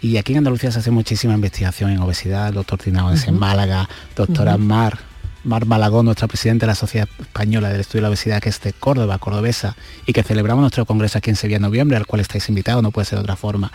y 0.00 0.18
aquí 0.18 0.32
en 0.32 0.38
Andalucía 0.38 0.70
se 0.70 0.80
hace 0.80 0.90
muchísima 0.90 1.34
investigación 1.34 1.90
en 1.90 1.98
obesidad, 2.00 2.48
el 2.48 2.54
doctor 2.54 2.78
Tinao 2.78 3.10
es 3.10 3.26
en 3.26 3.38
Málaga, 3.38 3.88
doctora 4.14 4.58
Mar, 4.58 4.98
Mar 5.44 5.66
Malagón, 5.66 6.06
nuestra 6.06 6.26
presidenta 6.26 6.64
de 6.64 6.68
la 6.68 6.74
Sociedad 6.74 7.08
Española 7.20 7.68
del 7.68 7.82
Estudio 7.82 7.98
de 7.98 8.02
la 8.02 8.08
Obesidad, 8.08 8.42
que 8.42 8.48
es 8.48 8.60
de 8.62 8.72
Córdoba, 8.72 9.18
cordobesa, 9.18 9.76
y 10.06 10.14
que 10.14 10.22
celebramos 10.22 10.62
nuestro 10.62 10.86
congreso 10.86 11.18
aquí 11.18 11.30
en 11.30 11.36
Sevilla 11.36 11.56
en 11.56 11.62
noviembre, 11.62 11.98
al 11.98 12.06
cual 12.06 12.20
estáis 12.20 12.48
invitados, 12.48 12.82
no 12.82 12.90
puede 12.90 13.04
ser 13.04 13.18
de 13.18 13.22
otra 13.22 13.36
forma. 13.36 13.70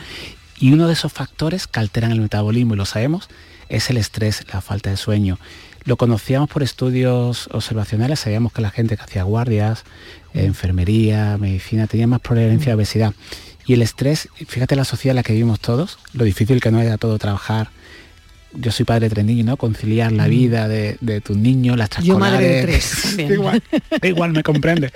Y 0.59 0.73
uno 0.73 0.87
de 0.87 0.93
esos 0.93 1.13
factores 1.13 1.67
que 1.67 1.79
alteran 1.79 2.11
el 2.11 2.21
metabolismo, 2.21 2.73
y 2.73 2.77
lo 2.77 2.85
sabemos, 2.85 3.29
es 3.69 3.89
el 3.91 3.97
estrés, 3.97 4.43
la 4.51 4.61
falta 4.61 4.89
de 4.89 4.97
sueño. 4.97 5.37
Lo 5.85 5.95
conocíamos 5.95 6.49
por 6.49 6.63
estudios 6.63 7.47
observacionales, 7.51 8.19
sabíamos 8.19 8.51
que 8.51 8.61
la 8.61 8.71
gente 8.71 8.97
que 8.97 9.03
hacía 9.03 9.23
guardias, 9.23 9.83
enfermería, 10.33 11.37
medicina, 11.37 11.85
tenía 11.85 12.07
más 12.07 12.19
prevalencia 12.19 12.71
de 12.71 12.75
obesidad. 12.75 13.13
Y 13.65 13.73
el 13.73 13.83
estrés, 13.83 14.27
fíjate 14.47 14.75
la 14.75 14.85
sociedad 14.85 15.11
en 15.11 15.17
la 15.17 15.23
que 15.23 15.33
vivimos 15.33 15.59
todos, 15.59 15.99
lo 16.13 16.25
difícil 16.25 16.59
que 16.59 16.71
no 16.71 16.81
es 16.81 16.91
a 16.91 16.97
todo 16.97 17.19
trabajar. 17.19 17.69
Yo 18.53 18.71
soy 18.71 18.83
padre 18.85 19.09
de 19.09 19.13
tres 19.15 19.25
niños, 19.25 19.45
¿no? 19.45 19.57
Conciliar 19.57 20.11
la 20.11 20.27
vida 20.27 20.67
de, 20.67 20.97
de 21.01 21.21
tus 21.21 21.37
niños, 21.37 21.77
las 21.77 21.89
Yo 21.89 22.17
trascolares. 22.17 22.33
madre 22.33 22.47
de 22.47 22.61
tres. 22.63 23.19
igual, 23.31 23.63
igual 24.01 24.31
me 24.31 24.41
comprende. 24.43 24.91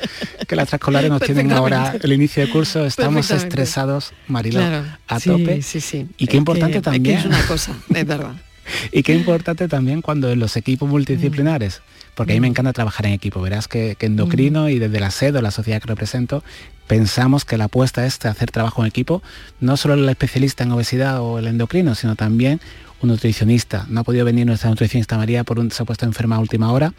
Que 0.47 0.55
las 0.55 0.69
trascolares 0.69 1.09
nos 1.11 1.21
tienen 1.21 1.51
ahora 1.51 1.95
el 2.01 2.11
inicio 2.13 2.43
de 2.45 2.49
curso, 2.51 2.85
estamos 2.85 3.29
estresados, 3.31 4.13
Marilo, 4.27 4.59
Claro, 4.59 4.85
a 5.07 5.19
sí, 5.19 5.29
tope. 5.29 5.61
sí, 5.61 5.81
sí. 5.81 6.07
Y 6.17 6.25
qué 6.27 6.37
Es 6.37 6.39
importante 6.39 6.73
que- 6.73 6.77
es 6.79 6.83
que 6.83 6.91
también. 6.91 7.17
es 7.19 7.25
una 7.25 7.45
cosa, 7.45 7.73
es 7.93 8.05
verdad. 8.07 8.33
Y 8.93 9.03
qué 9.03 9.13
importante 9.13 9.67
también 9.67 10.01
cuando 10.01 10.31
en 10.31 10.39
los 10.39 10.55
equipos 10.55 10.87
multidisciplinares, 10.89 11.81
porque 12.15 12.31
a 12.31 12.35
mí 12.35 12.39
me 12.39 12.47
encanta 12.47 12.71
trabajar 12.71 13.05
en 13.05 13.11
equipo, 13.11 13.41
verás 13.41 13.67
que, 13.67 13.95
que 13.99 14.05
endocrino 14.05 14.69
y 14.69 14.79
desde 14.79 15.01
la 15.01 15.11
SED 15.11 15.35
o 15.35 15.41
la 15.41 15.51
sociedad 15.51 15.81
que 15.81 15.87
represento, 15.87 16.45
pensamos 16.87 17.43
que 17.43 17.57
la 17.57 17.65
apuesta 17.65 18.05
es 18.05 18.23
hacer 18.25 18.51
trabajo 18.51 18.81
en 18.81 18.87
equipo, 18.87 19.21
no 19.59 19.75
solo 19.75 19.95
el 19.95 20.07
especialista 20.07 20.63
en 20.63 20.71
obesidad 20.71 21.19
o 21.21 21.39
el 21.39 21.47
endocrino, 21.47 21.93
sino 21.95 22.15
también 22.15 22.61
un 23.03 23.09
nutricionista. 23.09 23.85
No 23.89 24.01
ha 24.01 24.03
podido 24.03 24.25
venir 24.25 24.45
nuestra 24.45 24.69
nutricionista 24.69 25.17
María 25.17 25.43
por 25.43 25.59
un 25.59 25.71
se 25.71 25.83
ha 25.83 25.85
puesto 25.85 26.05
enferma 26.05 26.35
a 26.37 26.39
última 26.39 26.71
hora 26.71 26.93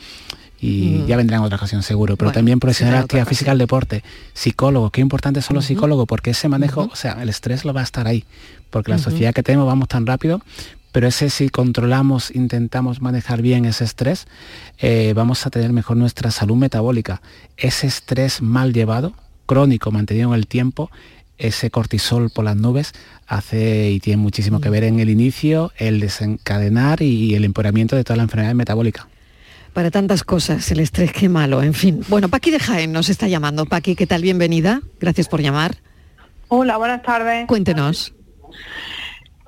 y 0.60 1.00
Mm. 1.02 1.06
ya 1.06 1.16
vendrá 1.16 1.36
en 1.38 1.42
otra 1.42 1.56
ocasión 1.56 1.82
seguro, 1.82 2.16
pero 2.16 2.28
Bueno, 2.28 2.34
también 2.34 2.60
profesional 2.60 2.94
de 2.94 3.00
actividad 3.00 3.26
física 3.26 3.50
al 3.50 3.58
deporte, 3.58 4.02
psicólogo, 4.32 4.90
qué 4.90 5.00
importantes 5.00 5.44
son 5.44 5.56
los 5.56 5.64
psicólogos, 5.64 6.06
porque 6.06 6.30
ese 6.30 6.48
manejo, 6.48 6.88
o 6.90 6.96
sea, 6.96 7.20
el 7.20 7.28
estrés 7.28 7.64
lo 7.64 7.74
va 7.74 7.80
a 7.80 7.84
estar 7.84 8.06
ahí, 8.06 8.24
porque 8.70 8.90
la 8.92 8.98
sociedad 8.98 9.34
que 9.34 9.42
tenemos 9.42 9.66
vamos 9.66 9.88
tan 9.88 10.06
rápido, 10.06 10.40
pero 10.92 11.08
ese 11.08 11.28
si 11.28 11.48
controlamos, 11.48 12.30
intentamos 12.30 13.02
manejar 13.02 13.42
bien 13.42 13.64
ese 13.64 13.84
estrés, 13.84 14.26
eh, 14.78 15.12
vamos 15.14 15.44
a 15.44 15.50
tener 15.50 15.72
mejor 15.72 15.96
nuestra 15.96 16.30
salud 16.30 16.56
metabólica. 16.56 17.20
Ese 17.56 17.88
estrés 17.88 18.40
mal 18.40 18.72
llevado, 18.72 19.12
crónico, 19.46 19.90
mantenido 19.90 20.28
en 20.32 20.36
el 20.36 20.46
tiempo, 20.46 20.90
ese 21.46 21.70
cortisol 21.70 22.30
por 22.30 22.44
las 22.44 22.56
nubes 22.56 22.92
hace 23.26 23.90
y 23.90 24.00
tiene 24.00 24.16
muchísimo 24.16 24.60
que 24.60 24.70
ver 24.70 24.84
en 24.84 25.00
el 25.00 25.10
inicio, 25.10 25.72
el 25.76 26.00
desencadenar 26.00 27.02
y 27.02 27.34
el 27.34 27.44
empeoramiento 27.44 27.96
de 27.96 28.04
toda 28.04 28.16
la 28.16 28.22
enfermedad 28.22 28.54
metabólica. 28.54 29.08
Para 29.72 29.90
tantas 29.90 30.22
cosas, 30.22 30.70
el 30.70 30.80
estrés, 30.80 31.12
qué 31.12 31.28
malo, 31.28 31.62
en 31.62 31.74
fin. 31.74 32.00
Bueno, 32.08 32.28
Paqui 32.28 32.50
de 32.50 32.60
Jaén 32.60 32.92
nos 32.92 33.08
está 33.08 33.26
llamando. 33.26 33.66
Paqui, 33.66 33.96
¿qué 33.96 34.06
tal? 34.06 34.22
Bienvenida. 34.22 34.80
Gracias 35.00 35.28
por 35.28 35.40
llamar. 35.40 35.76
Hola, 36.48 36.76
buenas 36.76 37.02
tardes. 37.02 37.46
Cuéntenos. 37.48 38.14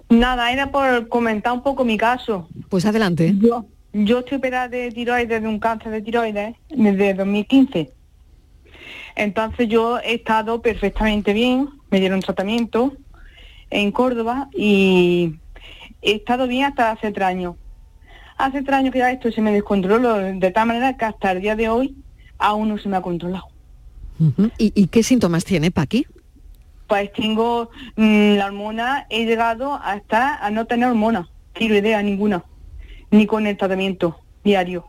Nada, 0.08 0.52
era 0.52 0.70
por 0.70 1.08
comentar 1.08 1.52
un 1.52 1.62
poco 1.62 1.84
mi 1.84 1.96
caso. 1.96 2.48
Pues 2.68 2.84
adelante. 2.86 3.34
Yo, 3.38 3.66
yo 3.92 4.18
estoy 4.18 4.38
operada 4.38 4.68
de 4.68 4.90
tiroides, 4.90 5.42
de 5.42 5.48
un 5.48 5.60
cáncer 5.60 5.92
de 5.92 6.02
tiroides, 6.02 6.56
desde 6.70 7.14
2015. 7.14 7.92
Entonces 9.14 9.68
yo 9.68 9.98
he 9.98 10.14
estado 10.14 10.60
perfectamente 10.60 11.32
bien, 11.32 11.68
me 11.90 12.00
dieron 12.00 12.20
tratamiento 12.20 12.92
en 13.70 13.92
Córdoba 13.92 14.48
y 14.54 15.34
he 16.02 16.12
estado 16.12 16.46
bien 16.46 16.64
hasta 16.64 16.90
hace 16.92 17.12
tres 17.12 17.26
años. 17.26 17.54
Hace 18.38 18.62
tres 18.62 18.74
años 18.76 18.92
que 18.92 18.98
ya 18.98 19.10
esto 19.10 19.30
se 19.32 19.40
me 19.40 19.52
descontroló 19.52 20.14
de 20.16 20.50
tal 20.50 20.66
manera 20.68 20.96
que 20.96 21.04
hasta 21.06 21.32
el 21.32 21.40
día 21.40 21.56
de 21.56 21.68
hoy 21.68 21.96
aún 22.38 22.68
no 22.68 22.78
se 22.78 22.88
me 22.88 22.96
ha 22.96 23.02
controlado. 23.02 23.46
¿Y, 24.58 24.72
y 24.74 24.86
qué 24.88 25.02
síntomas 25.02 25.44
tiene 25.44 25.70
Paqui? 25.70 26.06
Pues 26.86 27.12
tengo 27.12 27.70
mm, 27.96 28.34
la 28.36 28.46
hormona, 28.46 29.06
he 29.10 29.24
llegado 29.26 29.74
hasta 29.74 30.36
a 30.36 30.50
no 30.50 30.66
tener 30.66 30.88
hormona, 30.88 31.28
tiroidea 31.54 32.02
ninguna, 32.02 32.44
ni 33.10 33.26
con 33.26 33.46
el 33.46 33.56
tratamiento 33.56 34.18
diario. 34.44 34.84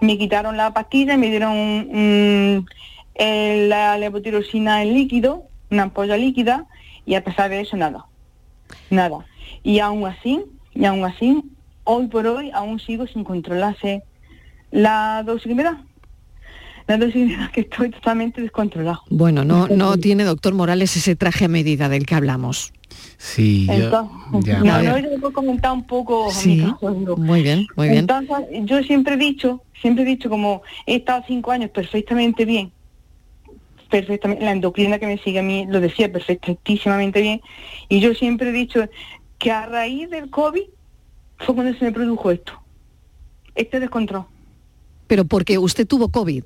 Me 0.00 0.16
quitaron 0.16 0.56
la 0.56 0.72
pastilla 0.72 1.14
y 1.14 1.18
me 1.18 1.28
dieron 1.28 1.88
mm, 1.90 2.66
el- 3.16 3.68
la 3.68 3.98
levotirosina 3.98 4.82
en 4.82 4.94
líquido, 4.94 5.44
una 5.70 5.84
ampolla 5.84 6.16
líquida, 6.16 6.66
y 7.06 7.14
a 7.14 7.24
pesar 7.24 7.50
de 7.50 7.60
eso 7.60 7.76
nada, 7.76 8.06
nada. 8.90 9.24
Y 9.62 9.78
aún 9.80 10.06
así, 10.06 10.42
y 10.74 10.84
aún 10.84 11.04
así, 11.04 11.42
hoy 11.84 12.06
por 12.06 12.26
hoy 12.26 12.50
aún 12.52 12.78
sigo 12.80 13.06
sin 13.06 13.24
controlarse 13.24 14.02
la 14.70 15.22
dosis 15.24 15.48
que 15.48 15.54
me 15.54 15.64
da. 15.64 15.82
La 16.86 16.96
dosis 16.96 17.14
que 17.14 17.24
me 17.26 17.36
da 17.36 17.50
que 17.52 17.60
estoy 17.62 17.90
totalmente 17.90 18.40
descontrolado. 18.40 19.02
Bueno, 19.10 19.44
no, 19.44 19.68
no 19.68 19.96
tiene, 19.96 20.24
doctor 20.24 20.54
Morales, 20.54 20.96
ese 20.96 21.16
traje 21.16 21.46
a 21.46 21.48
medida 21.48 21.88
del 21.88 22.06
que 22.06 22.14
hablamos. 22.14 22.72
Sí, 23.18 23.66
yo, 23.66 24.08
ya. 24.40 24.58
no, 24.60 24.82
no, 24.82 24.98
yo 24.98 25.18
voy 25.18 25.30
a 25.30 25.32
comentar 25.32 25.72
un 25.72 25.86
poco 25.86 26.30
Sí, 26.30 26.56
mi 26.56 26.72
caso, 26.72 26.92
digo. 26.92 27.16
muy 27.16 27.42
bien, 27.42 27.66
muy 27.76 27.88
bien. 27.88 28.00
Entonces, 28.00 28.36
yo 28.64 28.82
siempre 28.82 29.14
he 29.14 29.16
dicho, 29.16 29.62
siempre 29.80 30.04
he 30.04 30.06
dicho 30.06 30.28
como 30.28 30.62
he 30.86 30.96
estado 30.96 31.22
cinco 31.26 31.50
años 31.50 31.70
perfectamente 31.70 32.44
bien, 32.44 32.72
perfectamente, 33.90 34.44
la 34.44 34.52
endocrina 34.52 34.98
que 34.98 35.06
me 35.06 35.18
sigue 35.18 35.40
a 35.40 35.42
mí 35.42 35.66
lo 35.68 35.80
decía 35.80 36.10
perfectísimamente 36.10 37.20
bien, 37.20 37.40
y 37.88 38.00
yo 38.00 38.14
siempre 38.14 38.48
he 38.50 38.52
dicho 38.52 38.88
que 39.38 39.50
a 39.50 39.66
raíz 39.66 40.08
del 40.10 40.30
COVID 40.30 40.62
fue 41.38 41.54
cuando 41.54 41.76
se 41.78 41.84
me 41.84 41.92
produjo 41.92 42.30
esto, 42.30 42.52
este 43.54 43.80
descontrol. 43.80 44.24
Pero 45.06 45.24
porque 45.24 45.58
usted 45.58 45.86
tuvo 45.86 46.08
COVID. 46.08 46.44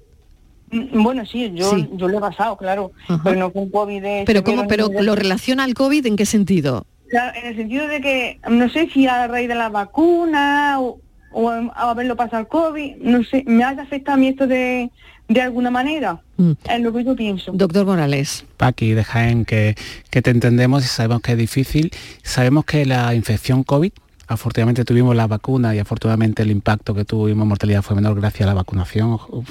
Mm, 0.70 1.02
Bueno, 1.02 1.26
sí, 1.26 1.52
yo, 1.54 1.70
Sí. 1.70 1.88
yo 1.92 2.08
lo 2.08 2.18
he 2.18 2.20
pasado, 2.20 2.56
claro, 2.56 2.92
Ajá. 3.08 3.20
pero 3.22 3.36
no 3.38 3.50
un 3.54 3.70
COVID 3.70 4.02
de... 4.02 4.22
Pero 4.26 4.42
¿cómo? 4.42 4.66
Pero 4.66 4.88
de- 4.88 5.02
lo 5.02 5.14
relaciona 5.14 5.64
al 5.64 5.74
COVID 5.74 6.06
en 6.06 6.16
qué 6.16 6.24
sentido? 6.26 6.86
Claro, 7.08 7.38
en 7.38 7.46
el 7.46 7.56
sentido 7.56 7.86
de 7.86 8.00
que 8.00 8.40
no 8.50 8.68
sé 8.70 8.88
si 8.92 9.06
a 9.06 9.26
raíz 9.28 9.48
de 9.48 9.54
la 9.54 9.68
vacuna 9.68 10.80
o, 10.80 10.98
o 11.32 11.50
haberlo 11.74 12.16
pasado 12.16 12.40
el 12.40 12.48
COVID, 12.48 12.96
no 12.96 13.22
sé, 13.24 13.44
me 13.46 13.62
haya 13.62 13.82
afectado 13.82 14.14
a 14.16 14.18
mí 14.18 14.28
esto 14.28 14.46
de, 14.46 14.90
de 15.28 15.40
alguna 15.40 15.70
manera. 15.70 16.20
Mm. 16.36 16.52
Es 16.68 16.80
lo 16.80 16.92
que 16.92 17.04
yo 17.04 17.16
pienso. 17.16 17.52
Doctor 17.52 17.86
Morales. 17.86 18.44
Paqui 18.56 18.92
de 18.92 19.04
Jaén, 19.04 19.44
que, 19.44 19.74
que 20.10 20.22
te 20.22 20.30
entendemos 20.30 20.84
y 20.84 20.88
sabemos 20.88 21.22
que 21.22 21.32
es 21.32 21.38
difícil. 21.38 21.90
Sabemos 22.22 22.64
que 22.64 22.84
la 22.86 23.14
infección 23.14 23.64
COVID, 23.64 23.92
afortunadamente 24.26 24.84
tuvimos 24.84 25.16
la 25.16 25.26
vacuna 25.26 25.74
y 25.74 25.78
afortunadamente 25.78 26.42
el 26.42 26.50
impacto 26.50 26.94
que 26.94 27.04
tuvimos 27.04 27.42
en 27.42 27.48
mortalidad 27.48 27.82
fue 27.82 27.96
menor 27.96 28.20
gracias 28.20 28.42
a 28.42 28.46
la 28.46 28.54
vacunación. 28.54 29.18
Uf, 29.28 29.50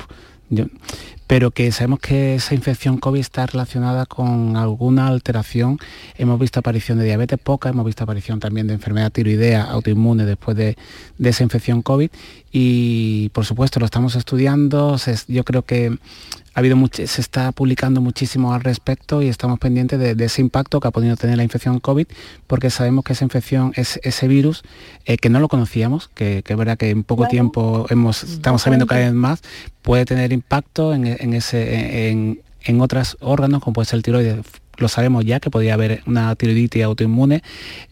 pero 1.33 1.49
que 1.49 1.71
sabemos 1.71 1.97
que 1.97 2.35
esa 2.35 2.53
infección 2.53 2.99
COVID 2.99 3.19
está 3.19 3.47
relacionada 3.47 4.05
con 4.05 4.55
alguna 4.55 5.07
alteración. 5.07 5.79
Hemos 6.15 6.39
visto 6.39 6.59
aparición 6.59 6.99
de 6.99 7.05
diabetes 7.05 7.39
poca, 7.39 7.69
hemos 7.69 7.87
visto 7.87 8.03
aparición 8.03 8.39
también 8.39 8.67
de 8.67 8.75
enfermedad 8.75 9.11
tiroidea 9.11 9.63
autoinmune 9.63 10.27
después 10.27 10.55
de, 10.55 10.77
esa 11.23 11.41
infección 11.41 11.81
COVID 11.81 12.11
y 12.51 13.29
por 13.29 13.45
supuesto 13.45 13.79
lo 13.79 13.87
estamos 13.87 14.15
estudiando. 14.15 14.95
yo 15.27 15.43
creo 15.43 15.63
que 15.63 15.97
ha 16.53 16.59
habido 16.59 16.77
se 16.91 17.21
está 17.21 17.51
publicando 17.51 17.99
muchísimo 17.99 18.53
al 18.53 18.61
respecto 18.61 19.23
y 19.23 19.27
estamos 19.27 19.57
pendientes 19.57 19.99
de, 19.99 20.23
ese 20.23 20.41
impacto 20.41 20.79
que 20.79 20.87
ha 20.87 20.91
podido 20.91 21.15
tener 21.17 21.37
la 21.37 21.43
infección 21.43 21.79
COVID, 21.79 22.05
porque 22.45 22.69
sabemos 22.69 23.03
que 23.03 23.13
esa 23.13 23.23
infección, 23.23 23.73
es, 23.75 23.99
ese 24.03 24.27
virus, 24.27 24.63
eh, 25.05 25.17
que 25.17 25.29
no 25.29 25.39
lo 25.39 25.47
conocíamos, 25.47 26.09
que, 26.13 26.43
es 26.45 26.57
verdad 26.57 26.77
que 26.77 26.91
en 26.91 27.03
poco 27.03 27.27
tiempo 27.27 27.87
hemos, 27.89 28.23
estamos 28.23 28.61
sabiendo 28.61 28.85
cada 28.85 29.01
vez 29.01 29.13
más, 29.13 29.41
puede 29.81 30.05
tener 30.05 30.31
impacto 30.31 30.93
en, 30.93 31.22
ese, 31.31 32.09
en, 32.09 32.41
en 32.65 32.81
otros 32.81 33.15
órganos, 33.21 33.61
como 33.61 33.75
puede 33.75 33.85
ser 33.85 33.97
el 33.97 34.03
tiroides 34.03 34.39
lo 34.77 34.87
sabemos 34.87 35.23
ya 35.25 35.39
que 35.39 35.49
podía 35.49 35.73
haber 35.75 36.01
una 36.05 36.35
tiroiditis 36.35 36.83
autoinmune 36.83 37.43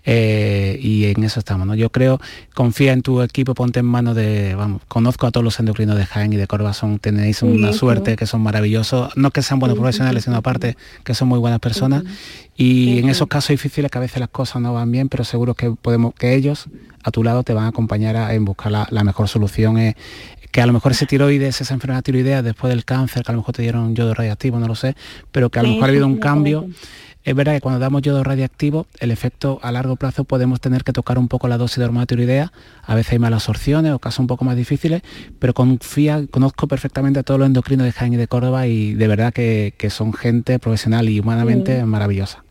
eh, 0.06 0.80
y 0.82 1.06
en 1.06 1.24
eso 1.24 1.40
estamos. 1.40 1.68
¿no? 1.68 1.76
Yo 1.76 1.92
creo, 1.92 2.20
confía 2.54 2.94
en 2.94 3.02
tu 3.02 3.22
equipo, 3.22 3.54
ponte 3.54 3.80
en 3.80 3.86
manos 3.86 4.16
de, 4.16 4.56
vamos, 4.56 4.82
conozco 4.88 5.28
a 5.28 5.32
todos 5.32 5.44
los 5.44 5.60
endocrinos 5.60 5.98
de 5.98 6.06
Jaén 6.06 6.34
y 6.34 6.38
de 6.38 6.48
Córdoba, 6.48 6.74
tenéis 7.00 7.44
una 7.44 7.74
suerte, 7.74 8.16
que 8.16 8.26
son 8.26 8.42
maravillosos, 8.42 9.16
no 9.16 9.32
que 9.32 9.42
sean 9.42 9.60
buenos 9.60 9.78
profesionales, 9.78 10.24
sino 10.24 10.38
aparte 10.38 10.76
que 11.04 11.14
son 11.14 11.28
muy 11.28 11.40
buenas 11.40 11.60
personas. 11.60 12.04
Y 12.56 13.00
en 13.00 13.10
esos 13.10 13.28
casos 13.28 13.50
difíciles 13.50 13.90
que 13.90 13.98
a 13.98 14.02
veces 14.02 14.20
las 14.20 14.30
cosas 14.30 14.62
no 14.62 14.74
van 14.74 14.92
bien, 14.92 15.10
pero 15.10 15.24
seguro 15.24 15.54
que 15.56 15.72
podemos, 15.72 16.14
que 16.14 16.36
ellos 16.36 16.68
a 17.04 17.12
tu 17.12 17.24
lado 17.24 17.44
te 17.44 17.54
van 17.54 17.66
a 17.66 17.68
acompañar 17.70 18.32
en 18.32 18.46
buscar 18.46 18.72
la, 18.72 19.04
mejor 19.04 19.28
solución 19.28 19.78
eh, 19.80 19.96
que 20.52 20.62
a 20.62 20.66
lo 20.66 20.74
mejor 20.74 20.92
ese 20.92 21.06
tiroides, 21.06 21.62
esa 21.62 21.74
enfermedad 21.74 22.04
tiroidea 22.04 22.42
después 22.42 22.74
del 22.74 22.86
cáncer, 22.86 23.24
que 23.24 23.32
a 23.32 23.34
lo 23.34 23.40
mejor 23.40 23.56
te 23.56 23.62
dieron 23.62 23.96
yodo 23.96 24.14
radiactivo, 24.14 24.60
no 24.60 24.68
lo 24.68 24.76
sé, 24.76 24.96
pero 25.32 25.50
que 25.50 25.60
a 25.60 25.64
lo 25.64 25.70
mejor 25.70 25.86
ha 25.86 25.88
habido 25.88 26.08
un 26.08 26.18
cambio. 26.18 26.68
Es 27.24 27.36
verdad 27.36 27.54
que 27.54 27.62
cuando 27.62 27.80
damos 27.80 28.02
yodo 28.02 28.24
radiactivo, 28.24 28.88
el 29.00 29.12
efecto 29.12 29.60
a 29.62 29.72
largo 29.72 29.96
plazo 29.96 30.24
podemos 30.24 30.60
tener 30.60 30.84
que 30.84 30.92
tocar 30.92 31.20
un 31.20 31.28
poco 31.28 31.48
la 31.48 31.58
dosis 31.58 31.78
de 31.78 31.86
hormona 31.86 32.08
tiroidea. 32.08 32.52
A 32.84 32.96
veces 32.96 33.14
hay 33.14 33.20
malas 33.20 33.44
absorciones 33.44 33.94
o 33.94 34.00
casos 34.00 34.20
un 34.20 34.28
poco 34.28 34.44
más 34.44 34.56
difíciles, 34.56 35.04
pero 35.38 35.54
confía, 35.54 36.26
conozco 36.32 36.68
perfectamente 36.68 37.20
a 37.20 37.24
todos 37.24 37.40
los 37.40 37.46
endocrinos 37.46 37.86
de 37.86 37.92
Jaén 37.92 38.14
y 38.14 38.18
de 38.18 38.28
Córdoba 38.28 38.66
y 38.66 38.96
de 38.96 39.08
verdad 39.08 39.34
que, 39.34 39.74
son 39.92 40.14
gente 40.14 40.58
profesional 40.58 41.10
y 41.10 41.20
humanamente 41.20 41.86
maravillosa. 41.86 42.44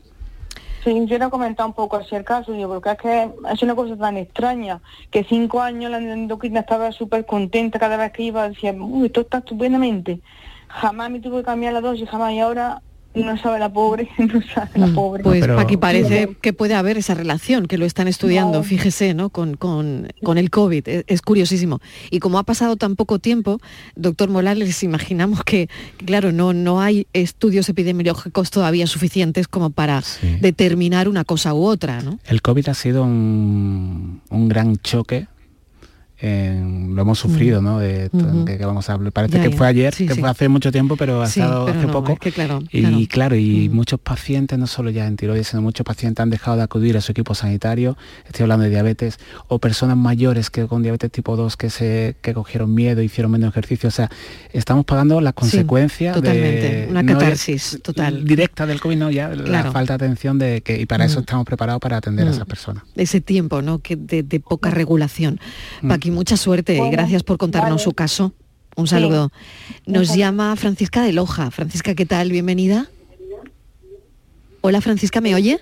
Sí, 0.82 1.06
yo 1.06 1.18
le 1.18 1.26
he 1.26 1.30
comentado 1.30 1.68
un 1.68 1.74
poco 1.74 1.96
así 1.96 2.14
el 2.14 2.24
caso, 2.24 2.52
digo, 2.52 2.68
porque 2.68 2.90
es 2.90 2.98
que 2.98 3.30
es 3.52 3.62
una 3.62 3.74
cosa 3.74 3.96
tan 3.98 4.16
extraña, 4.16 4.80
que 5.10 5.24
cinco 5.24 5.60
años 5.60 5.90
la 5.90 5.98
endocrina 5.98 6.60
estaba 6.60 6.90
súper 6.90 7.26
contenta 7.26 7.78
cada 7.78 7.98
vez 7.98 8.12
que 8.12 8.22
iba, 8.22 8.48
decía, 8.48 8.72
uy, 8.72 9.06
esto 9.06 9.20
está 9.20 9.38
estupendamente. 9.38 10.20
Jamás 10.68 11.10
me 11.10 11.20
tuve 11.20 11.38
que 11.38 11.44
cambiar 11.44 11.74
la 11.74 11.82
dosis, 11.82 12.08
jamás, 12.08 12.32
y 12.32 12.40
ahora 12.40 12.80
no 13.14 13.36
sabe 13.38 13.58
la 13.58 13.72
pobre, 13.72 14.08
no 14.18 14.40
sabe 14.42 14.70
la 14.74 14.86
mm, 14.86 14.94
pobre. 14.94 15.22
Pues 15.22 15.44
aquí 15.58 15.76
parece 15.76 16.36
que 16.40 16.52
puede 16.52 16.74
haber 16.74 16.98
esa 16.98 17.14
relación, 17.14 17.66
que 17.66 17.78
lo 17.78 17.86
están 17.86 18.08
estudiando, 18.08 18.62
fíjese, 18.62 19.14
¿no? 19.14 19.30
Con, 19.30 19.56
con, 19.56 20.06
el 20.38 20.50
COVID, 20.50 20.84
es, 21.06 21.22
curiosísimo. 21.22 21.80
Y 22.10 22.20
como 22.20 22.38
ha 22.38 22.44
pasado 22.44 22.76
tan 22.76 22.96
poco 22.96 23.18
tiempo, 23.18 23.60
doctor 23.96 24.30
Morales, 24.30 24.82
imaginamos 24.82 25.42
que, 25.44 25.68
claro, 26.04 26.32
no, 26.32 26.52
no 26.52 26.80
hay 26.80 27.06
estudios 27.12 27.68
epidemiológicos 27.68 28.50
todavía 28.50 28.86
suficientes 28.86 29.48
como 29.48 29.70
para 29.70 30.02
determinar 30.40 31.08
una 31.08 31.24
cosa 31.24 31.54
u 31.54 31.64
otra, 31.64 32.02
¿no? 32.02 32.18
El 32.26 32.42
COVID 32.42 32.68
ha 32.68 32.74
sido 32.74 33.02
un, 33.02 34.20
un 34.30 34.48
gran 34.48 34.76
choque 34.76 35.26
lo 36.22 37.02
hemos 37.02 37.18
sufrido, 37.18 37.62
¿no? 37.62 37.78
De, 37.78 38.10
que, 38.46 38.64
vamos 38.64 38.88
a 38.90 38.98
Parece 38.98 39.40
que 39.40 39.50
fue 39.50 39.66
ayer, 39.66 39.94
que 39.94 40.14
fue 40.14 40.28
hace 40.28 40.48
mucho 40.48 40.70
tiempo, 40.70 40.96
pero 40.96 41.22
ha 41.22 41.26
estado 41.26 41.68
hace 41.68 41.86
poco. 41.88 42.18
y 42.70 43.06
claro, 43.06 43.36
y 43.36 43.68
muchos 43.68 44.00
pacientes, 44.00 44.58
no 44.58 44.66
solo 44.66 44.90
ya 44.90 45.06
en 45.06 45.16
tiroides, 45.16 45.48
sino 45.48 45.62
muchos 45.62 45.84
pacientes 45.84 46.22
han 46.22 46.30
dejado 46.30 46.56
de 46.58 46.62
acudir 46.62 46.96
a 46.96 47.00
su 47.00 47.12
equipo 47.12 47.34
sanitario. 47.34 47.96
Estoy 48.26 48.44
hablando 48.44 48.64
de 48.64 48.70
diabetes 48.70 49.18
o 49.48 49.58
personas 49.58 49.96
mayores 49.96 50.50
que 50.50 50.66
con 50.66 50.82
diabetes 50.82 51.10
tipo 51.10 51.36
2 51.36 51.56
que 51.56 51.70
se 51.70 52.16
que 52.20 52.34
cogieron 52.34 52.74
miedo, 52.74 53.02
hicieron 53.02 53.32
menos 53.32 53.50
ejercicio. 53.50 53.88
O 53.88 53.92
sea, 53.92 54.10
estamos 54.52 54.84
pagando 54.84 55.20
la 55.20 55.32
consecuencia 55.32 56.12
de 56.14 56.86
una 56.90 57.04
catarsis 57.04 57.78
total. 57.82 58.24
directa 58.24 58.66
del 58.66 58.80
COVID, 58.80 58.96
no 58.96 59.10
ya 59.10 59.28
la 59.28 59.70
falta 59.72 59.96
de 59.96 60.04
atención 60.04 60.38
de 60.38 60.60
que 60.60 60.80
y 60.80 60.86
para 60.86 61.04
eso 61.04 61.20
estamos 61.20 61.46
preparados 61.46 61.80
para 61.80 61.96
atender 61.96 62.28
a 62.28 62.30
esas 62.30 62.46
personas. 62.46 62.84
Ese 62.94 63.20
tiempo, 63.20 63.62
¿no? 63.62 63.78
Que 63.78 63.96
de, 63.96 64.40
poca 64.40 64.70
regulación 64.70 65.38
mucha 66.10 66.36
suerte 66.36 66.80
gracias 66.90 67.22
por 67.22 67.38
contarnos 67.38 67.82
su 67.82 67.92
caso. 67.92 68.32
Un 68.76 68.86
saludo. 68.86 69.30
Nos 69.86 70.14
llama 70.14 70.54
Francisca 70.56 71.02
de 71.02 71.12
Loja. 71.12 71.50
Francisca, 71.50 71.94
¿qué 71.94 72.06
tal? 72.06 72.30
Bienvenida. 72.30 72.88
Hola 74.62 74.80
Francisca, 74.80 75.20
¿me 75.20 75.34
oye? 75.34 75.58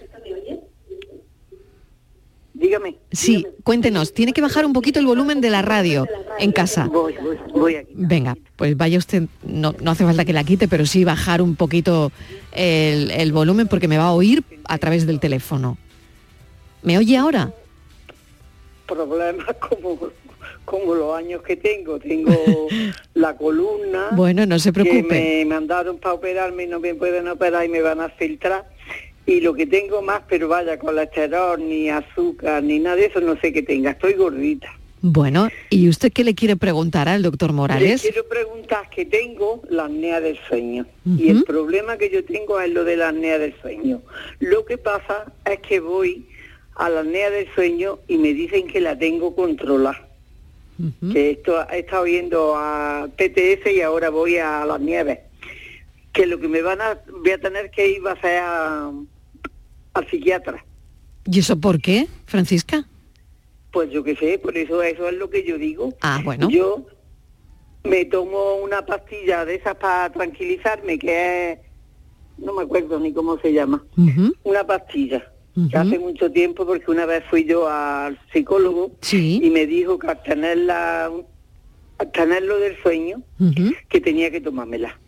Dígame. 2.58 2.96
Sí, 3.12 3.46
cuéntenos. 3.62 4.12
Tiene 4.12 4.32
que 4.32 4.40
bajar 4.40 4.66
un 4.66 4.72
poquito 4.72 4.98
el 4.98 5.06
volumen 5.06 5.40
de 5.40 5.48
la 5.48 5.62
radio 5.62 6.06
en 6.40 6.50
casa. 6.50 6.86
Voy, 6.86 7.14
voy, 7.54 7.76
Venga, 7.94 8.36
pues 8.56 8.76
vaya 8.76 8.98
usted, 8.98 9.28
no, 9.44 9.74
no, 9.80 9.92
hace 9.92 10.04
falta 10.04 10.24
que 10.24 10.32
la 10.32 10.42
quite, 10.42 10.66
pero 10.66 10.84
sí 10.84 11.04
bajar 11.04 11.40
un 11.40 11.54
poquito 11.54 12.10
el, 12.50 13.12
el 13.12 13.32
volumen 13.32 13.68
porque 13.68 13.86
me 13.86 13.96
va 13.96 14.08
a 14.08 14.12
oír 14.12 14.42
a 14.64 14.76
través 14.78 15.06
del 15.06 15.20
teléfono. 15.20 15.78
¿Me 16.82 16.98
oye 16.98 17.16
ahora? 17.16 17.52
Problemas 18.86 19.54
como 19.60 19.96
como 20.64 20.94
los 20.94 21.16
años 21.16 21.42
que 21.42 21.56
tengo, 21.56 21.98
tengo 21.98 22.32
la 23.14 23.36
columna. 23.36 24.08
Bueno, 24.12 24.46
no 24.46 24.58
se 24.58 24.72
preocupe. 24.72 25.08
Que 25.08 25.44
me 25.44 25.44
mandaron 25.46 25.98
para 25.98 26.14
operarme 26.14 26.64
y 26.64 26.66
no 26.66 26.80
me 26.80 26.94
pueden 26.94 27.28
operar 27.28 27.64
y 27.64 27.68
me 27.68 27.80
van 27.80 28.00
a 28.00 28.08
filtrar. 28.10 28.68
Y 29.26 29.40
lo 29.40 29.52
que 29.54 29.66
tengo 29.66 30.00
más, 30.00 30.22
pero 30.28 30.48
vaya, 30.48 30.78
colesterol, 30.78 31.60
ni 31.60 31.90
azúcar, 31.90 32.62
ni 32.62 32.78
nada 32.78 32.96
de 32.96 33.06
eso, 33.06 33.20
no 33.20 33.38
sé 33.40 33.52
qué 33.52 33.62
tenga. 33.62 33.90
Estoy 33.90 34.14
gordita. 34.14 34.68
Bueno, 35.00 35.48
¿y 35.70 35.88
usted 35.88 36.12
qué 36.12 36.24
le 36.24 36.34
quiere 36.34 36.56
preguntar 36.56 37.08
al 37.08 37.22
doctor 37.22 37.52
Morales? 37.52 38.02
Le 38.02 38.10
quiero 38.10 38.28
preguntar 38.28 38.90
que 38.90 39.04
tengo 39.04 39.62
la 39.68 39.84
apnea 39.84 40.20
del 40.20 40.38
sueño. 40.48 40.86
Y 41.06 41.28
el 41.28 41.44
problema 41.44 41.96
que 41.96 42.10
yo 42.10 42.24
tengo 42.24 42.60
es 42.60 42.70
lo 42.70 42.84
de 42.84 42.96
la 42.96 43.10
apnea 43.10 43.38
del 43.38 43.54
sueño. 43.60 44.02
Lo 44.40 44.64
que 44.64 44.76
pasa 44.76 45.32
es 45.44 45.60
que 45.60 45.80
voy 45.80 46.26
a 46.74 46.88
la 46.88 47.00
apnea 47.00 47.30
del 47.30 47.46
sueño 47.54 48.00
y 48.08 48.18
me 48.18 48.32
dicen 48.32 48.66
que 48.66 48.80
la 48.80 48.98
tengo 48.98 49.36
controlada 49.36 50.07
que 51.12 51.30
esto 51.30 51.68
he 51.70 51.80
estado 51.80 52.04
viendo 52.04 52.54
a 52.56 53.08
TTS 53.16 53.72
y 53.72 53.80
ahora 53.80 54.10
voy 54.10 54.38
a 54.38 54.64
las 54.64 54.80
nieves. 54.80 55.18
Que 56.12 56.26
lo 56.26 56.38
que 56.38 56.48
me 56.48 56.62
van 56.62 56.80
a, 56.80 57.00
voy 57.10 57.30
a 57.30 57.38
tener 57.38 57.70
que 57.70 57.88
ir 57.88 58.06
va 58.06 58.12
a 58.12 58.20
ser 58.20 58.42
al 58.42 60.10
psiquiatra. 60.10 60.64
¿Y 61.24 61.40
eso 61.40 61.60
por 61.60 61.80
qué, 61.80 62.06
Francisca? 62.26 62.86
Pues 63.72 63.90
yo 63.90 64.02
qué 64.02 64.16
sé, 64.16 64.38
por 64.38 64.56
eso 64.56 64.82
eso 64.82 65.08
es 65.08 65.14
lo 65.14 65.28
que 65.28 65.44
yo 65.44 65.58
digo. 65.58 65.94
Ah, 66.00 66.20
bueno. 66.24 66.48
Yo 66.48 66.86
me 67.84 68.04
tomo 68.06 68.56
una 68.56 68.84
pastilla 68.86 69.44
de 69.44 69.56
esas 69.56 69.76
para 69.76 70.10
tranquilizarme, 70.10 70.98
que 70.98 71.52
es, 71.52 71.58
no 72.38 72.54
me 72.54 72.62
acuerdo 72.62 72.98
ni 72.98 73.12
cómo 73.12 73.38
se 73.40 73.52
llama, 73.52 73.84
una 74.44 74.64
pastilla 74.64 75.32
hace 75.74 75.98
mucho 75.98 76.30
tiempo 76.30 76.66
porque 76.66 76.90
una 76.90 77.06
vez 77.06 77.24
fui 77.30 77.44
yo 77.44 77.68
al 77.68 78.18
psicólogo 78.32 78.92
y 79.10 79.50
me 79.50 79.66
dijo 79.66 79.98
que 79.98 80.08
al 80.08 80.22
tener, 80.22 80.58
tenerlo 82.12 82.58
del 82.58 82.76
sueño, 82.82 83.22
que 83.88 84.00
tenía 84.00 84.30
que 84.30 84.40
tomármela. 84.40 84.98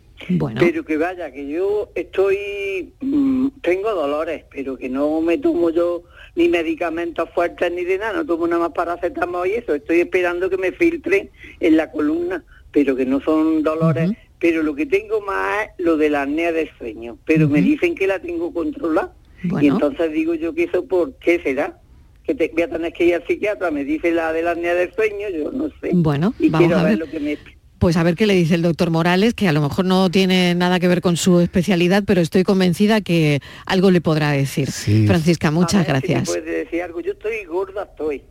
Pero 0.59 0.85
que 0.85 0.97
vaya, 0.97 1.31
que 1.31 1.47
yo 1.47 1.89
estoy, 1.95 2.93
mm, 3.01 3.47
tengo 3.61 3.91
dolores, 3.93 4.45
pero 4.51 4.77
que 4.77 4.87
no 4.89 5.19
me 5.21 5.37
tomo 5.37 5.71
yo 5.71 6.03
ni 6.35 6.47
medicamentos 6.47 7.29
fuertes 7.33 7.71
ni 7.71 7.83
de 7.83 7.97
nada, 7.97 8.13
no 8.13 8.25
tomo 8.25 8.47
nada 8.47 8.61
más 8.61 8.71
paracetamol 8.71 9.47
y 9.47 9.53
eso, 9.53 9.73
estoy 9.73 10.01
esperando 10.01 10.49
que 10.49 10.57
me 10.57 10.71
filtren 10.71 11.29
en 11.59 11.77
la 11.77 11.91
columna, 11.91 12.43
pero 12.71 12.95
que 12.95 13.05
no 13.05 13.19
son 13.21 13.63
dolores, 13.63 14.11
pero 14.39 14.63
lo 14.63 14.75
que 14.75 14.85
tengo 14.85 15.21
más 15.21 15.65
es 15.77 15.85
lo 15.85 15.97
de 15.97 16.09
la 16.09 16.23
apnea 16.23 16.51
del 16.51 16.69
sueño, 16.77 17.17
pero 17.25 17.49
me 17.49 17.61
dicen 17.61 17.95
que 17.95 18.07
la 18.07 18.19
tengo 18.19 18.53
controlada. 18.53 19.13
Y 19.43 19.67
entonces 19.67 20.11
digo 20.11 20.33
yo 20.35 20.53
que 20.53 20.63
eso, 20.63 20.85
¿por 20.85 21.15
qué 21.17 21.41
será? 21.41 21.79
Que 22.23 22.35
te, 22.35 22.49
voy 22.53 22.63
a 22.63 22.69
tener 22.69 22.93
que 22.93 23.05
ir 23.05 23.15
al 23.15 23.25
psiquiatra, 23.25 23.71
me 23.71 23.83
dice 23.83 24.11
la 24.11 24.31
de 24.33 24.43
la 24.43 24.51
apnea 24.51 24.75
del 24.75 24.93
sueño, 24.93 25.29
yo 25.35 25.51
no 25.51 25.69
sé. 25.81 25.91
Bueno, 25.93 26.33
y 26.39 26.49
vamos 26.49 26.71
a 26.73 26.83
ver. 26.83 26.99
lo 26.99 27.09
que 27.09 27.19
me... 27.19 27.37
Pues 27.79 27.97
a 27.97 28.03
ver 28.03 28.13
qué 28.13 28.27
le 28.27 28.35
dice 28.35 28.53
el 28.53 28.61
doctor 28.61 28.91
Morales, 28.91 29.33
que 29.33 29.47
a 29.47 29.51
lo 29.51 29.59
mejor 29.59 29.85
no 29.85 30.11
tiene 30.11 30.53
nada 30.53 30.79
que 30.79 30.87
ver 30.87 31.01
con 31.01 31.17
su 31.17 31.39
especialidad, 31.39 32.03
pero 32.05 32.21
estoy 32.21 32.43
convencida 32.43 33.01
que 33.01 33.39
algo 33.65 33.89
le 33.89 34.01
podrá 34.01 34.31
decir. 34.31 34.69
Francisca, 34.69 35.49
muchas 35.49 35.87
gracias. 35.87 36.29
puede 36.29 36.65
decir 36.65 36.83
algo, 36.83 37.01
yo 37.01 37.13
estoy 37.13 37.43
gorda, 37.45 37.89
estoy. 37.89 38.21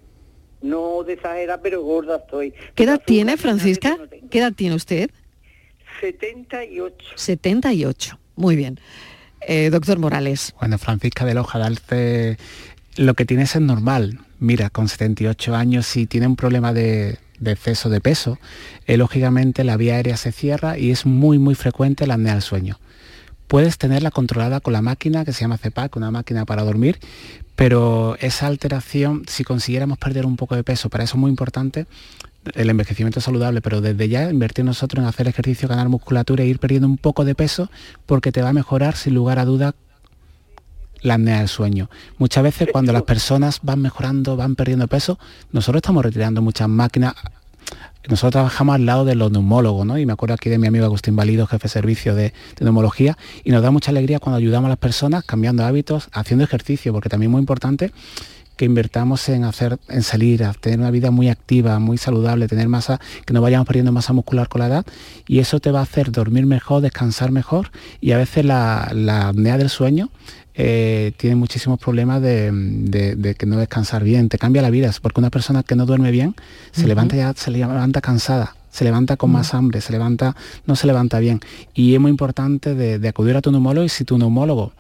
No 0.63 1.03
de 1.03 1.15
exagera, 1.15 1.61
pero 1.61 1.83
gorda 1.83 2.19
estoy. 2.19 2.55
¿Qué 2.77 2.85
edad 2.85 3.03
tiene, 3.05 3.37
Francisca? 3.37 3.99
¿Qué 4.31 4.39
edad 4.39 4.53
tiene 4.53 4.77
usted? 4.77 5.11
78. 6.01 6.97
78, 7.17 8.19
muy 8.37 8.55
bien. 8.55 8.79
Eh, 9.47 9.71
doctor 9.71 9.99
Morales. 9.99 10.55
Bueno, 10.61 10.79
Francisca 10.79 11.25
de 11.25 11.35
Loja 11.35 11.59
Dalce, 11.59 12.37
lo 12.97 13.15
que 13.15 13.25
tienes 13.25 13.57
es 13.57 13.63
normal. 13.63 14.21
Mira, 14.39 14.71
con 14.71 14.89
78 14.89 15.55
años, 15.55 15.87
si 15.87 16.07
tiene 16.07 16.27
un 16.27 16.37
problema 16.37 16.73
de, 16.73 17.19
exceso 17.45 17.89
de 17.89 18.01
peso, 18.01 18.39
eh, 18.87 18.97
lógicamente 18.97 19.65
la 19.65 19.77
vía 19.77 19.95
aérea 19.95 20.17
se 20.17 20.33
cierra 20.33 20.79
y 20.79 20.91
es 20.91 21.07
muy 21.07 21.39
muy 21.39 21.55
frecuente 21.55 22.07
la 22.07 22.15
apnea 22.15 22.35
del 22.35 22.43
sueño. 22.43 22.79
Puedes 23.47 23.79
tenerla 23.79 24.11
controlada 24.11 24.61
con 24.61 24.73
la 24.73 24.83
máquina 24.83 25.25
que 25.25 25.33
se 25.33 25.41
llama 25.41 25.59
CEPAC, 25.59 25.97
una 25.97 26.11
máquina 26.11 26.45
para 26.45 26.63
dormir, 26.63 27.01
pero 27.57 28.17
esa 28.21 28.47
alteración, 28.47 29.25
si 29.27 29.43
consiguiéramos 29.43 29.99
perder 29.99 30.25
un 30.25 30.37
poco 30.37 30.55
de 30.55 30.63
peso, 30.63 30.89
para 30.89 31.05
eso 31.05 31.17
es 31.17 31.21
muy 31.21 31.31
importante 31.31 31.87
el 32.55 32.71
envejecimiento 32.71 33.21
saludable, 33.21 33.61
pero 33.61 33.81
desde 33.81 34.09
ya 34.09 34.31
invertir 34.31 34.65
nosotros 34.65 35.03
en 35.03 35.09
hacer 35.09 35.29
ejercicio, 35.29 35.69
ganar 35.69 35.89
musculatura 35.89 36.45
e 36.45 36.47
ir 36.47 36.59
perdiendo 36.59 36.87
un 36.87 36.97
poco 36.97 37.25
de 37.25 37.35
peso, 37.35 37.71
porque 38.07 38.33
te 38.33 38.43
va 38.43 38.51
a 38.51 38.53
mejorar 38.53 38.97
sin 38.97 39.15
lugar 39.15 39.39
a 39.39 39.45
duda 39.45 39.75
la 41.03 41.15
apnea 41.15 41.39
del 41.39 41.49
sueño. 41.49 41.91
Muchas 42.19 42.43
veces 42.45 42.69
cuando 42.71 42.93
las 42.93 43.03
personas 43.03 43.61
van 43.63 43.81
mejorando, 43.81 44.37
van 44.37 44.55
perdiendo 44.55 44.87
peso, 44.89 45.19
nosotros 45.53 45.81
estamos 45.81 46.05
retirando 46.05 46.43
muchas 46.43 46.69
máquinas. 46.69 47.15
Nosotros 48.09 48.33
trabajamos 48.33 48.75
al 48.75 48.87
lado 48.87 49.05
de 49.05 49.15
los 49.15 49.31
neumólogos, 49.31 49.87
¿no? 49.87 49.99
Y 49.99 50.07
me 50.07 50.13
acuerdo 50.13 50.35
aquí 50.35 50.49
de 50.49 50.59
mi 50.59 50.67
amigo 50.67 50.85
Agustín 50.85 51.17
Valido, 51.17 51.47
jefe 51.47 51.65
de 51.65 51.69
servicio 51.69 52.15
de, 52.15 52.33
neumología, 52.61 53.17
y 53.45 53.51
nos 53.51 53.63
da 53.63 53.71
mucha 53.71 53.91
alegría 53.91 54.19
cuando 54.19 54.39
ayudamos 54.39 54.67
a 54.67 54.71
las 54.71 54.79
personas 54.79 55.25
cambiando 55.25 55.65
hábitos, 55.65 56.09
haciendo 56.13 56.45
ejercicio, 56.45 56.93
porque 56.93 57.09
también 57.09 57.31
es 57.31 57.33
muy 57.33 57.41
importante 57.41 57.93
que 58.61 58.67
invertamos 58.67 59.27
en 59.31 59.45
hacer, 59.45 59.79
en 59.89 60.03
salir, 60.03 60.45
a 60.45 60.53
tener 60.53 60.81
una 60.81 60.91
vida 60.91 61.11
muy 61.11 61.31
activa, 61.31 61.79
muy 61.79 61.97
saludable, 61.97 62.47
tener 62.47 62.69
masa, 62.69 63.01
que 63.25 63.33
no 63.33 63.41
vayamos 63.41 63.67
perdiendo 63.67 63.91
masa 63.91 64.13
muscular 64.13 64.51
con 64.51 64.59
la 64.59 64.67
edad, 64.67 64.87
y 65.27 65.39
eso 65.39 65.61
te 65.61 65.71
va 65.71 65.79
a 65.81 65.85
hacer 65.85 66.13
dormir 66.13 66.45
mejor, 66.45 66.83
descansar 66.83 67.31
mejor, 67.33 67.71
y 68.03 68.13
a 68.13 68.19
veces 68.19 68.45
la, 68.45 68.91
la 68.93 69.29
apnea 69.29 69.57
del 69.57 69.71
sueño 69.71 70.11
eh, 70.55 71.13
tiene 71.17 71.37
muchísimos 71.37 71.81
problemas 71.81 72.21
de, 72.21 73.35
que 73.39 73.47
no 73.47 73.57
descansar 73.57 74.05
bien, 74.05 74.29
te 74.29 74.37
cambia 74.37 74.61
la 74.61 74.69
vida, 74.69 74.91
porque 75.01 75.21
una 75.21 75.31
persona 75.31 75.63
que 75.63 75.75
no 75.75 75.87
duerme 75.87 76.11
bien 76.11 76.35
se 76.73 76.87
levanta 76.87 77.17
ya, 77.17 77.33
se 77.35 77.51
levanta 77.51 78.03
cansada, 78.03 78.57
se 78.71 78.85
levanta 78.85 79.17
con 79.17 79.33
más 79.33 79.55
hambre, 79.55 79.81
se 79.81 79.91
levanta, 79.91 80.37
no 80.67 80.77
se 80.77 80.87
levanta 80.87 81.19
bien. 81.19 81.41
Y 81.73 81.95
es 81.95 82.01
muy 82.01 82.11
importante 82.11 82.75
de, 82.75 83.09
acudir 83.09 83.39
a 83.39 83.41
tu 83.41 83.53
neumólogo 83.53 83.87
y 83.87 83.89
si 83.89 84.05
tu 84.05 84.19
neumólogo 84.19 84.75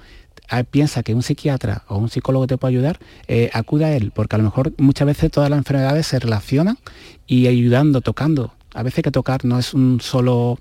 piensa 0.70 1.02
que 1.02 1.14
un 1.14 1.22
psiquiatra 1.22 1.84
o 1.88 1.98
un 1.98 2.08
psicólogo 2.08 2.46
te 2.46 2.58
puede 2.58 2.74
ayudar, 2.74 2.98
eh, 3.28 3.50
acude 3.52 3.84
a 3.84 3.96
él, 3.96 4.12
porque 4.14 4.36
a 4.36 4.38
lo 4.38 4.44
mejor 4.44 4.72
muchas 4.78 5.06
veces 5.06 5.30
todas 5.30 5.50
las 5.50 5.58
enfermedades 5.58 6.06
se 6.06 6.18
relacionan 6.18 6.78
y 7.26 7.46
ayudando, 7.46 8.00
tocando. 8.00 8.52
A 8.74 8.82
veces 8.82 9.02
que 9.02 9.10
tocar 9.10 9.44
no 9.44 9.58
es 9.58 9.74
un 9.74 10.00
solo 10.00 10.58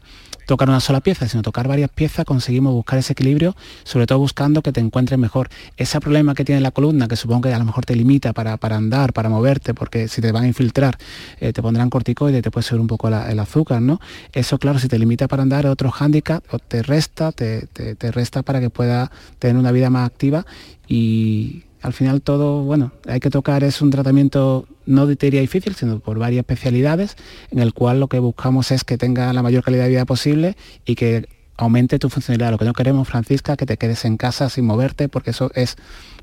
tocar 0.50 0.68
una 0.68 0.80
sola 0.80 1.00
pieza, 1.00 1.28
sino 1.28 1.44
tocar 1.44 1.68
varias 1.68 1.92
piezas, 1.92 2.26
conseguimos 2.26 2.74
buscar 2.74 2.98
ese 2.98 3.14
equilibrio, 3.14 3.56
sobre 3.84 4.08
todo 4.08 4.18
buscando 4.18 4.64
que 4.64 4.72
te 4.72 4.80
encuentres 4.80 5.20
mejor. 5.20 5.48
Ese 5.78 6.00
problema 6.00 6.34
que 6.34 6.44
tiene 6.44 6.60
la 6.60 6.72
columna, 6.72 7.08
que 7.08 7.16
supongo 7.16 7.42
que 7.42 7.54
a 7.54 7.60
lo 7.60 7.66
mejor 7.66 7.86
te 7.86 7.96
limita 7.96 8.34
para, 8.34 8.58
andar, 8.60 9.14
para 9.14 9.30
moverte, 9.30 9.76
porque 9.76 10.08
si 10.08 10.22
te 10.22 10.32
van 10.32 10.46
a 10.46 10.48
infiltrar, 10.48 10.98
eh, 11.40 11.54
te 11.54 11.62
pondrán 11.62 11.92
corticoides, 11.92 12.42
te 12.42 12.50
puede 12.50 12.64
subir 12.64 12.82
un 12.82 12.88
poco 12.88 13.10
el 13.10 13.40
azúcar, 13.40 13.80
¿no? 13.80 14.02
Eso, 14.34 14.58
claro, 14.58 14.80
si 14.80 14.88
te 14.88 14.98
limita 14.98 15.28
para 15.28 15.44
andar, 15.44 15.68
otro 15.68 15.92
hándicap, 15.92 16.44
te 16.68 16.82
resta, 16.82 17.32
te, 17.32 17.68
te 17.68 18.12
resta 18.12 18.42
para 18.42 18.60
que 18.60 18.72
pueda 18.72 19.12
tener 19.38 19.56
una 19.56 19.72
vida 19.72 19.92
más 19.92 20.08
activa 20.08 20.48
y 20.88 21.66
al 21.82 21.94
final 21.94 22.22
todo, 22.22 22.64
bueno, 22.64 22.92
hay 23.08 23.20
que 23.20 23.30
tocar, 23.30 23.64
es 23.64 23.82
un 23.82 23.90
tratamiento 23.90 24.68
no 24.86 25.06
de 25.06 25.16
teoría 25.16 25.42
difícil, 25.42 25.76
sino 25.76 26.00
por 26.00 26.20
varias 26.20 26.40
especialidades, 26.40 27.16
en 27.52 27.60
el 27.60 27.74
cual 27.74 28.00
lo 28.00 28.08
que 28.08 28.20
buscamos 28.20 28.72
es 28.72 28.84
que 28.84 28.98
tenga 28.98 29.32
la 29.34 29.44
mayor 29.44 29.64
calidad 29.64 29.84
de 29.84 29.90
vida 29.90 30.06
posible 30.06 30.58
y 30.86 30.96
que 30.96 31.28
aumente 31.58 32.00
tu 32.00 32.10
funcionalidad. 32.10 32.52
Lo 32.52 32.58
que 32.58 32.66
no 32.66 32.74
queremos, 32.74 33.08
Francisca, 33.08 33.56
que 33.56 33.66
te 33.66 33.78
quedes 33.78 34.06
en 34.06 34.18
casa 34.18 34.50
sin 34.50 34.66
moverte, 34.66 35.10
porque 35.10 35.32
eso 35.32 35.52
es 35.56 35.78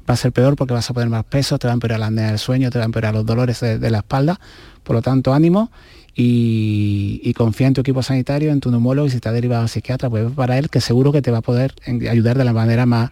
va 0.09 0.15
a 0.15 0.17
ser 0.17 0.33
peor 0.33 0.57
porque 0.57 0.73
vas 0.73 0.89
a 0.89 0.95
poner 0.95 1.09
más 1.09 1.25
peso, 1.25 1.59
te 1.59 1.67
va 1.67 1.73
a 1.73 1.75
empeorar 1.75 1.99
la 1.99 2.07
apnea 2.07 2.29
del 2.29 2.39
sueño, 2.39 2.71
te 2.71 2.79
va 2.79 2.85
a 2.85 2.87
empeorar 2.87 3.15
los 3.15 3.27
dolores 3.27 3.61
de, 3.61 3.91
la 3.91 3.99
espalda. 3.99 4.39
Por 4.83 4.95
lo 4.95 5.03
tanto, 5.03 5.35
ánimo 5.35 5.71
y, 6.15 7.33
confía 7.37 7.67
en 7.67 7.75
tu 7.75 7.81
equipo 7.81 8.03
sanitario, 8.03 8.53
en 8.53 8.61
tu 8.61 8.71
neumólogo 8.71 9.09
y 9.09 9.11
si 9.11 9.21
te 9.21 9.29
ha 9.29 9.33
derivado 9.33 9.63
al 9.63 9.69
psiquiatra, 9.69 10.09
pues 10.09 10.31
para 10.33 10.59
él 10.59 10.71
que 10.71 10.81
seguro 10.81 11.13
que 11.13 11.23
te 11.23 11.31
va 11.31 11.39
a 11.39 11.43
poder 11.43 11.75
ayudar 12.09 12.39
de 12.39 12.45
la 12.45 12.53
manera 12.53 12.87
más 12.87 13.11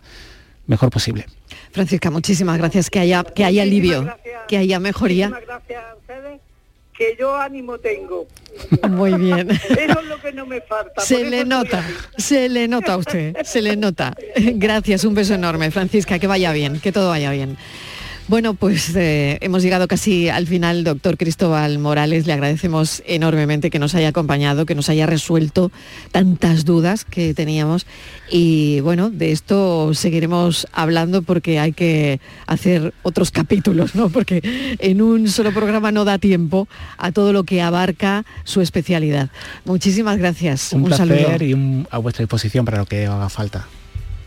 mejor 0.67 0.91
posible. 0.91 1.27
Francisca, 1.73 2.11
muchísimas 2.11 2.59
gracias. 2.59 2.91
Que 2.91 3.01
haya, 3.01 3.25
que 3.25 3.45
haya 3.45 3.63
alivio, 3.63 4.17
que 4.49 4.59
haya 4.59 4.81
mejoría. 4.81 5.29
gracias 5.29 5.85
a 5.85 5.95
ustedes, 5.97 6.41
que 6.97 7.17
yo 7.19 7.37
ánimo 7.37 7.79
tengo. 7.79 8.27
Muy 8.89 9.15
bien. 9.15 9.51
Eso 9.51 10.01
es 10.01 10.07
lo 10.07 10.21
que 10.21 10.33
no 10.33 10.47
me 10.47 10.61
falta. 10.61 11.01
Se 11.01 11.25
le 11.25 11.45
nota, 11.45 11.85
se 12.17 12.49
le 12.49 12.69
nota 12.69 12.95
a 12.95 12.97
usted, 12.97 13.37
se 13.45 13.61
le 13.61 13.77
nota. 13.77 14.15
Gracias, 14.37 15.05
un 15.05 15.15
beso 15.15 15.35
enorme, 15.35 15.71
Francisca, 15.71 16.19
que 16.19 16.27
vaya 16.27 16.53
bien, 16.53 16.81
que 16.81 16.93
todo 16.93 17.09
vaya 17.11 17.31
bien. 17.31 17.57
Bueno, 18.27 18.55
pues 18.55 18.97
eh, 18.97 19.37
hemos 19.43 19.63
llegado 19.63 19.87
casi 19.87 20.31
al 20.31 20.47
final, 20.47 20.83
doctor 20.83 21.19
Cristóbal 21.19 21.79
Morales. 21.79 22.27
Le 22.27 22.33
agradecemos 22.33 23.03
enormemente 23.07 23.69
que 23.69 23.79
nos 23.79 23.95
haya 23.95 24.09
acompañado, 24.09 24.65
que 24.65 24.75
nos 24.75 24.89
haya 24.89 25.05
resuelto 25.05 25.71
tantas 26.11 26.65
dudas 26.65 27.05
que 27.05 27.35
teníamos. 27.35 27.87
Y 28.31 28.81
bueno, 28.81 29.11
de 29.11 29.31
esto 29.31 29.93
seguiremos 29.93 30.67
hablando 30.73 31.21
porque 31.21 31.59
hay 31.59 31.73
que 31.73 32.19
hacer 32.47 32.95
otros 33.03 33.31
capítulos, 33.31 33.95
¿no? 33.95 34.09
Porque 34.09 34.41
en 34.79 35.03
un 35.03 35.29
solo 35.29 35.53
programa 35.53 35.93
no 35.93 36.07
da 36.07 36.17
tiempo 36.17 36.67
a 36.97 37.13
todo 37.13 37.35
lo 37.35 37.45
que 37.45 37.61
abarca 37.61 38.25
su 38.45 38.63
especialidad. 38.63 39.29
Muchísimas 39.67 40.17
gracias. 40.17 40.73
Un, 40.73 40.85
placer 40.85 41.43
y 41.43 41.85
a 41.91 41.99
vuestra 41.99 42.23
disposición 42.23 42.65
para 42.65 42.79
lo 42.79 42.87
que 42.87 43.05
haga 43.05 43.29
falta. 43.29 43.67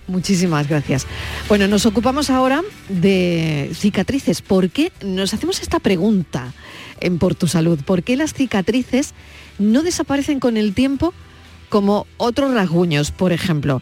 Muchísimas 0.07 0.69
gracias. 0.69 1.05
Bueno, 1.49 1.67
nos 1.67 1.85
ocupamos 1.85 2.29
ahora 2.29 2.63
de 2.87 3.71
cicatrices. 3.73 4.41
¿Por 4.41 4.69
qué 4.69 4.93
nos 5.03 5.33
hacemos 5.33 5.61
esta 5.61 5.79
pregunta 5.79 6.53
en 7.01 7.19
Por 7.19 7.35
tu 7.35 7.47
Salud? 7.47 7.79
¿Por 7.85 8.03
qué 8.03 8.15
las 8.15 8.33
cicatrices 8.33 9.13
no 9.59 9.83
desaparecen 9.83 10.39
con 10.39 10.55
el 10.55 10.73
tiempo 10.73 11.13
como 11.67 12.07
otros 12.15 12.53
rasguños, 12.53 13.11
por 13.11 13.33
ejemplo? 13.33 13.81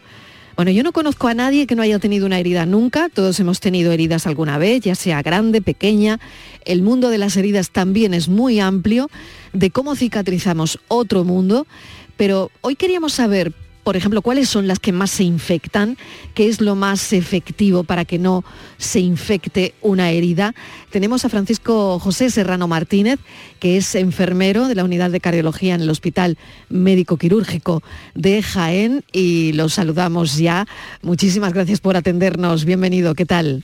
Bueno, 0.56 0.72
yo 0.72 0.84
no 0.84 0.94
conozco 0.94 1.28
a 1.28 1.34
nadie 1.34 1.68
que 1.68 1.76
no 1.76 1.84
haya 1.84 2.00
tenido 2.00 2.26
una 2.26 2.40
herida 2.40 2.66
nunca, 2.66 3.10
todos 3.10 3.40
hemos 3.42 3.60
tenido 3.60 3.92
heridas 3.92 4.26
alguna 4.26 4.58
vez, 4.58 4.82
ya 4.82 4.96
sea 4.96 5.22
grande, 5.22 5.62
pequeña. 5.62 6.20
El 6.64 6.82
mundo 6.82 7.10
de 7.10 7.18
las 7.18 7.36
heridas 7.36 7.70
también 7.70 8.14
es 8.14 8.30
muy 8.30 8.62
amplio, 8.62 9.12
de 9.52 9.70
cómo 9.70 9.96
cicatrizamos 9.96 10.80
otro 10.88 11.26
mundo, 11.26 11.68
pero 12.16 12.52
hoy 12.62 12.78
queríamos 12.78 13.12
saber 13.14 13.54
por 13.86 13.96
ejemplo, 13.96 14.24
cuáles 14.24 14.50
son 14.50 14.68
las 14.68 14.80
que 14.80 14.92
más 14.92 15.12
se 15.12 15.24
infectan, 15.24 15.96
qué 16.34 16.48
es 16.48 16.60
lo 16.60 16.74
más 16.76 17.14
efectivo 17.14 17.84
para 17.84 18.04
que 18.04 18.18
no 18.18 18.44
se 18.78 19.00
infecte 19.00 19.76
una 19.84 20.10
herida. 20.10 20.56
Tenemos 20.90 21.24
a 21.24 21.30
Francisco 21.30 22.00
José 22.00 22.32
Serrano 22.32 22.68
Martínez, 22.68 23.20
que 23.60 23.78
es 23.78 23.94
enfermero 23.94 24.68
de 24.68 24.74
la 24.74 24.84
unidad 24.84 25.12
de 25.12 25.20
cardiología 25.20 25.76
en 25.76 25.82
el 25.82 25.90
Hospital 25.92 26.40
Médico 26.68 27.18
Quirúrgico 27.18 27.84
de 28.16 28.42
Jaén 28.42 29.04
y 29.12 29.54
los 29.54 29.76
saludamos 29.76 30.36
ya. 30.38 30.66
Muchísimas 31.04 31.54
gracias 31.54 31.80
por 31.80 31.96
atendernos. 31.96 32.66
Bienvenido, 32.66 33.14
¿qué 33.14 33.28
tal? 33.28 33.64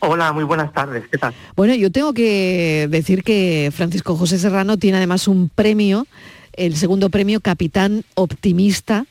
Hola, 0.00 0.32
muy 0.32 0.42
buenas 0.42 0.72
tardes. 0.72 1.04
¿Qué 1.12 1.16
tal? 1.16 1.32
Bueno, 1.54 1.76
yo 1.76 1.92
tengo 1.92 2.12
que 2.12 2.88
decir 2.90 3.22
que 3.22 3.70
Francisco 3.72 4.16
José 4.16 4.36
Serrano 4.40 4.76
tiene 4.76 4.96
además 4.96 5.28
un 5.28 5.48
premio 5.48 6.08
el 6.52 6.76
segundo 6.76 7.10
premio 7.10 7.40
Capitán 7.40 8.04
Optimista. 8.14 9.06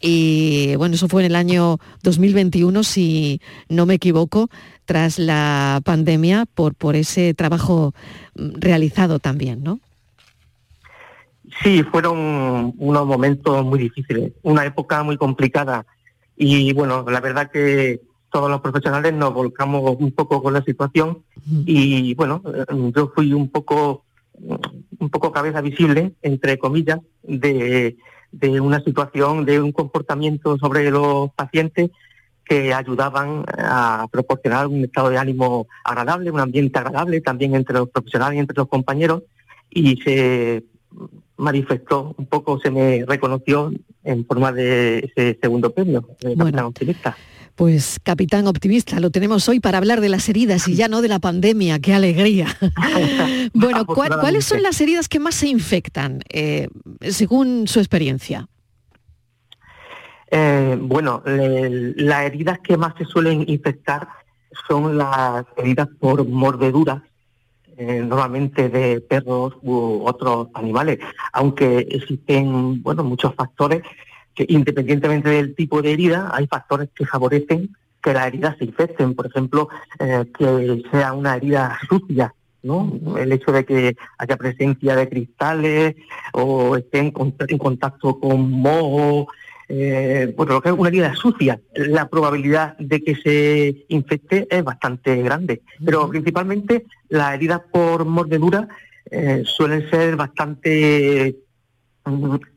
Y 0.00 0.74
bueno, 0.76 0.96
eso 0.96 1.08
fue 1.08 1.22
en 1.22 1.26
el 1.26 1.36
año 1.36 1.78
2021, 2.02 2.82
si 2.82 3.40
no 3.68 3.86
me 3.86 3.94
equivoco, 3.94 4.50
tras 4.84 5.18
la 5.18 5.80
pandemia, 5.84 6.46
por, 6.54 6.74
por 6.74 6.96
ese 6.96 7.34
trabajo 7.34 7.94
mm, 8.34 8.54
realizado 8.58 9.20
también, 9.20 9.62
¿no? 9.62 9.78
Sí, 11.62 11.82
fueron 11.84 12.74
unos 12.78 13.06
momentos 13.06 13.64
muy 13.64 13.78
difíciles, 13.78 14.32
una 14.42 14.64
época 14.64 15.02
muy 15.02 15.16
complicada. 15.16 15.86
Y 16.36 16.72
bueno, 16.72 17.04
la 17.08 17.20
verdad 17.20 17.50
que 17.50 18.00
todos 18.32 18.50
los 18.50 18.60
profesionales 18.60 19.12
nos 19.12 19.34
volcamos 19.34 19.96
un 19.98 20.10
poco 20.12 20.42
con 20.42 20.54
la 20.54 20.64
situación 20.64 21.22
y 21.66 22.14
bueno, 22.14 22.42
eh, 22.54 22.64
yo 22.96 23.12
fui 23.14 23.32
un 23.34 23.50
poco 23.50 24.04
un 25.02 25.10
poco 25.10 25.32
cabeza 25.32 25.60
visible, 25.60 26.12
entre 26.22 26.58
comillas, 26.58 27.00
de, 27.24 27.96
una 28.60 28.80
situación, 28.84 29.44
de 29.44 29.60
un 29.60 29.72
comportamiento 29.72 30.56
sobre 30.58 30.90
los 30.90 31.30
pacientes 31.32 31.90
que 32.44 32.72
ayudaban 32.72 33.44
a 33.58 34.06
proporcionar 34.10 34.68
un 34.68 34.84
estado 34.84 35.10
de 35.10 35.18
ánimo 35.18 35.66
agradable, 35.84 36.30
un 36.30 36.40
ambiente 36.40 36.78
agradable 36.78 37.20
también 37.20 37.54
entre 37.54 37.78
los 37.78 37.88
profesionales 37.88 38.36
y 38.36 38.40
entre 38.40 38.56
los 38.56 38.68
compañeros 38.68 39.22
y 39.70 39.96
se 40.02 40.64
manifestó 41.36 42.14
un 42.16 42.26
poco, 42.26 42.60
se 42.60 42.70
me 42.70 43.04
reconoció 43.06 43.72
en 44.04 44.24
forma 44.24 44.52
de 44.52 44.98
ese 44.98 45.38
segundo 45.40 45.72
premio, 45.72 46.08
de 46.20 46.34
bueno, 46.36 46.68
Optimista. 46.68 47.16
Pues 47.54 47.98
capitán 48.02 48.46
optimista, 48.46 48.98
lo 48.98 49.10
tenemos 49.10 49.48
hoy 49.48 49.60
para 49.60 49.78
hablar 49.78 50.00
de 50.00 50.08
las 50.08 50.28
heridas 50.28 50.68
y 50.68 50.74
ya 50.74 50.88
no 50.88 51.02
de 51.02 51.08
la 51.08 51.18
pandemia, 51.18 51.80
qué 51.80 51.92
alegría. 51.92 52.46
bueno, 53.52 53.84
¿cuáles 53.84 54.46
son 54.46 54.62
las 54.62 54.80
heridas 54.80 55.08
que 55.08 55.20
más 55.20 55.34
se 55.34 55.48
infectan, 55.48 56.20
eh, 56.30 56.68
según 57.02 57.68
su 57.68 57.78
experiencia? 57.78 58.48
Eh, 60.30 60.78
bueno, 60.80 61.22
las 61.26 62.24
heridas 62.24 62.58
que 62.60 62.78
más 62.78 62.94
se 62.96 63.04
suelen 63.04 63.44
infectar 63.46 64.08
son 64.66 64.96
las 64.96 65.44
heridas 65.58 65.88
por 66.00 66.26
mordeduras, 66.26 67.02
eh, 67.76 68.02
normalmente 68.02 68.70
de 68.70 69.02
perros 69.02 69.54
u 69.60 70.04
otros 70.06 70.48
animales, 70.54 71.00
aunque 71.34 71.86
existen 71.90 72.82
bueno 72.82 73.04
muchos 73.04 73.34
factores 73.34 73.82
que 74.34 74.46
independientemente 74.48 75.28
del 75.30 75.54
tipo 75.54 75.82
de 75.82 75.92
herida, 75.92 76.30
hay 76.32 76.46
factores 76.46 76.88
que 76.94 77.06
favorecen 77.06 77.70
que 78.02 78.12
las 78.12 78.26
heridas 78.26 78.56
se 78.58 78.64
infecten, 78.64 79.14
por 79.14 79.26
ejemplo, 79.26 79.68
eh, 79.98 80.24
que 80.36 80.82
sea 80.90 81.12
una 81.12 81.36
herida 81.36 81.78
sucia, 81.88 82.34
¿no? 82.62 83.16
El 83.16 83.32
hecho 83.32 83.52
de 83.52 83.64
que 83.64 83.96
haya 84.18 84.36
presencia 84.36 84.96
de 84.96 85.08
cristales 85.08 85.96
o 86.32 86.76
esté 86.76 86.98
en, 86.98 87.10
contacto 87.12 88.18
con 88.18 88.50
moho, 88.50 89.28
eh, 89.68 90.32
bueno, 90.36 90.54
lo 90.54 90.60
que 90.60 90.70
es 90.70 90.74
una 90.76 90.88
herida 90.88 91.14
sucia, 91.14 91.60
la 91.74 92.08
probabilidad 92.08 92.76
de 92.78 93.02
que 93.02 93.14
se 93.14 93.84
infecte 93.88 94.46
es 94.50 94.64
bastante 94.64 95.22
grande. 95.22 95.62
Pero 95.84 96.08
principalmente 96.08 96.86
las 97.08 97.34
heridas 97.34 97.60
por 97.72 98.04
mordedura 98.04 98.68
eh, 99.10 99.42
suelen 99.44 99.88
ser 99.90 100.16
bastante 100.16 101.36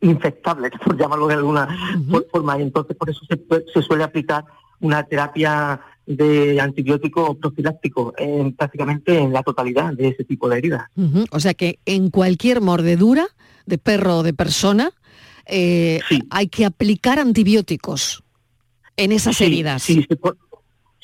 infectables, 0.02 0.72
por 0.84 0.98
llamarlo 0.98 1.28
de 1.28 1.36
alguna 1.36 1.68
forma, 2.32 2.58
y 2.60 2.64
entonces 2.64 2.96
por 2.96 3.10
eso 3.10 3.22
se 3.74 3.82
suele 3.82 4.04
aplicar 4.04 4.46
una 4.80 5.04
terapia 5.04 5.80
de 6.06 6.60
antibiótico 6.60 7.36
profiláctico 7.36 8.14
en, 8.18 8.54
prácticamente 8.54 9.18
en 9.18 9.34
la 9.34 9.41
totalidad 9.41 9.93
de 9.93 10.10
ese 10.10 10.24
tipo 10.24 10.48
de 10.50 10.58
heridas. 10.58 10.84
O 11.32 11.39
sea 11.39 11.54
que 11.54 11.80
en 11.86 12.10
cualquier 12.10 12.62
mordedura 12.62 13.26
de 13.66 13.78
perro 13.78 14.18
o 14.18 14.24
de 14.24 14.34
persona 14.34 14.91
eh, 15.48 16.00
hay 16.30 16.48
que 16.48 16.66
aplicar 16.66 17.18
antibióticos 17.18 18.24
en 18.98 19.12
esas 19.12 19.41
heridas. 19.41 19.82
Sí 19.82 20.06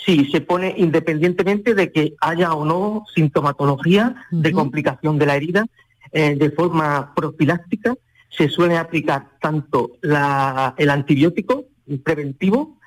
se, 0.06 0.26
se 0.26 0.42
pone 0.42 0.74
independientemente 0.78 1.76
de 1.76 1.92
que 1.92 2.16
haya 2.22 2.54
o 2.54 2.66
no 2.66 3.06
sintomatología 3.14 4.16
de 4.32 4.52
complicación 4.52 5.18
de 5.18 5.26
la 5.26 5.36
herida, 5.36 5.66
eh, 6.12 6.36
de 6.36 6.52
forma 6.52 7.14
profiláctica 7.16 7.96
se 8.32 8.50
suele 8.50 8.78
aplicar 8.78 9.38
tanto 9.40 9.98
el 10.02 10.90
antibiótico 10.90 11.66
preventivo 12.04 12.80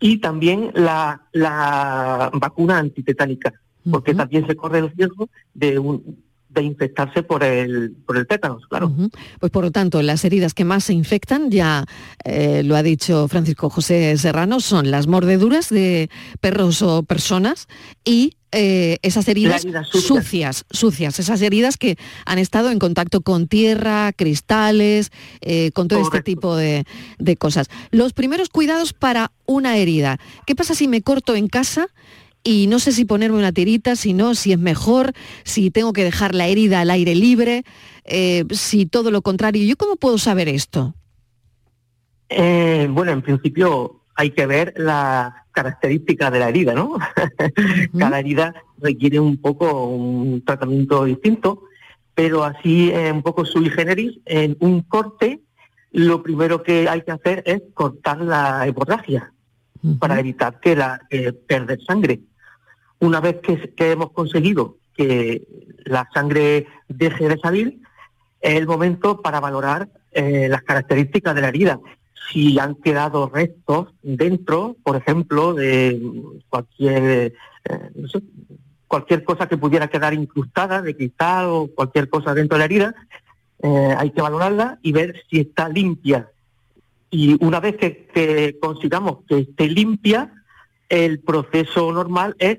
y 0.00 0.18
también 0.18 0.72
la, 0.74 1.28
la 1.32 2.30
vacuna 2.32 2.78
antitetánica, 2.78 3.52
porque 3.90 4.14
también 4.14 4.46
se 4.46 4.56
corre 4.56 4.78
el 4.78 4.90
riesgo 4.90 5.28
de 5.52 5.78
un, 5.78 6.24
de 6.50 6.62
infectarse 6.62 7.22
por 7.22 7.44
el, 7.44 7.92
por 8.06 8.16
el 8.16 8.26
tétanos, 8.26 8.66
claro. 8.66 8.92
Pues 9.38 9.52
por 9.52 9.64
lo 9.64 9.70
tanto, 9.70 10.02
las 10.02 10.24
heridas 10.24 10.52
que 10.52 10.64
más 10.64 10.84
se 10.84 10.92
infectan, 10.92 11.50
ya 11.50 11.84
eh, 12.24 12.62
lo 12.64 12.76
ha 12.76 12.82
dicho 12.82 13.28
Francisco 13.28 13.70
José 13.70 14.16
Serrano, 14.18 14.60
son 14.60 14.90
las 14.90 15.06
mordeduras 15.06 15.68
de 15.68 16.10
perros 16.40 16.82
o 16.82 17.02
personas 17.04 17.68
y 18.04 18.36
eh, 18.52 18.98
esas 19.02 19.28
heridas 19.28 19.64
sucias, 19.84 20.64
sucias, 20.70 21.20
esas 21.20 21.40
heridas 21.40 21.76
que 21.76 21.96
han 22.26 22.38
estado 22.38 22.72
en 22.72 22.80
contacto 22.80 23.20
con 23.20 23.46
tierra, 23.46 24.12
cristales, 24.12 25.12
eh, 25.40 25.70
con 25.70 25.86
todo 25.86 26.00
este 26.00 26.20
tipo 26.20 26.56
de, 26.56 26.84
de 27.18 27.36
cosas. 27.36 27.68
Los 27.92 28.12
primeros 28.12 28.48
cuidados 28.48 28.92
para 28.92 29.30
una 29.46 29.76
herida. 29.76 30.18
¿Qué 30.46 30.56
pasa 30.56 30.74
si 30.74 30.88
me 30.88 31.02
corto 31.02 31.36
en 31.36 31.46
casa? 31.46 31.86
Y 32.42 32.66
no 32.68 32.78
sé 32.78 32.92
si 32.92 33.04
ponerme 33.04 33.38
una 33.38 33.52
tirita, 33.52 33.96
si 33.96 34.14
no, 34.14 34.34
si 34.34 34.52
es 34.52 34.58
mejor, 34.58 35.12
si 35.44 35.70
tengo 35.70 35.92
que 35.92 36.04
dejar 36.04 36.34
la 36.34 36.46
herida 36.46 36.80
al 36.80 36.90
aire 36.90 37.14
libre, 37.14 37.64
eh, 38.04 38.44
si 38.50 38.86
todo 38.86 39.10
lo 39.10 39.22
contrario. 39.22 39.64
¿Yo 39.66 39.76
cómo 39.76 39.96
puedo 39.96 40.18
saber 40.18 40.48
esto? 40.48 40.94
Eh, 42.28 42.88
bueno, 42.90 43.12
en 43.12 43.22
principio 43.22 44.02
hay 44.14 44.30
que 44.30 44.46
ver 44.46 44.72
las 44.76 45.32
características 45.52 46.32
de 46.32 46.38
la 46.38 46.48
herida, 46.48 46.74
¿no? 46.74 46.96
Cada 47.98 48.18
herida 48.18 48.54
requiere 48.78 49.20
un 49.20 49.36
poco 49.36 49.88
un 49.88 50.42
tratamiento 50.44 51.04
distinto, 51.04 51.64
pero 52.14 52.44
así 52.44 52.90
eh, 52.90 53.12
un 53.12 53.22
poco 53.22 53.44
sui 53.44 53.68
generis, 53.68 54.18
en 54.24 54.56
un 54.60 54.82
corte, 54.82 55.40
lo 55.92 56.22
primero 56.22 56.62
que 56.62 56.88
hay 56.88 57.02
que 57.02 57.10
hacer 57.10 57.42
es 57.44 57.62
cortar 57.74 58.20
la 58.20 58.66
hemorragia 58.66 59.32
para 59.98 60.20
evitar 60.20 60.60
que 60.60 60.76
la 60.76 61.00
perder 61.48 61.80
sangre. 61.86 62.20
Una 63.00 63.20
vez 63.20 63.36
que, 63.40 63.90
hemos 63.90 64.12
conseguido 64.12 64.76
que 64.94 65.42
la 65.84 66.08
sangre 66.12 66.66
deje 66.88 67.28
de 67.28 67.38
salir, 67.38 67.80
es 68.40 68.54
el 68.54 68.66
momento 68.66 69.22
para 69.22 69.40
valorar 69.40 69.88
eh, 70.12 70.48
las 70.48 70.62
características 70.62 71.34
de 71.34 71.40
la 71.40 71.48
herida. 71.48 71.80
Si 72.30 72.58
han 72.58 72.74
quedado 72.74 73.28
restos 73.28 73.88
dentro, 74.02 74.76
por 74.82 74.96
ejemplo, 74.96 75.54
de 75.54 76.00
cualquier, 76.50 77.32
eh, 77.64 77.92
cualquier 78.86 79.24
cosa 79.24 79.48
que 79.48 79.56
pudiera 79.56 79.88
quedar 79.88 80.12
incrustada 80.12 80.82
de 80.82 80.94
cristal 80.94 81.46
o 81.48 81.70
cualquier 81.74 82.10
cosa 82.10 82.34
dentro 82.34 82.56
de 82.56 82.58
la 82.58 82.64
herida, 82.66 82.94
eh, 83.62 83.94
hay 83.96 84.10
que 84.10 84.22
valorarla 84.22 84.78
y 84.82 84.92
ver 84.92 85.22
si 85.30 85.40
está 85.40 85.70
limpia. 85.70 86.28
Y 87.10 87.42
una 87.44 87.60
vez 87.60 87.76
que, 87.76 88.06
que 88.08 88.58
consigamos 88.60 89.24
que 89.26 89.38
esté 89.38 89.68
limpia, 89.68 90.32
el 90.90 91.20
proceso 91.20 91.92
normal 91.92 92.36
es 92.38 92.58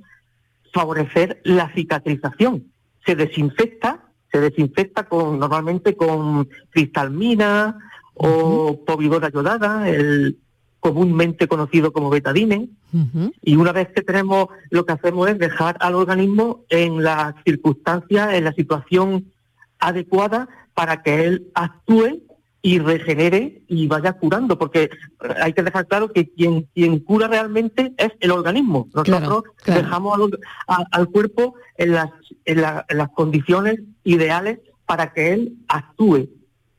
favorecer 0.72 1.42
la 1.44 1.70
cicatrización. 1.74 2.66
Se 3.06 3.16
desinfecta, 3.16 4.06
se 4.32 4.40
desinfecta 4.40 5.08
con 5.08 5.40
normalmente 5.40 5.96
con 5.96 6.48
cristalmina 6.70 7.78
o 8.14 8.84
povidona 8.86 9.30
yodada, 9.30 9.90
el 9.90 10.38
comúnmente 10.80 11.48
conocido 11.48 11.94
como 11.94 12.10
betadine, 12.10 12.70
y 13.42 13.56
una 13.56 13.72
vez 13.72 13.90
que 13.90 14.02
tenemos, 14.02 14.48
lo 14.72 14.86
que 14.86 14.94
hacemos 14.94 15.30
es 15.30 15.38
dejar 15.38 15.78
al 15.80 15.96
organismo 15.96 16.66
en 16.70 17.04
las 17.04 17.36
circunstancias, 17.46 18.34
en 18.34 18.44
la 18.44 18.52
situación 18.54 19.32
adecuada 19.80 20.50
para 20.74 21.04
que 21.04 21.24
él 21.26 21.52
actúe 21.54 22.22
y 22.62 22.80
regenere 22.80 23.64
y 23.68 23.88
vaya 23.88 24.14
curando, 24.14 24.58
porque 24.58 24.90
hay 25.42 25.54
que 25.54 25.64
dejar 25.64 25.88
claro 25.88 26.12
que 26.12 26.30
quien, 26.30 26.68
quien 26.76 27.00
cura 27.00 27.28
realmente 27.28 27.94
es 27.98 28.12
el 28.20 28.32
organismo. 28.32 28.88
Nosotros 28.94 29.44
dejamos 29.66 30.32
al, 30.68 31.08
cuerpo 31.10 31.56
en 31.78 31.94
las, 31.94 32.12
en, 32.46 32.62
las 32.62 33.10
condiciones 33.16 33.80
ideales 34.04 34.60
para 34.86 35.12
que 35.12 35.34
él 35.34 35.54
actúe, 35.68 36.30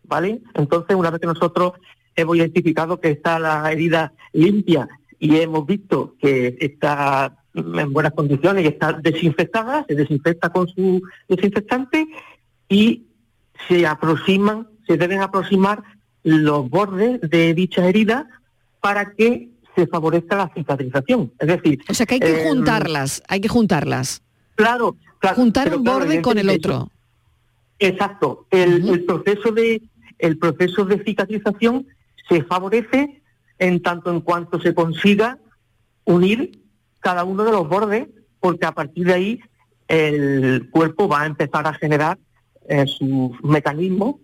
¿vale? 0.04 0.40
Entonces, 0.54 0.94
una 0.94 1.10
vez 1.10 1.20
que 1.20 1.26
nosotros 1.26 1.72
hemos 2.14 2.36
identificado 2.36 3.00
que 3.00 3.10
está 3.10 3.38
la 3.38 3.72
herida 3.72 4.12
limpia 4.32 4.88
y 5.18 5.36
hemos 5.36 5.66
visto 5.66 6.14
que 6.20 6.56
está 6.60 7.38
en 7.54 7.92
buenas 7.92 8.12
condiciones 8.12 8.64
y 8.64 8.68
está 8.68 8.92
desinfectada, 8.92 9.84
se 9.88 9.94
desinfecta 9.94 10.50
con 10.50 10.68
su 10.68 11.02
desinfectante 11.28 12.06
y 12.68 13.06
se 13.68 13.86
aproximan 13.86 14.68
se 14.92 14.98
deben 14.98 15.22
aproximar 15.22 15.82
los 16.22 16.68
bordes 16.68 17.18
de 17.22 17.54
dicha 17.54 17.88
herida 17.88 18.28
para 18.80 19.12
que 19.12 19.48
se 19.74 19.86
favorezca 19.86 20.36
la 20.36 20.52
cicatrización. 20.54 21.32
Es 21.38 21.48
decir, 21.48 21.80
o 21.88 21.94
sea 21.94 22.04
que 22.04 22.14
hay 22.14 22.20
que 22.20 22.42
em, 22.42 22.48
juntarlas, 22.48 23.22
hay 23.26 23.40
que 23.40 23.48
juntarlas. 23.48 24.22
Claro, 24.54 24.96
juntar 25.34 25.74
un 25.74 25.82
borde 25.82 26.20
con 26.20 26.36
el 26.36 26.50
otro. 26.50 26.90
Exacto. 27.78 28.46
El, 28.50 29.04
proceso 29.04 29.50
de 29.50 29.80
el 30.18 30.36
proceso 30.36 30.84
de 30.84 31.02
cicatrización 31.02 31.86
se 32.28 32.44
favorece 32.44 33.22
en 33.58 33.80
tanto 33.80 34.10
en 34.10 34.20
cuanto 34.20 34.60
se 34.60 34.74
consiga 34.74 35.38
unir 36.04 36.60
cada 37.00 37.24
uno 37.24 37.44
de 37.44 37.52
los 37.52 37.66
bordes, 37.66 38.08
porque 38.40 38.66
a 38.66 38.72
partir 38.72 39.06
de 39.06 39.14
ahí 39.14 39.40
el 39.88 40.68
cuerpo 40.70 41.08
va 41.08 41.22
a 41.22 41.26
empezar 41.26 41.66
a 41.66 41.72
generar 41.72 42.18
eh, 42.68 42.86
sus 42.86 43.42
mecanismos 43.42 44.16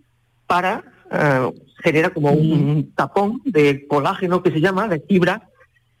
para 0.49 0.83
eh, 1.11 1.51
genera 1.83 2.09
como 2.09 2.31
un 2.31 2.91
tapón 2.95 3.39
de 3.45 3.85
colágeno 3.87 4.41
que 4.41 4.51
se 4.51 4.59
llama, 4.59 4.87
de 4.87 4.99
fibra, 4.99 5.47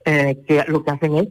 eh, 0.03 0.39
que 0.47 0.65
lo 0.67 0.83
que 0.83 0.91
hacen 0.91 1.15
es 1.17 1.27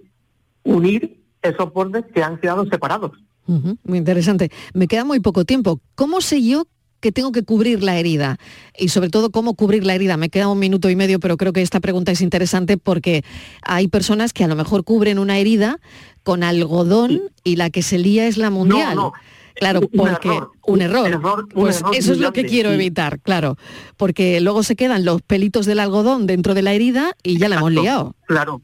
unir 0.63 1.21
esos 1.43 1.73
bordes 1.73 2.05
que 2.15 2.23
han 2.23 2.39
quedado 2.39 2.65
separados. 2.67 3.13
Muy 3.47 3.99
interesante. 3.99 4.51
Me 4.73 4.87
queda 4.87 5.05
muy 5.05 5.21
poco 5.21 5.45
tiempo. 5.45 5.81
¿Cómo 5.95 6.21
sé 6.21 6.45
yo 6.47 6.67
que 7.01 7.13
tengo 7.13 7.33
que 7.33 7.43
cubrir 7.43 7.83
la 7.83 7.99
herida? 7.99 8.37
Y 8.79 8.89
sobre 8.89 9.09
todo, 9.09 9.31
¿cómo 9.31 9.55
cubrir 9.55 9.85
la 9.85 9.95
herida? 9.95 10.17
Me 10.17 10.29
queda 10.29 10.49
un 10.49 10.59
minuto 10.59 10.91
y 10.91 10.97
medio, 10.97 11.19
pero 11.19 11.37
creo 11.37 11.53
que 11.53 11.63
esta 11.63 11.81
pregunta 11.81 12.13
es 12.13 12.21
interesante 12.21 12.77
porque 12.77 13.25
hay 13.63 13.89
personas 13.89 14.33
que 14.33 14.45
a 14.45 14.49
lo 14.49 14.55
mejor 14.55 14.85
cubren 14.85 15.19
una 15.19 15.39
herida 15.39 15.81
con 16.23 16.45
algodón 16.45 17.23
y 17.43 17.57
la 17.57 17.71
que 17.71 17.83
se 17.83 17.99
lía 17.99 18.29
es 18.29 18.37
la 18.37 18.51
mundial. 18.51 18.95
No, 18.95 19.03
no. 19.03 19.13
Claro, 19.59 19.81
porque 19.95 20.41
un 20.67 20.83
error. 20.83 21.49
Pues 21.53 21.83
eso 21.93 22.13
es 22.13 22.19
lo 22.19 22.33
que 22.33 22.45
quiero 22.45 22.71
evitar, 22.71 23.21
claro, 23.21 23.57
porque 23.97 24.41
luego 24.41 24.63
se 24.63 24.77
quedan 24.77 25.05
los 25.05 25.23
pelitos 25.23 25.67
del 25.67 25.81
algodón 25.81 26.27
dentro 26.27 26.55
de 26.55 26.63
la 26.63 26.73
herida 26.73 27.17
y 27.23 27.39
ya 27.39 27.49
la 27.49 27.57
hemos 27.57 27.73
liado. 27.73 28.15
Claro, 28.27 28.63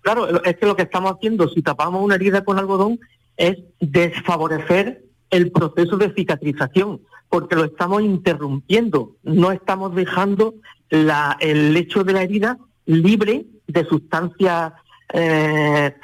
claro, 0.00 0.42
es 0.42 0.56
que 0.56 0.66
lo 0.66 0.76
que 0.76 0.82
estamos 0.82 1.12
haciendo, 1.12 1.48
si 1.48 1.62
tapamos 1.62 2.02
una 2.02 2.14
herida 2.14 2.42
con 2.42 2.58
algodón, 2.58 2.98
es 3.36 3.58
desfavorecer 3.80 5.04
el 5.30 5.50
proceso 5.52 5.96
de 5.96 6.12
cicatrización, 6.14 7.02
porque 7.28 7.56
lo 7.56 7.64
estamos 7.64 8.02
interrumpiendo, 8.02 9.16
no 9.22 9.52
estamos 9.52 9.94
dejando 9.94 10.54
el 10.90 11.74
lecho 11.74 12.02
de 12.02 12.12
la 12.12 12.22
herida 12.22 12.58
libre 12.86 13.46
de 13.66 13.84
sustancias 13.84 14.72
eh, 15.12 15.94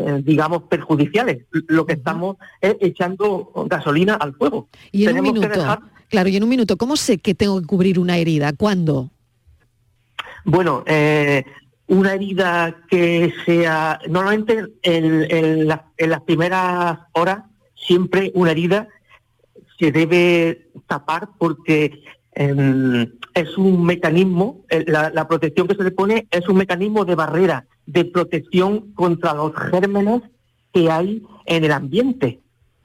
eh, 0.00 0.22
digamos, 0.24 0.62
perjudiciales. 0.62 1.44
Lo 1.50 1.84
que 1.84 1.94
estamos 1.94 2.36
es 2.60 2.76
echando 2.80 3.52
gasolina 3.66 4.14
al 4.14 4.34
fuego. 4.34 4.68
Y 4.92 5.06
en 5.06 5.18
un 5.18 5.22
minuto, 5.22 5.48
claro, 6.08 6.28
y 6.28 6.36
en 6.36 6.42
un 6.42 6.48
minuto, 6.48 6.76
¿cómo 6.76 6.96
sé 6.96 7.18
que 7.18 7.34
tengo 7.34 7.60
que 7.60 7.66
cubrir 7.66 7.98
una 7.98 8.16
herida? 8.16 8.52
¿Cuándo? 8.52 9.10
Bueno, 10.44 10.84
eh, 10.86 11.44
una 11.86 12.14
herida 12.14 12.76
que 12.88 13.32
sea, 13.44 13.98
normalmente 14.08 14.64
en, 14.82 15.68
las 15.68 16.20
primeras 16.24 16.98
horas, 17.12 17.40
siempre 17.74 18.30
una 18.34 18.52
herida 18.52 18.88
se 19.78 19.92
debe 19.92 20.70
tapar 20.86 21.28
porque 21.38 22.02
em, 22.32 23.06
es 23.34 23.58
un 23.58 23.84
mecanismo, 23.84 24.64
eh, 24.70 24.84
la, 24.86 25.28
protección 25.28 25.68
que 25.68 25.74
se 25.74 25.84
le 25.84 25.90
pone 25.90 26.26
es 26.30 26.48
un 26.48 26.56
mecanismo 26.56 27.04
de 27.04 27.14
barrera, 27.14 27.66
de 27.92 28.04
protección 28.04 28.92
contra 28.92 29.34
los 29.34 29.52
gérmenes 29.54 30.22
que 30.72 30.90
hay 30.90 31.22
en 31.46 31.64
el 31.64 31.72
ambiente, 31.72 32.40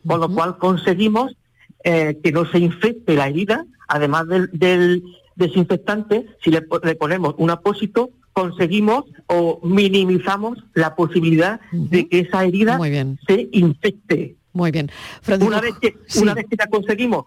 con 0.06 0.20
lo 0.20 0.30
cual 0.30 0.58
conseguimos 0.58 1.36
eh, 1.84 2.20
que 2.24 2.32
no 2.32 2.46
se 2.46 2.60
infecte 2.60 3.14
la 3.14 3.28
herida, 3.28 3.66
además 3.88 4.26
del, 4.28 5.04
desinfectante, 5.36 6.26
si 6.44 6.50
le, 6.50 6.62
ponemos 6.62 7.36
un 7.38 7.52
apósito, 7.52 8.10
conseguimos 8.34 9.04
o 9.28 9.60
minimizamos 9.64 10.58
la 10.74 10.96
posibilidad 10.96 11.60
de 11.72 12.08
que 12.08 12.22
esa 12.22 12.44
herida 12.44 12.80
se 13.28 13.48
infecte. 13.52 14.36
Muy 14.54 14.72
bien. 14.72 14.90
una 15.40 15.62
vez 15.62 15.76
que, 15.80 15.94
una 16.20 16.34
vez 16.34 16.46
que 16.50 16.56
la 16.56 16.68
conseguimos 16.68 17.26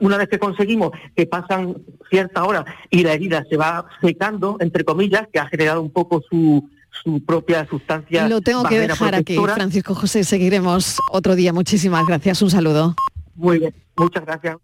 una 0.00 0.18
vez 0.18 0.28
que 0.28 0.38
conseguimos 0.38 0.92
que 1.16 1.26
pasan 1.26 1.76
cierta 2.08 2.44
hora 2.44 2.64
y 2.90 3.02
la 3.02 3.12
herida 3.12 3.44
se 3.50 3.56
va 3.56 3.86
secando, 4.00 4.56
entre 4.60 4.84
comillas, 4.84 5.26
que 5.32 5.40
ha 5.40 5.48
generado 5.48 5.82
un 5.82 5.90
poco 5.90 6.22
su, 6.30 6.68
su 7.02 7.24
propia 7.24 7.66
sustancia. 7.68 8.28
Lo 8.28 8.40
tengo 8.40 8.64
que 8.64 8.78
dejar 8.78 9.14
aquí, 9.14 9.36
Francisco 9.36 9.94
José. 9.94 10.24
Seguiremos 10.24 10.98
otro 11.12 11.34
día. 11.34 11.52
Muchísimas 11.52 12.06
gracias. 12.06 12.42
Un 12.42 12.50
saludo. 12.50 12.94
Muy 13.34 13.58
bien, 13.58 13.74
muchas 13.96 14.24
gracias. 14.24 14.56